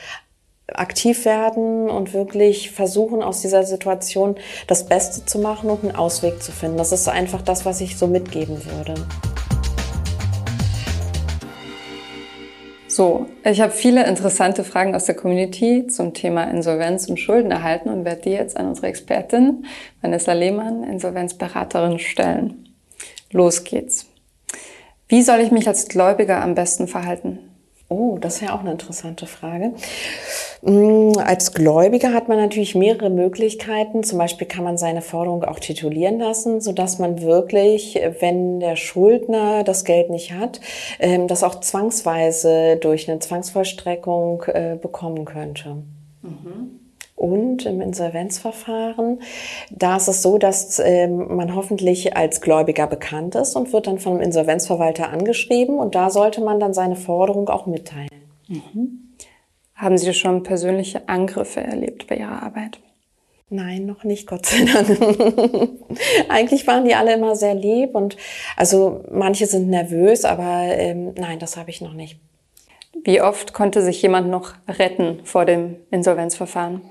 aktiv 0.75 1.25
werden 1.25 1.89
und 1.91 2.13
wirklich 2.13 2.71
versuchen, 2.71 3.23
aus 3.23 3.41
dieser 3.41 3.65
Situation 3.65 4.37
das 4.67 4.87
Beste 4.87 5.25
zu 5.25 5.39
machen 5.39 5.71
und 5.71 5.83
einen 5.83 5.97
Ausweg 5.97 6.43
zu 6.43 6.53
finden. 6.53 6.77
Das 6.77 6.93
ist 6.93 7.09
einfach 7.09 7.43
das, 7.43 7.65
was 7.65 7.81
ich 7.81 7.97
so 7.97 8.07
mitgeben 8.07 8.65
würde. 8.65 8.95
So, 12.99 13.27
ich 13.45 13.61
habe 13.61 13.73
viele 13.73 14.05
interessante 14.07 14.65
Fragen 14.65 14.95
aus 14.97 15.05
der 15.05 15.15
Community 15.15 15.87
zum 15.87 16.15
Thema 16.15 16.51
Insolvenz 16.51 17.09
und 17.09 17.21
Schulden 17.21 17.53
erhalten 17.53 17.91
und 17.91 18.05
werde 18.05 18.23
die 18.23 18.31
jetzt 18.31 18.57
an 18.57 18.67
unsere 18.67 18.89
Expertin 18.89 19.67
Vanessa 20.03 20.33
Lehmann, 20.33 20.83
Insolvenzberaterin, 20.83 22.01
stellen. 22.01 22.75
Los 23.31 23.63
geht's. 23.63 24.07
Wie 25.07 25.23
soll 25.23 25.39
ich 25.41 25.53
mich 25.53 25.69
als 25.69 25.87
Gläubiger 25.87 26.43
am 26.43 26.57
besten 26.57 26.89
verhalten? 26.89 27.48
Oh, 27.91 28.19
das 28.21 28.37
ist 28.37 28.41
ja 28.43 28.55
auch 28.55 28.61
eine 28.61 28.73
interessante 28.73 29.27
Frage. 29.27 29.73
Mm, 30.61 31.13
als 31.19 31.55
Gläubiger 31.55 32.13
hat 32.13 32.29
man 32.29 32.37
natürlich 32.37 32.75
mehrere 32.75 33.09
Möglichkeiten. 33.09 34.03
Zum 34.05 34.19
Beispiel 34.19 34.47
kann 34.47 34.63
man 34.63 34.77
seine 34.77 35.01
Forderung 35.01 35.45
auch 35.45 35.59
titulieren 35.59 36.19
lassen, 36.19 36.61
so 36.61 36.73
dass 36.73 36.99
man 36.99 37.23
wirklich, 37.23 37.99
wenn 38.21 38.61
der 38.61 38.77
Schuldner 38.77 39.65
das 39.65 39.85
Geld 39.85 40.11
nicht 40.11 40.33
hat, 40.33 40.61
ähm, 40.99 41.29
das 41.29 41.43
auch 41.43 41.61
zwangsweise 41.61 42.77
durch 42.77 43.09
eine 43.09 43.21
Zwangsvollstreckung 43.21 44.43
äh, 44.49 44.77
bekommen 44.81 45.25
könnte. 45.25 45.77
Mhm 46.23 46.88
und 47.19 47.67
im 47.67 47.81
Insolvenzverfahren. 47.81 49.21
Da 49.71 49.97
ist 49.97 50.09
es 50.09 50.23
so, 50.23 50.39
dass 50.39 50.79
ähm, 50.79 51.37
man 51.37 51.55
hoffentlich 51.55 52.17
als 52.17 52.41
Gläubiger 52.41 52.87
bekannt 52.87 53.35
ist 53.35 53.57
und 53.57 53.73
wird 53.73 53.87
dann 53.87 53.99
vom 53.99 54.21
Insolvenzverwalter 54.21 55.11
angeschrieben 55.11 55.79
und 55.79 55.95
da 55.95 56.11
sollte 56.11 56.41
man 56.41 56.61
dann 56.61 56.75
seine 56.75 56.97
Forderung 56.97 57.49
auch 57.49 57.67
mitteilen. 57.67 58.09
Mhm. 58.47 59.15
Haben 59.75 59.99
Sie 59.99 60.13
schon 60.15 60.43
persönliche 60.43 61.09
Angriffe 61.09 61.61
erlebt 61.61 62.07
bei 62.07 62.17
Ihrer 62.17 62.43
Arbeit? 62.43 62.81
Nein, 63.51 63.87
noch 63.87 64.05
nicht, 64.05 64.27
Gott 64.27 64.45
sei 64.45 64.65
Dank. 64.65 64.99
Eigentlich 66.29 66.67
waren 66.67 66.85
die 66.85 66.95
alle 66.95 67.15
immer 67.15 67.35
sehr 67.35 67.55
lieb 67.55 67.95
und 67.95 68.17
also 68.57 69.05
manche 69.11 69.47
sind 69.47 69.69
nervös, 69.71 70.25
aber 70.25 70.65
ähm, 70.67 71.15
nein, 71.17 71.39
das 71.39 71.57
habe 71.57 71.71
ich 71.71 71.81
noch 71.81 71.95
nicht. 71.95 72.19
Wie 73.05 73.23
oft 73.23 73.55
konnte 73.55 73.81
sich 73.83 74.03
jemand 74.03 74.29
noch 74.29 74.55
retten 74.69 75.21
vor 75.25 75.45
dem 75.45 75.77
Insolvenzverfahren? 75.91 76.83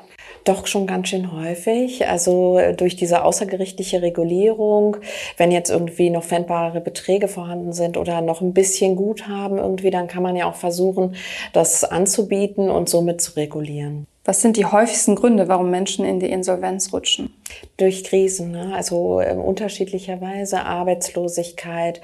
Doch 0.48 0.66
schon 0.66 0.88
ganz 0.88 1.10
schön 1.10 1.34
häufig. 1.34 2.08
Also 2.08 2.58
äh, 2.58 2.74
durch 2.74 2.95
diese 2.95 3.26
außergerichtliche 3.26 4.02
Regulierung, 4.02 4.95
wenn 5.36 5.52
jetzt 5.52 5.70
irgendwie 5.70 6.10
noch 6.10 6.24
pfändbare 6.24 6.80
Beträge 6.80 7.28
vorhanden 7.28 7.74
sind 7.74 7.98
oder 7.98 8.22
noch 8.22 8.39
ein 8.39 8.54
bisschen 8.54 8.95
Guthaben 8.95 9.58
irgendwie, 9.58 9.89
dann 9.89 10.08
kann 10.08 10.24
man 10.24 10.38
ja 10.38 10.50
auch 10.50 10.56
versuchen, 10.56 11.16
das 11.52 11.84
anzubieten 11.84 12.70
und 12.70 12.88
somit 12.88 13.20
zu 13.20 13.36
regulieren. 13.36 14.08
Was 14.28 14.41
sind 14.41 14.57
die 14.57 14.65
häufigsten 14.65 15.15
Gründe, 15.15 15.47
warum 15.47 15.71
Menschen 15.71 16.03
in 16.03 16.19
die 16.19 16.30
Insolvenz 16.30 16.91
rutschen? 16.91 17.34
Durch 17.78 18.03
Krisen, 18.03 18.51
ne? 18.51 18.75
also 18.75 19.21
ähm, 19.21 19.39
unterschiedlicherweise 19.39 20.65
Arbeitslosigkeit, 20.65 22.01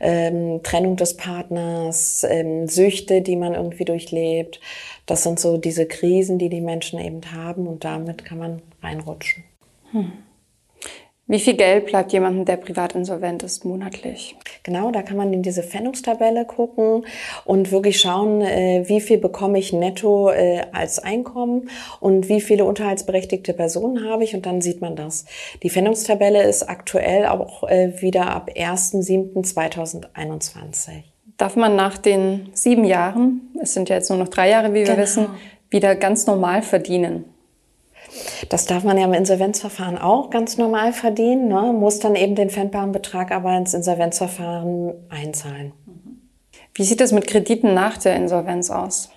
ähm, 0.00 0.62
Trennung 0.62 0.96
des 0.96 1.18
Partners, 1.18 2.24
ähm, 2.26 2.66
Süchte, 2.66 3.20
die 3.20 3.36
man 3.36 3.52
irgendwie 3.52 3.84
durchlebt. 3.84 4.58
Das 5.04 5.22
sind 5.22 5.38
so 5.38 5.58
diese 5.58 5.84
Krisen, 5.84 6.38
die 6.38 6.48
die 6.48 6.62
Menschen 6.62 6.98
eben 6.98 7.20
haben 7.32 7.66
und 7.66 7.84
damit 7.84 8.24
kann 8.24 8.38
man 8.38 8.62
reinrutschen. 8.82 9.44
Hm. 9.90 10.12
Wie 11.28 11.40
viel 11.40 11.54
Geld 11.54 11.86
bleibt 11.86 12.12
jemandem, 12.12 12.44
der 12.44 12.56
privat 12.56 12.94
insolvent 12.94 13.42
ist, 13.42 13.64
monatlich? 13.64 14.36
Genau, 14.62 14.92
da 14.92 15.02
kann 15.02 15.16
man 15.16 15.32
in 15.32 15.42
diese 15.42 15.64
Pfändungstabelle 15.64 16.44
gucken 16.44 17.04
und 17.44 17.72
wirklich 17.72 18.00
schauen, 18.00 18.42
äh, 18.42 18.84
wie 18.86 19.00
viel 19.00 19.18
bekomme 19.18 19.58
ich 19.58 19.72
netto 19.72 20.30
äh, 20.30 20.62
als 20.72 21.00
Einkommen 21.00 21.68
und 21.98 22.28
wie 22.28 22.40
viele 22.40 22.64
unterhaltsberechtigte 22.64 23.54
Personen 23.54 24.08
habe 24.08 24.22
ich 24.22 24.36
und 24.36 24.46
dann 24.46 24.60
sieht 24.60 24.80
man 24.80 24.94
das. 24.94 25.24
Die 25.64 25.70
Pfändungstabelle 25.70 26.44
ist 26.44 26.62
aktuell 26.62 27.26
auch 27.26 27.64
äh, 27.64 28.00
wieder 28.00 28.28
ab 28.28 28.48
1.7.2021. 28.54 31.02
Darf 31.38 31.56
man 31.56 31.74
nach 31.74 31.98
den 31.98 32.50
sieben 32.52 32.84
Jahren, 32.84 33.50
es 33.60 33.74
sind 33.74 33.88
ja 33.88 33.96
jetzt 33.96 34.10
nur 34.10 34.18
noch 34.20 34.28
drei 34.28 34.48
Jahre, 34.48 34.70
wie 34.70 34.78
wir 34.78 34.84
genau. 34.84 34.98
wissen, 34.98 35.26
wieder 35.70 35.96
ganz 35.96 36.28
normal 36.28 36.62
verdienen? 36.62 37.24
Das 38.48 38.66
darf 38.66 38.84
man 38.84 38.98
ja 38.98 39.04
im 39.04 39.12
Insolvenzverfahren 39.12 39.98
auch 39.98 40.30
ganz 40.30 40.56
normal 40.56 40.92
verdienen, 40.92 41.48
ne? 41.48 41.72
muss 41.72 41.98
dann 41.98 42.14
eben 42.14 42.34
den 42.34 42.50
pfändbaren 42.50 42.92
Betrag 42.92 43.32
aber 43.32 43.56
ins 43.56 43.74
Insolvenzverfahren 43.74 44.94
einzahlen. 45.08 45.72
Wie 46.74 46.84
sieht 46.84 47.00
es 47.00 47.12
mit 47.12 47.26
Krediten 47.26 47.74
nach 47.74 47.96
der 47.96 48.16
Insolvenz 48.16 48.70
aus? 48.70 49.10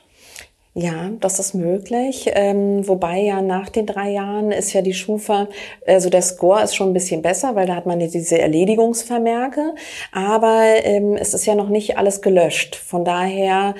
Ja, 0.76 1.10
das 1.20 1.40
ist 1.40 1.56
möglich. 1.56 2.30
Ähm, 2.34 2.88
wobei 2.88 3.20
ja 3.20 3.42
nach 3.42 3.70
den 3.70 3.86
drei 3.86 4.12
Jahren 4.12 4.52
ist 4.52 4.72
ja 4.72 4.82
die 4.82 4.94
Schufa, 4.94 5.50
also 5.86 6.10
der 6.10 6.22
Score 6.22 6.64
ist 6.64 6.76
schon 6.76 6.92
ein 6.92 6.94
bisschen 6.94 7.22
besser, 7.22 7.56
weil 7.56 7.66
da 7.66 7.76
hat 7.76 7.86
man 7.86 8.00
ja 8.00 8.08
diese 8.08 8.40
Erledigungsvermerke. 8.40 9.74
Aber 10.14 10.64
ähm, 10.84 11.18
es 11.18 11.34
ist 11.34 11.46
ja 11.46 11.56
noch 11.56 11.70
nicht 11.70 11.98
alles 11.98 12.22
gelöscht. 12.22 12.76
Von 12.76 13.04
daher 13.04 13.76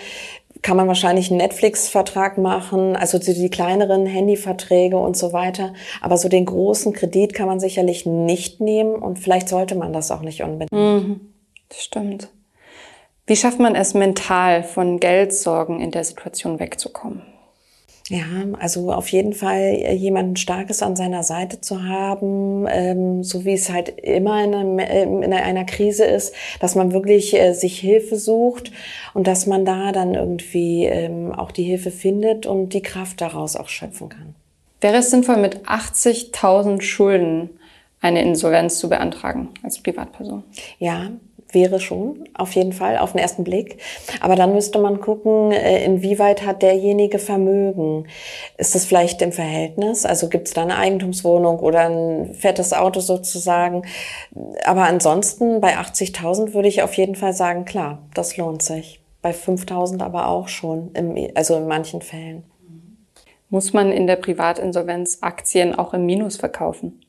kann 0.62 0.78
man 0.78 0.88
wahrscheinlich 0.88 1.30
einen 1.30 1.38
Netflix-Vertrag 1.38 2.38
machen, 2.38 2.96
also 2.96 3.18
die 3.18 3.50
kleineren 3.50 4.06
Handyverträge 4.06 4.98
und 4.98 5.16
so 5.16 5.32
weiter. 5.32 5.74
Aber 6.02 6.18
so 6.18 6.28
den 6.28 6.46
großen 6.46 6.94
Kredit 6.94 7.34
kann 7.34 7.48
man 7.48 7.60
sicherlich 7.60 8.06
nicht 8.06 8.60
nehmen 8.60 8.96
und 8.96 9.20
vielleicht 9.20 9.50
sollte 9.50 9.76
man 9.76 9.94
das 9.94 10.12
auch 10.12 10.22
nicht 10.22 10.44
unbedingt. 10.44 10.72
Mhm, 10.72 11.22
stimmt. 11.74 12.30
Wie 13.26 13.36
schafft 13.36 13.60
man 13.60 13.76
es 13.76 13.94
mental, 13.94 14.64
von 14.64 15.00
Geldsorgen 15.00 15.80
in 15.80 15.92
der 15.92 16.04
Situation 16.04 16.60
wegzukommen? 16.60 17.22
Ja, 18.10 18.26
also 18.60 18.92
auf 18.92 19.08
jeden 19.10 19.34
Fall 19.34 19.60
äh, 19.60 19.94
jemanden 19.94 20.36
Starkes 20.36 20.82
an 20.82 20.96
seiner 20.96 21.22
Seite 21.22 21.62
zu 21.62 21.84
haben, 21.84 22.66
ähm, 22.68 23.24
so 23.24 23.46
wie 23.46 23.54
es 23.54 23.70
halt 23.70 23.90
immer 24.00 24.44
in, 24.44 24.56
einem, 24.56 24.80
äh, 24.80 25.04
in 25.04 25.32
einer 25.32 25.64
Krise 25.64 26.06
ist, 26.06 26.34
dass 26.60 26.74
man 26.74 26.92
wirklich 26.92 27.36
äh, 27.36 27.54
sich 27.54 27.80
Hilfe 27.80 28.16
sucht 28.16 28.72
und 29.14 29.28
dass 29.28 29.46
man 29.46 29.64
da 29.64 29.92
dann 29.92 30.16
irgendwie 30.16 30.86
ähm, 30.86 31.32
auch 31.32 31.52
die 31.52 31.64
Hilfe 31.64 31.92
findet 31.92 32.48
und 32.48 32.74
die 32.74 32.82
Kraft 32.82 33.22
daraus 33.22 33.56
auch 33.56 33.70
schöpfen 33.70 34.10
kann. 34.10 34.34
Wäre 34.82 34.98
es 34.98 35.12
sinnvoll, 35.12 35.38
mit 35.38 35.68
80.000 35.68 36.82
Schulden 36.82 37.52
eine 38.02 38.24
Insolvenz 38.24 38.80
zu 38.80 38.90
beantragen 38.90 39.50
als 39.62 39.84
Privatperson? 39.84 40.44
Ja, 40.80 41.12
wäre 41.52 41.80
schon, 41.80 42.30
auf 42.34 42.54
jeden 42.54 42.74
Fall, 42.74 42.98
auf 42.98 43.14
den 43.14 43.20
ersten 43.20 43.44
Blick. 43.44 43.78
Aber 44.22 44.36
dann 44.36 44.54
müsste 44.54 44.80
man 44.80 45.00
gucken, 45.00 45.52
äh, 45.52 45.84
inwieweit 45.84 46.46
hat 46.46 46.62
derjenige 46.62 47.20
Vermögen. 47.20 48.08
Ist 48.58 48.76
das 48.76 48.86
vielleicht 48.86 49.22
im 49.22 49.32
Verhältnis? 49.32 50.06
Also 50.06 50.30
gibt 50.30 50.48
es 50.48 50.54
da 50.54 50.62
eine 50.62 50.78
Eigentumswohnung 50.78 51.60
oder 51.60 51.90
ein 51.90 52.34
fettes 52.34 52.74
Auto 52.74 53.00
sozusagen? 53.00 53.84
Aber 54.66 54.84
ansonsten 54.84 55.62
bei 55.62 55.78
80.000 55.78 56.54
würde 56.54 56.68
ich 56.68 56.84
auf 56.84 56.94
jeden 56.96 57.16
Fall 57.16 57.34
sagen, 57.34 57.66
klar, 57.66 58.04
das 58.14 58.38
lohnt 58.38 58.62
sich. 58.62 59.02
Bei 59.22 59.32
5.000 59.32 60.02
aber 60.02 60.28
auch 60.28 60.48
schon, 60.48 60.92
im, 60.94 61.16
also 61.36 61.56
in 61.58 61.68
manchen 61.68 62.02
Fällen. 62.02 62.44
Muss 63.50 63.74
man 63.74 63.92
in 63.92 64.06
der 64.06 64.16
Privatinsolvenz 64.16 65.20
Aktien 65.22 65.74
auch 65.74 65.94
im 65.96 66.06
Minus 66.06 66.38
verkaufen? 66.38 67.02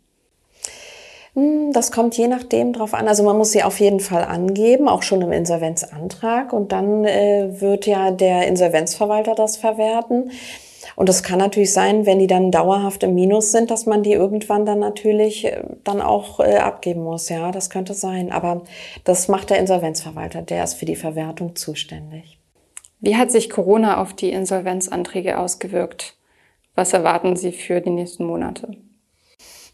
Hm, 1.34 1.72
das 1.72 1.92
kommt 1.92 2.16
je 2.16 2.28
nachdem 2.28 2.72
drauf 2.72 2.94
an. 2.94 3.06
Also 3.08 3.22
man 3.22 3.36
muss 3.36 3.52
sie 3.52 3.62
auf 3.62 3.78
jeden 3.80 4.00
Fall 4.00 4.24
angeben, 4.24 4.88
auch 4.88 5.02
schon 5.02 5.22
im 5.22 5.32
Insolvenzantrag. 5.32 6.52
Und 6.52 6.72
dann 6.72 7.04
äh, 7.04 7.60
wird 7.60 7.86
ja 7.86 8.10
der 8.10 8.48
Insolvenzverwalter 8.48 9.34
das 9.34 9.56
verwerten. 9.56 10.30
Und 10.96 11.08
es 11.08 11.22
kann 11.22 11.38
natürlich 11.38 11.72
sein, 11.72 12.04
wenn 12.04 12.18
die 12.18 12.26
dann 12.26 12.50
dauerhaft 12.50 13.02
im 13.04 13.14
Minus 13.14 13.52
sind, 13.52 13.70
dass 13.70 13.86
man 13.86 14.02
die 14.02 14.12
irgendwann 14.12 14.66
dann 14.66 14.80
natürlich 14.80 15.44
äh, 15.44 15.62
dann 15.84 16.00
auch 16.00 16.40
äh, 16.40 16.56
abgeben 16.56 17.04
muss. 17.04 17.28
Ja, 17.28 17.52
das 17.52 17.70
könnte 17.70 17.94
sein. 17.94 18.32
Aber 18.32 18.62
das 19.04 19.28
macht 19.28 19.50
der 19.50 19.58
Insolvenzverwalter. 19.58 20.42
Der 20.42 20.64
ist 20.64 20.74
für 20.74 20.86
die 20.86 20.96
Verwertung 20.96 21.54
zuständig. 21.54 22.38
Wie 22.98 23.16
hat 23.16 23.30
sich 23.30 23.48
Corona 23.48 24.02
auf 24.02 24.14
die 24.14 24.30
Insolvenzanträge 24.30 25.38
ausgewirkt? 25.38 26.16
Was 26.74 26.92
erwarten 26.92 27.36
Sie 27.36 27.52
für 27.52 27.80
die 27.80 27.90
nächsten 27.90 28.24
Monate? 28.24 28.76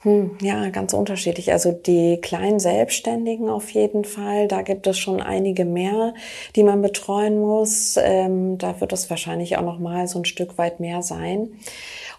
Hm, 0.07 0.39
ja, 0.41 0.69
ganz 0.69 0.95
unterschiedlich. 0.95 1.51
Also 1.51 1.73
die 1.73 2.21
kleinen 2.23 2.61
Selbstständigen 2.61 3.49
auf 3.49 3.71
jeden 3.71 4.05
Fall. 4.05 4.47
Da 4.47 4.63
gibt 4.63 4.87
es 4.87 4.97
schon 5.01 5.21
einige 5.21 5.65
mehr, 5.65 6.15
die 6.55 6.63
man 6.63 6.81
betreuen 6.81 7.41
muss. 7.41 7.99
Ähm, 8.01 8.57
da 8.57 8.81
wird 8.81 8.93
es 8.93 9.11
wahrscheinlich 9.11 9.57
auch 9.57 9.63
noch 9.63 9.81
mal 9.81 10.07
so 10.07 10.21
ein 10.21 10.25
Stück 10.25 10.59
weit 10.59 10.79
mehr 10.79 11.03
sein. 11.03 11.59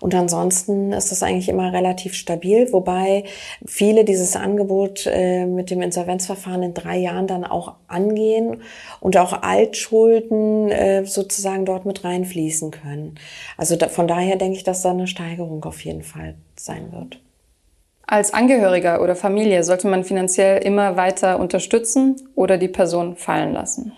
Und 0.01 0.13
ansonsten 0.15 0.91
ist 0.91 1.13
es 1.13 1.23
eigentlich 1.23 1.47
immer 1.47 1.71
relativ 1.71 2.13
stabil, 2.13 2.73
wobei 2.73 3.23
viele 3.65 4.03
dieses 4.03 4.35
Angebot 4.35 5.05
äh, 5.09 5.45
mit 5.45 5.69
dem 5.69 5.81
Insolvenzverfahren 5.81 6.63
in 6.63 6.73
drei 6.73 6.97
Jahren 6.97 7.25
dann 7.25 7.45
auch 7.45 7.75
angehen 7.87 8.63
und 8.99 9.15
auch 9.15 9.43
Altschulden 9.43 10.71
äh, 10.71 11.05
sozusagen 11.05 11.63
dort 11.63 11.85
mit 11.85 12.03
reinfließen 12.03 12.71
können. 12.71 13.15
Also 13.55 13.77
da, 13.77 13.87
von 13.87 14.09
daher 14.09 14.35
denke 14.35 14.57
ich, 14.57 14.65
dass 14.65 14.81
da 14.81 14.91
eine 14.91 15.07
Steigerung 15.07 15.63
auf 15.63 15.85
jeden 15.85 16.03
Fall 16.03 16.35
sein 16.57 16.91
wird. 16.91 17.21
Als 18.09 18.33
Angehöriger 18.33 19.01
oder 19.01 19.17
Familie 19.17 19.65
sollte 19.65 19.89
man 19.89 20.05
finanziell 20.05 20.63
immer 20.63 20.95
weiter 20.95 21.41
unterstützen 21.41 22.15
oder 22.35 22.57
die 22.57 22.69
Person 22.69 23.17
fallen 23.17 23.51
lassen? 23.51 23.91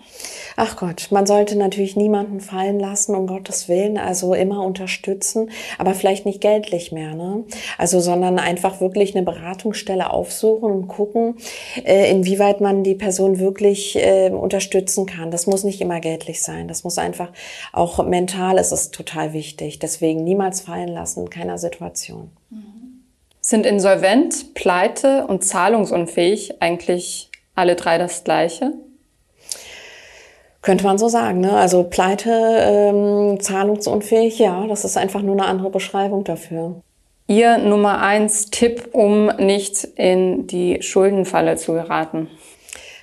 Ach 0.56 0.74
Gott, 0.74 1.06
man 1.12 1.26
sollte 1.26 1.56
natürlich 1.56 1.94
niemanden 1.94 2.40
fallen 2.40 2.80
lassen, 2.80 3.14
um 3.14 3.28
Gottes 3.28 3.68
Willen, 3.68 3.96
also 3.96 4.34
immer 4.34 4.64
unterstützen, 4.66 5.52
aber 5.78 5.94
vielleicht 5.94 6.26
nicht 6.26 6.40
geldlich 6.40 6.90
mehr, 6.90 7.14
ne? 7.14 7.44
Also, 7.78 8.00
sondern 8.00 8.40
einfach 8.40 8.80
wirklich 8.80 9.14
eine 9.14 9.24
Beratungsstelle 9.24 10.10
aufsuchen 10.10 10.72
und 10.72 10.88
gucken, 10.88 11.36
äh, 11.84 12.10
inwieweit 12.10 12.60
man 12.60 12.82
die 12.82 12.96
Person 12.96 13.38
wirklich 13.38 13.96
äh, 13.96 14.30
unterstützen 14.30 15.06
kann. 15.06 15.30
Das 15.30 15.46
muss 15.46 15.62
nicht 15.62 15.80
immer 15.80 16.00
geldlich 16.00 16.42
sein, 16.42 16.66
das 16.66 16.82
muss 16.82 16.98
einfach 16.98 17.30
auch 17.72 18.04
mental, 18.04 18.58
ist 18.58 18.72
es 18.72 18.90
total 18.90 19.32
wichtig. 19.32 19.78
Deswegen 19.78 20.24
niemals 20.24 20.62
fallen 20.62 20.88
lassen 20.88 21.20
in 21.20 21.30
keiner 21.30 21.58
Situation. 21.58 22.32
Mhm. 22.50 22.79
Sind 23.50 23.66
insolvent, 23.66 24.54
pleite 24.54 25.26
und 25.26 25.42
zahlungsunfähig 25.42 26.62
eigentlich 26.62 27.32
alle 27.56 27.74
drei 27.74 27.98
das 27.98 28.22
Gleiche? 28.22 28.74
Könnte 30.62 30.84
man 30.84 30.98
so 30.98 31.08
sagen. 31.08 31.40
Ne? 31.40 31.50
Also 31.56 31.82
Pleite, 31.82 32.30
ähm, 32.30 33.40
zahlungsunfähig, 33.40 34.38
ja, 34.38 34.68
das 34.68 34.84
ist 34.84 34.96
einfach 34.96 35.22
nur 35.22 35.34
eine 35.34 35.46
andere 35.46 35.70
Beschreibung 35.70 36.22
dafür. 36.22 36.80
Ihr 37.26 37.58
Nummer 37.58 38.00
eins 38.00 38.50
Tipp, 38.50 38.90
um 38.92 39.26
nicht 39.38 39.82
in 39.96 40.46
die 40.46 40.80
Schuldenfalle 40.80 41.56
zu 41.56 41.72
geraten? 41.72 42.28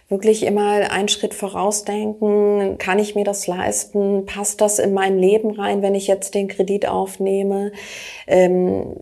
Wirklich 0.09 0.43
immer 0.43 0.89
einen 0.89 1.09
Schritt 1.09 1.33
vorausdenken. 1.33 2.77
Kann 2.77 2.99
ich 2.99 3.15
mir 3.15 3.25
das 3.25 3.45
leisten? 3.45 4.25
Passt 4.25 4.61
das 4.61 4.79
in 4.79 4.93
mein 4.93 5.19
Leben 5.19 5.51
rein, 5.51 5.81
wenn 5.81 5.95
ich 5.95 6.07
jetzt 6.07 6.33
den 6.33 6.47
Kredit 6.47 6.87
aufnehme? 6.87 7.71
Ähm, 8.25 8.95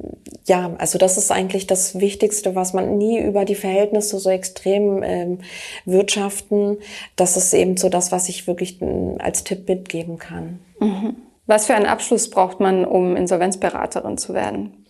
ja, 0.45 0.73
also 0.79 0.97
das 0.97 1.17
ist 1.17 1.31
eigentlich 1.31 1.67
das 1.67 1.99
Wichtigste, 1.99 2.55
was 2.55 2.73
man 2.73 2.97
nie 2.97 3.19
über 3.19 3.45
die 3.45 3.55
Verhältnisse 3.55 4.19
so 4.19 4.29
extrem 4.29 5.03
ähm, 5.03 5.39
wirtschaften. 5.85 6.77
Das 7.15 7.37
ist 7.37 7.53
eben 7.53 7.77
so 7.77 7.89
das, 7.89 8.11
was 8.11 8.27
ich 8.27 8.47
wirklich 8.47 8.81
ähm, 8.81 9.17
als 9.19 9.43
Tipp 9.43 9.67
mitgeben 9.69 10.17
kann. 10.17 10.59
Mhm. 10.79 11.15
Was 11.47 11.67
für 11.67 11.75
einen 11.75 11.85
Abschluss 11.85 12.31
braucht 12.31 12.59
man, 12.59 12.85
um 12.85 13.15
Insolvenzberaterin 13.15 14.17
zu 14.17 14.33
werden? 14.33 14.84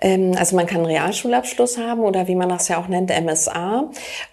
Ähm, 0.00 0.32
also 0.36 0.56
man 0.56 0.66
kann 0.66 0.78
einen 0.78 0.86
Realschulabschluss 0.86 1.78
haben 1.78 2.00
oder 2.00 2.28
wie 2.28 2.34
man 2.34 2.48
das 2.48 2.68
ja 2.68 2.80
auch 2.80 2.88
nennt, 2.88 3.10
MSA. 3.10 3.90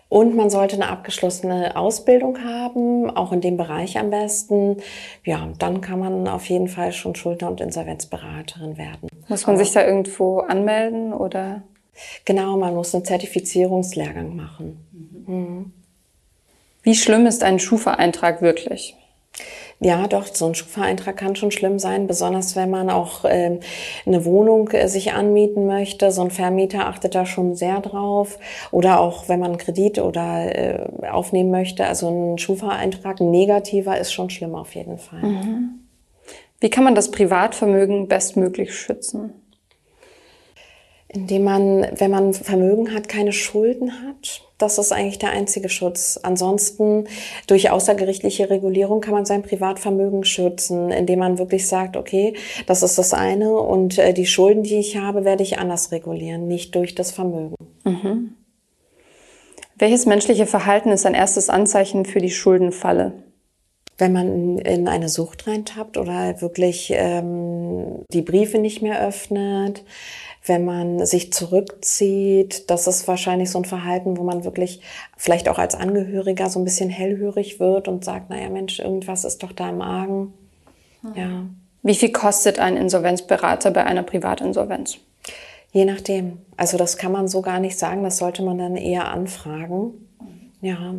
Und 0.10 0.36
man 0.36 0.50
sollte 0.50 0.76
eine 0.76 0.90
abgeschlossene 0.90 1.76
Ausbildung 1.76 2.44
haben, 2.44 3.10
auch 3.16 3.32
in 3.32 3.42
dem 3.42 3.58
Bereich 3.58 3.98
am 3.98 4.10
besten. 4.10 4.78
Ja, 5.24 5.50
dann 5.60 5.82
kann 5.82 6.00
man 6.00 6.28
auf 6.28 6.46
jeden 6.50 6.68
Fall 6.68 6.92
schon 6.94 7.16
Schuldner- 7.16 7.50
und 7.50 7.62
Insolvenzberaterin 7.62 8.78
werden. 8.78 9.10
Muss 9.28 9.46
man 9.46 9.58
sich 9.58 9.72
da 9.72 9.86
irgendwo 9.86 10.40
anmelden 10.40 11.14
oder? 11.14 11.62
Genau, 12.26 12.58
man 12.58 12.74
muss 12.74 12.96
einen 12.96 13.06
Zertifizierungslehrgang 13.06 14.36
machen. 14.36 15.26
Mhm. 15.28 15.74
Wie 16.82 16.96
schlimm 16.96 17.28
ist 17.28 17.44
ein 17.44 17.60
Schufa-Eintrag 17.60 18.42
wirklich? 18.42 18.96
Ja, 19.82 20.08
doch, 20.08 20.28
so 20.28 20.46
ein 20.46 20.56
Schufa-Eintrag 20.56 21.16
kann 21.16 21.38
schon 21.38 21.52
schlimm 21.52 21.80
sein, 21.80 22.06
besonders 22.06 22.58
wenn 22.58 22.70
man 22.70 22.90
auch 22.90 23.24
ähm, 23.24 23.62
eine 24.06 24.26
Wohnung 24.26 24.70
äh, 24.72 24.90
sich 24.90 25.14
anmieten 25.14 25.68
möchte. 25.68 26.12
So 26.12 26.22
ein 26.22 26.32
Vermieter 26.32 26.88
achtet 26.88 27.16
da 27.16 27.26
schon 27.26 27.56
sehr 27.56 27.80
drauf. 27.80 28.40
Oder 28.72 29.00
auch, 29.00 29.30
wenn 29.30 29.40
man 29.40 29.58
Kredit 29.58 30.00
oder 30.00 30.54
äh, 30.54 31.08
aufnehmen 31.10 31.50
möchte. 31.50 31.86
Also 31.86 32.10
ein 32.10 32.38
Schufa-Eintrag, 32.38 33.22
ein 33.22 33.32
negativer, 33.32 33.98
ist 33.98 34.12
schon 34.12 34.30
schlimm 34.30 34.54
auf 34.54 34.76
jeden 34.76 34.98
Fall. 34.98 35.22
Mhm. 35.22 35.80
Wie 36.60 36.70
kann 36.70 36.84
man 36.84 36.96
das 36.96 37.12
Privatvermögen 37.12 38.10
bestmöglich 38.10 38.76
schützen? 38.76 39.34
Indem 41.12 41.44
man, 41.44 41.88
wenn 41.96 42.12
man 42.12 42.34
Vermögen 42.34 42.94
hat, 42.94 43.10
keine 43.10 43.34
Schulden 43.34 43.92
hat. 44.04 44.44
Das 44.60 44.78
ist 44.78 44.92
eigentlich 44.92 45.18
der 45.18 45.32
einzige 45.32 45.68
Schutz. 45.68 46.20
Ansonsten 46.22 47.08
durch 47.48 47.72
außergerichtliche 47.72 48.50
Regulierung 48.50 49.02
kann 49.02 49.14
man 49.14 49.26
sein 49.26 49.42
Privatvermögen 49.42 50.24
schützen, 50.24 50.92
indem 50.92 51.20
man 51.20 51.40
wirklich 51.40 51.68
sagt, 51.68 51.98
okay, 51.98 52.36
das 52.68 52.84
ist 52.84 52.98
das 53.00 53.14
eine 53.14 53.54
und 53.54 53.98
äh, 53.98 54.14
die 54.14 54.28
Schulden, 54.28 54.64
die 54.64 54.78
ich 54.78 54.98
habe, 54.98 55.26
werde 55.26 55.42
ich 55.42 55.58
anders 55.58 55.92
regulieren, 55.92 56.48
nicht 56.48 56.76
durch 56.76 56.94
das 56.94 57.12
Vermögen. 57.12 57.56
Mhm. 57.86 58.36
Welches 59.78 60.06
menschliche 60.06 60.46
Verhalten 60.46 60.90
ist 60.90 61.06
ein 61.06 61.16
erstes 61.16 61.50
Anzeichen 61.50 62.06
für 62.06 62.20
die 62.20 62.32
Schuldenfalle? 62.32 63.14
wenn 64.00 64.14
man 64.14 64.58
in 64.60 64.88
eine 64.88 65.10
Sucht 65.10 65.46
reintappt 65.46 65.98
oder 65.98 66.42
wirklich 66.42 66.92
ähm, 66.96 68.06
die 68.12 68.22
Briefe 68.22 68.58
nicht 68.58 68.82
mehr 68.82 69.06
öffnet, 69.06 69.84
wenn 70.50 70.66
man 70.66 71.06
sich 71.06 71.32
zurückzieht, 71.32 72.70
das 72.70 72.88
ist 72.88 73.08
wahrscheinlich 73.08 73.52
so 73.52 73.60
ein 73.60 73.66
Verhalten, 73.66 74.18
wo 74.18 74.24
man 74.24 74.44
wirklich 74.44 74.82
vielleicht 75.16 75.48
auch 75.48 75.60
als 75.60 75.76
Angehöriger 75.76 76.50
so 76.50 76.60
ein 76.60 76.66
bisschen 76.66 76.90
hellhörig 76.90 77.60
wird 77.60 77.88
und 77.88 78.04
sagt, 78.04 78.30
naja 78.30 78.50
Mensch, 78.50 78.80
irgendwas 78.80 79.24
ist 79.24 79.44
doch 79.44 79.54
da 79.54 79.70
im 79.70 79.82
Argen. 79.82 80.34
Hm. 81.02 81.14
Ja. 81.16 81.46
Wie 81.84 81.96
viel 81.96 82.12
kostet 82.12 82.60
ein 82.60 82.76
Insolvenzberater 82.76 83.72
bei 83.72 83.86
einer 83.86 84.04
Privatinsolvenz? 84.04 84.98
Je 85.72 85.86
nachdem. 85.86 86.40
Also 86.58 86.78
das 86.78 86.98
kann 86.98 87.12
man 87.12 87.28
so 87.28 87.42
gar 87.42 87.60
nicht 87.60 87.80
sagen, 87.80 88.04
das 88.04 88.18
sollte 88.18 88.44
man 88.44 88.58
dann 88.58 88.76
eher 88.76 89.10
anfragen. 89.10 89.94
Ja. 90.62 90.96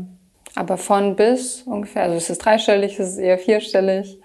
Aber 0.55 0.79
von 0.79 1.17
bis 1.17 1.63
ungefähr, 1.63 2.05
also 2.05 2.17
ist 2.17 2.31
es 2.31 2.39
dreistellig, 2.39 2.99
ist 2.99 3.09
es 3.11 3.19
eher 3.19 3.39
vierstellig? 3.39 4.19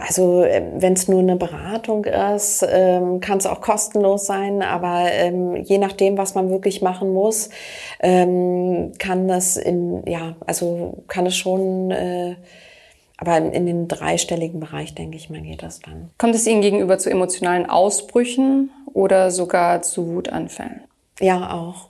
Also 0.00 0.44
ähm, 0.44 0.72
wenn 0.78 0.92
es 0.92 1.08
nur 1.08 1.20
eine 1.20 1.36
Beratung 1.36 2.04
ist, 2.04 2.66
ähm, 2.68 3.20
kann 3.20 3.38
es 3.38 3.46
auch 3.46 3.60
kostenlos 3.60 4.26
sein, 4.26 4.62
aber 4.62 5.06
ähm, 5.12 5.56
je 5.56 5.78
nachdem, 5.78 6.18
was 6.18 6.34
man 6.34 6.50
wirklich 6.50 6.82
machen 6.82 7.12
muss, 7.12 7.50
ähm, 8.00 8.92
kann 8.98 9.28
das 9.28 9.56
in, 9.56 10.02
ja, 10.06 10.36
also 10.46 11.02
kann 11.08 11.26
es 11.26 11.36
schon, 11.36 11.90
äh, 11.90 12.36
aber 13.16 13.38
in 13.38 13.66
den 13.66 13.88
dreistelligen 13.88 14.60
Bereich, 14.60 14.94
denke 14.94 15.16
ich 15.16 15.28
mal, 15.28 15.40
geht 15.40 15.62
das 15.62 15.80
dann. 15.80 16.10
Kommt 16.18 16.34
es 16.34 16.46
Ihnen 16.46 16.62
gegenüber 16.62 16.98
zu 16.98 17.10
emotionalen 17.10 17.68
Ausbrüchen 17.68 18.70
oder 18.92 19.30
sogar 19.30 19.82
zu 19.82 20.14
Wutanfällen? 20.14 20.82
Ja, 21.20 21.52
auch. 21.52 21.88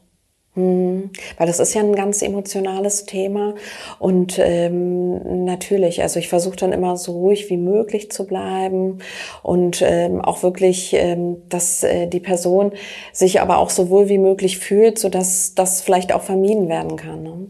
Hm, 0.58 1.10
weil 1.36 1.46
das 1.46 1.60
ist 1.60 1.74
ja 1.74 1.82
ein 1.82 1.94
ganz 1.94 2.20
emotionales 2.20 3.06
Thema 3.06 3.54
und 4.00 4.40
ähm, 4.42 5.44
natürlich, 5.44 6.02
also 6.02 6.18
ich 6.18 6.26
versuche 6.26 6.56
dann 6.56 6.72
immer 6.72 6.96
so 6.96 7.12
ruhig 7.12 7.48
wie 7.48 7.56
möglich 7.56 8.10
zu 8.10 8.26
bleiben 8.26 8.98
und 9.44 9.82
ähm, 9.86 10.20
auch 10.20 10.42
wirklich, 10.42 10.94
ähm, 10.94 11.36
dass 11.48 11.84
äh, 11.84 12.08
die 12.08 12.18
Person 12.18 12.72
sich 13.12 13.40
aber 13.40 13.58
auch 13.58 13.70
so 13.70 13.88
wohl 13.88 14.08
wie 14.08 14.18
möglich 14.18 14.58
fühlt, 14.58 14.98
so 14.98 15.08
dass 15.08 15.54
das 15.54 15.80
vielleicht 15.80 16.12
auch 16.12 16.22
vermieden 16.22 16.68
werden 16.68 16.96
kann. 16.96 17.22
Ne? 17.22 17.46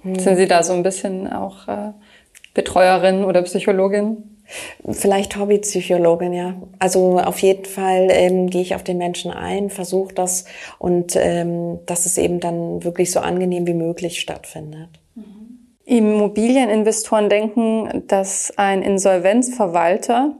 Hm. 0.00 0.18
Sind 0.18 0.36
Sie 0.36 0.46
da 0.46 0.62
so 0.62 0.72
ein 0.72 0.82
bisschen 0.82 1.30
auch 1.30 1.68
äh, 1.68 1.92
Betreuerin 2.54 3.24
oder 3.24 3.42
Psychologin? 3.42 4.33
Vielleicht 4.90 5.36
Hobbypsychologin, 5.36 6.32
ja. 6.32 6.54
Also 6.78 7.18
auf 7.18 7.38
jeden 7.40 7.64
Fall 7.64 8.08
ähm, 8.10 8.48
gehe 8.48 8.62
ich 8.62 8.74
auf 8.74 8.84
den 8.84 8.98
Menschen 8.98 9.30
ein, 9.30 9.70
versuche 9.70 10.14
das 10.14 10.44
und 10.78 11.16
ähm, 11.16 11.80
dass 11.86 12.06
es 12.06 12.18
eben 12.18 12.40
dann 12.40 12.84
wirklich 12.84 13.10
so 13.10 13.20
angenehm 13.20 13.66
wie 13.66 13.74
möglich 13.74 14.20
stattfindet. 14.20 14.88
Immobilieninvestoren 15.86 17.28
denken, 17.28 18.04
dass 18.08 18.52
ein 18.56 18.82
Insolvenzverwalter 18.82 20.34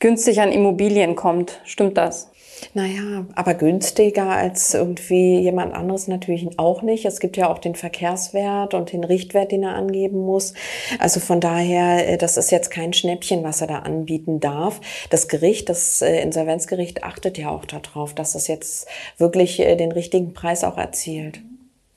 günstig 0.00 0.40
an 0.40 0.50
Immobilien 0.50 1.14
kommt. 1.14 1.60
Stimmt 1.64 1.96
das? 1.96 2.29
Naja, 2.74 3.26
aber 3.34 3.54
günstiger 3.54 4.28
als 4.28 4.74
irgendwie 4.74 5.40
jemand 5.40 5.74
anderes 5.74 6.08
natürlich 6.08 6.46
auch 6.58 6.82
nicht. 6.82 7.04
Es 7.04 7.20
gibt 7.20 7.36
ja 7.36 7.48
auch 7.48 7.58
den 7.58 7.74
Verkehrswert 7.74 8.74
und 8.74 8.92
den 8.92 9.04
Richtwert, 9.04 9.52
den 9.52 9.62
er 9.62 9.74
angeben 9.74 10.24
muss. 10.24 10.54
Also 10.98 11.20
von 11.20 11.40
daher, 11.40 12.08
äh, 12.08 12.16
das 12.16 12.36
ist 12.36 12.50
jetzt 12.50 12.70
kein 12.70 12.92
Schnäppchen, 12.92 13.42
was 13.42 13.60
er 13.60 13.66
da 13.66 13.78
anbieten 13.80 14.40
darf. 14.40 14.80
Das 15.10 15.28
Gericht, 15.28 15.68
das 15.68 16.02
äh, 16.02 16.22
Insolvenzgericht 16.22 17.04
achtet 17.04 17.38
ja 17.38 17.50
auch 17.50 17.64
darauf, 17.64 18.14
dass 18.14 18.34
es 18.34 18.46
jetzt 18.46 18.86
wirklich 19.18 19.60
äh, 19.60 19.76
den 19.76 19.92
richtigen 19.92 20.32
Preis 20.34 20.64
auch 20.64 20.78
erzielt. 20.78 21.40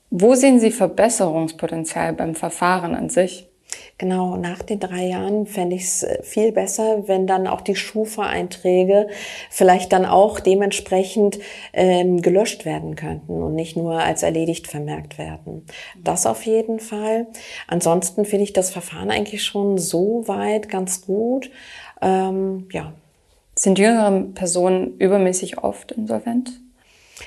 Wo 0.09 0.35
sehen 0.35 0.59
Sie 0.59 0.71
Verbesserungspotenzial 0.71 2.13
beim 2.13 2.35
Verfahren 2.35 2.93
an 2.95 3.09
sich? 3.09 3.47
Genau, 4.03 4.35
nach 4.35 4.63
den 4.63 4.81
drei 4.81 5.05
Jahren 5.05 5.45
fände 5.45 5.77
ich 5.77 5.83
es 5.83 6.03
äh, 6.03 6.21
viel 6.23 6.51
besser, 6.51 7.07
wenn 7.07 7.25
dann 7.25 7.47
auch 7.47 7.61
die 7.61 7.77
Schufa-Einträge 7.77 9.07
vielleicht 9.49 9.93
dann 9.93 10.05
auch 10.05 10.41
dementsprechend 10.41 11.39
ähm, 11.71 12.21
gelöscht 12.21 12.65
werden 12.65 12.97
könnten 12.97 13.41
und 13.41 13.55
nicht 13.55 13.77
nur 13.77 13.93
als 13.93 14.21
erledigt 14.21 14.67
vermerkt 14.67 15.17
werden. 15.17 15.65
Das 16.03 16.25
auf 16.25 16.45
jeden 16.45 16.81
Fall. 16.81 17.27
Ansonsten 17.65 18.25
finde 18.25 18.43
ich 18.43 18.51
das 18.51 18.71
Verfahren 18.71 19.09
eigentlich 19.09 19.41
schon 19.41 19.77
so 19.77 20.27
weit 20.27 20.67
ganz 20.67 21.05
gut. 21.05 21.49
Ähm, 22.01 22.67
ja. 22.73 22.91
Sind 23.55 23.79
jüngere 23.79 24.11
Personen 24.33 24.97
übermäßig 24.97 25.59
oft 25.59 25.93
insolvent? 25.93 26.51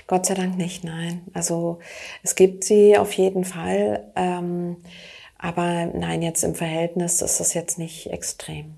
Gott 0.09 0.27
sei 0.27 0.35
Dank 0.35 0.59
nicht, 0.59 0.85
nein. 0.85 1.23
Also 1.33 1.79
es 2.23 2.35
gibt 2.35 2.65
sie 2.65 2.99
auf 2.99 3.15
jeden 3.15 3.45
Fall. 3.45 4.13
Ähm, 4.15 4.77
aber 5.39 5.87
nein, 5.87 6.23
jetzt 6.23 6.43
im 6.45 6.55
Verhältnis 6.55 7.23
ist 7.23 7.41
das 7.41 7.55
jetzt 7.55 7.79
nicht 7.79 8.11
extrem. 8.11 8.75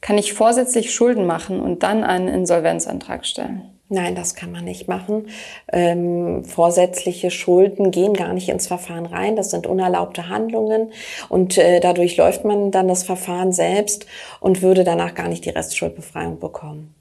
Kann 0.00 0.18
ich 0.18 0.34
vorsätzlich 0.34 0.92
Schulden 0.92 1.26
machen 1.26 1.60
und 1.60 1.82
dann 1.82 2.04
einen 2.04 2.28
Insolvenzantrag 2.28 3.24
stellen? 3.24 3.74
Nein, 3.90 4.14
das 4.14 4.34
kann 4.34 4.50
man 4.50 4.64
nicht 4.64 4.88
machen. 4.88 5.28
Ähm, 5.70 6.44
vorsätzliche 6.44 7.30
Schulden 7.30 7.90
gehen 7.90 8.14
gar 8.14 8.32
nicht 8.32 8.48
ins 8.48 8.66
Verfahren 8.66 9.06
rein. 9.06 9.36
Das 9.36 9.50
sind 9.50 9.66
unerlaubte 9.66 10.28
Handlungen 10.28 10.92
und 11.28 11.58
äh, 11.58 11.80
dadurch 11.80 12.16
läuft 12.16 12.44
man 12.44 12.70
dann 12.70 12.88
das 12.88 13.04
Verfahren 13.04 13.52
selbst 13.52 14.06
und 14.40 14.62
würde 14.62 14.84
danach 14.84 15.14
gar 15.14 15.28
nicht 15.28 15.44
die 15.44 15.50
Restschuldbefreiung 15.50 16.38
bekommen. 16.40 16.94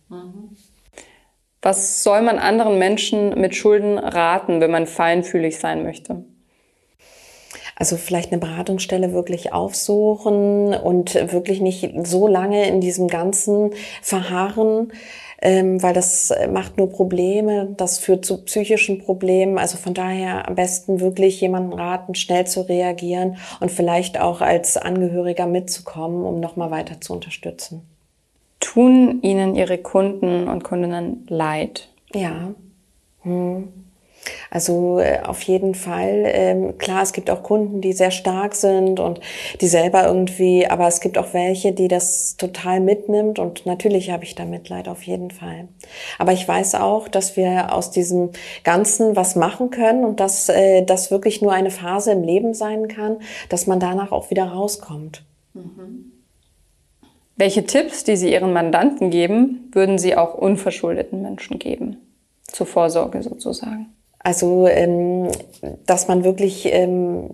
Was 1.62 2.04
soll 2.04 2.22
man 2.22 2.38
anderen 2.38 2.78
Menschen 2.78 3.40
mit 3.40 3.56
Schulden 3.56 3.98
raten, 3.98 4.60
wenn 4.60 4.72
man 4.72 4.86
feinfühlig 4.86 5.60
sein 5.60 5.84
möchte? 5.84 6.26
Also 7.76 7.98
vielleicht 7.98 8.32
eine 8.32 8.40
Beratungsstelle 8.40 9.14
wirklich 9.14 9.54
aufsuchen 9.54 10.74
und 10.74 11.16
wirklich 11.32 11.62
nicht 11.62 11.92
so 12.04 12.28
lange 12.28 12.68
in 12.68 12.82
diesem 12.82 13.08
ganzen 13.08 13.72
Verharren. 14.02 14.92
ähm, 15.46 15.84
weil 15.84 15.94
das 15.94 16.34
macht 16.52 16.78
nur 16.78 16.90
Probleme, 16.90 17.74
das 17.76 18.00
führt 18.00 18.24
zu 18.26 18.46
psychischen 18.46 19.00
Problemen. 19.00 19.58
Also 19.58 19.78
von 19.78 19.94
daher 19.94 20.48
am 20.48 20.56
besten 20.56 21.02
wirklich 21.02 21.42
jemanden 21.42 21.74
raten, 21.74 22.16
schnell 22.16 22.48
zu 22.48 22.62
reagieren 22.62 23.36
und 23.60 23.70
vielleicht 23.70 24.20
auch 24.20 24.40
als 24.40 24.78
Angehöriger 24.78 25.46
mitzukommen, 25.46 26.26
um 26.26 26.40
nochmal 26.40 26.72
weiter 26.72 27.02
zu 27.02 27.12
unterstützen. 27.12 27.82
Tun 28.62 29.20
Ihnen 29.22 29.56
Ihre 29.56 29.78
Kunden 29.78 30.48
und 30.48 30.64
Kundinnen 30.64 31.26
leid? 31.28 31.90
Ja. 32.14 32.54
Hm. 33.24 33.83
Also 34.50 35.00
äh, 35.00 35.20
auf 35.24 35.42
jeden 35.42 35.76
Fall. 35.76 36.24
Ähm, 36.26 36.78
klar, 36.78 37.04
es 37.04 37.14
gibt 37.14 37.30
auch 37.30 37.44
Kunden, 37.44 37.82
die 37.82 37.94
sehr 37.94 38.12
stark 38.12 38.56
sind 38.56 39.00
und 39.00 39.20
die 39.62 39.68
selber 39.68 40.06
irgendwie, 40.06 40.68
aber 40.68 40.88
es 40.88 41.02
gibt 41.02 41.18
auch 41.18 41.34
welche, 41.34 41.72
die 41.72 41.88
das 41.88 42.38
total 42.38 42.80
mitnimmt 42.80 43.40
und 43.40 43.66
natürlich 43.66 44.12
habe 44.12 44.24
ich 44.24 44.36
da 44.36 44.46
Mitleid 44.46 44.88
auf 44.88 45.04
jeden 45.04 45.32
Fall. 45.32 45.68
Aber 46.20 46.34
ich 46.34 46.48
weiß 46.48 46.76
auch, 46.76 47.08
dass 47.08 47.36
wir 47.36 47.74
aus 47.74 47.92
diesem 47.92 48.32
Ganzen 48.64 49.16
was 49.16 49.36
machen 49.36 49.70
können 49.70 50.06
und 50.06 50.20
dass 50.20 50.50
äh, 50.50 50.84
das 50.84 51.12
wirklich 51.12 51.42
nur 51.42 51.52
eine 51.52 51.72
Phase 51.72 52.12
im 52.12 52.24
Leben 52.24 52.54
sein 52.54 52.88
kann, 52.88 53.18
dass 53.50 53.68
man 53.68 53.80
danach 53.80 54.12
auch 54.12 54.30
wieder 54.30 54.46
rauskommt. 54.46 55.24
Mhm. 55.54 56.12
Welche 57.36 57.66
Tipps, 57.66 58.04
die 58.04 58.16
Sie 58.16 58.32
Ihren 58.32 58.54
Mandanten 58.54 59.10
geben, 59.10 59.70
würden 59.72 59.98
Sie 59.98 60.16
auch 60.16 60.36
unverschuldeten 60.36 61.22
Menschen 61.24 61.58
geben? 61.58 61.98
Zur 62.48 62.68
Vorsorge 62.68 63.24
sozusagen. 63.24 63.88
Also, 64.24 64.68
ähm, 64.68 65.28
dass 65.86 66.08
man 66.08 66.24
wirklich, 66.24 66.66
ähm, 66.72 67.32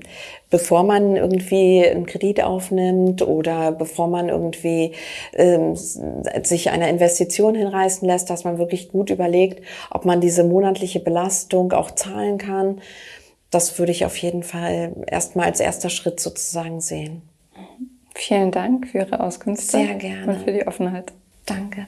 bevor 0.49 0.83
man 0.83 1.15
irgendwie 1.15 1.85
einen 1.85 2.07
Kredit 2.07 2.43
aufnimmt 2.43 3.21
oder 3.21 3.71
bevor 3.71 4.07
man 4.07 4.27
irgendwie 4.27 4.93
ähm, 5.33 5.75
sich 5.75 6.71
einer 6.71 6.89
Investition 6.89 7.53
hinreißen 7.53 8.07
lässt, 8.07 8.31
dass 8.31 8.43
man 8.43 8.57
wirklich 8.57 8.89
gut 8.91 9.11
überlegt, 9.11 9.63
ob 9.91 10.05
man 10.05 10.19
diese 10.19 10.43
monatliche 10.43 10.99
Belastung 10.99 11.73
auch 11.73 11.91
zahlen 11.91 12.39
kann. 12.39 12.81
Das 13.51 13.77
würde 13.77 13.91
ich 13.91 14.05
auf 14.05 14.17
jeden 14.17 14.41
Fall 14.41 14.93
erstmal 15.05 15.45
als 15.45 15.59
erster 15.59 15.89
Schritt 15.89 16.19
sozusagen 16.19 16.81
sehen. 16.81 17.21
Vielen 18.15 18.51
Dank 18.51 18.87
für 18.87 18.99
Ihre 18.99 19.19
Auskünfte. 19.19 19.77
Sehr 19.77 19.93
gerne. 19.95 20.33
Und 20.33 20.43
für 20.43 20.51
die 20.51 20.65
Offenheit. 20.65 21.13
Danke. 21.45 21.87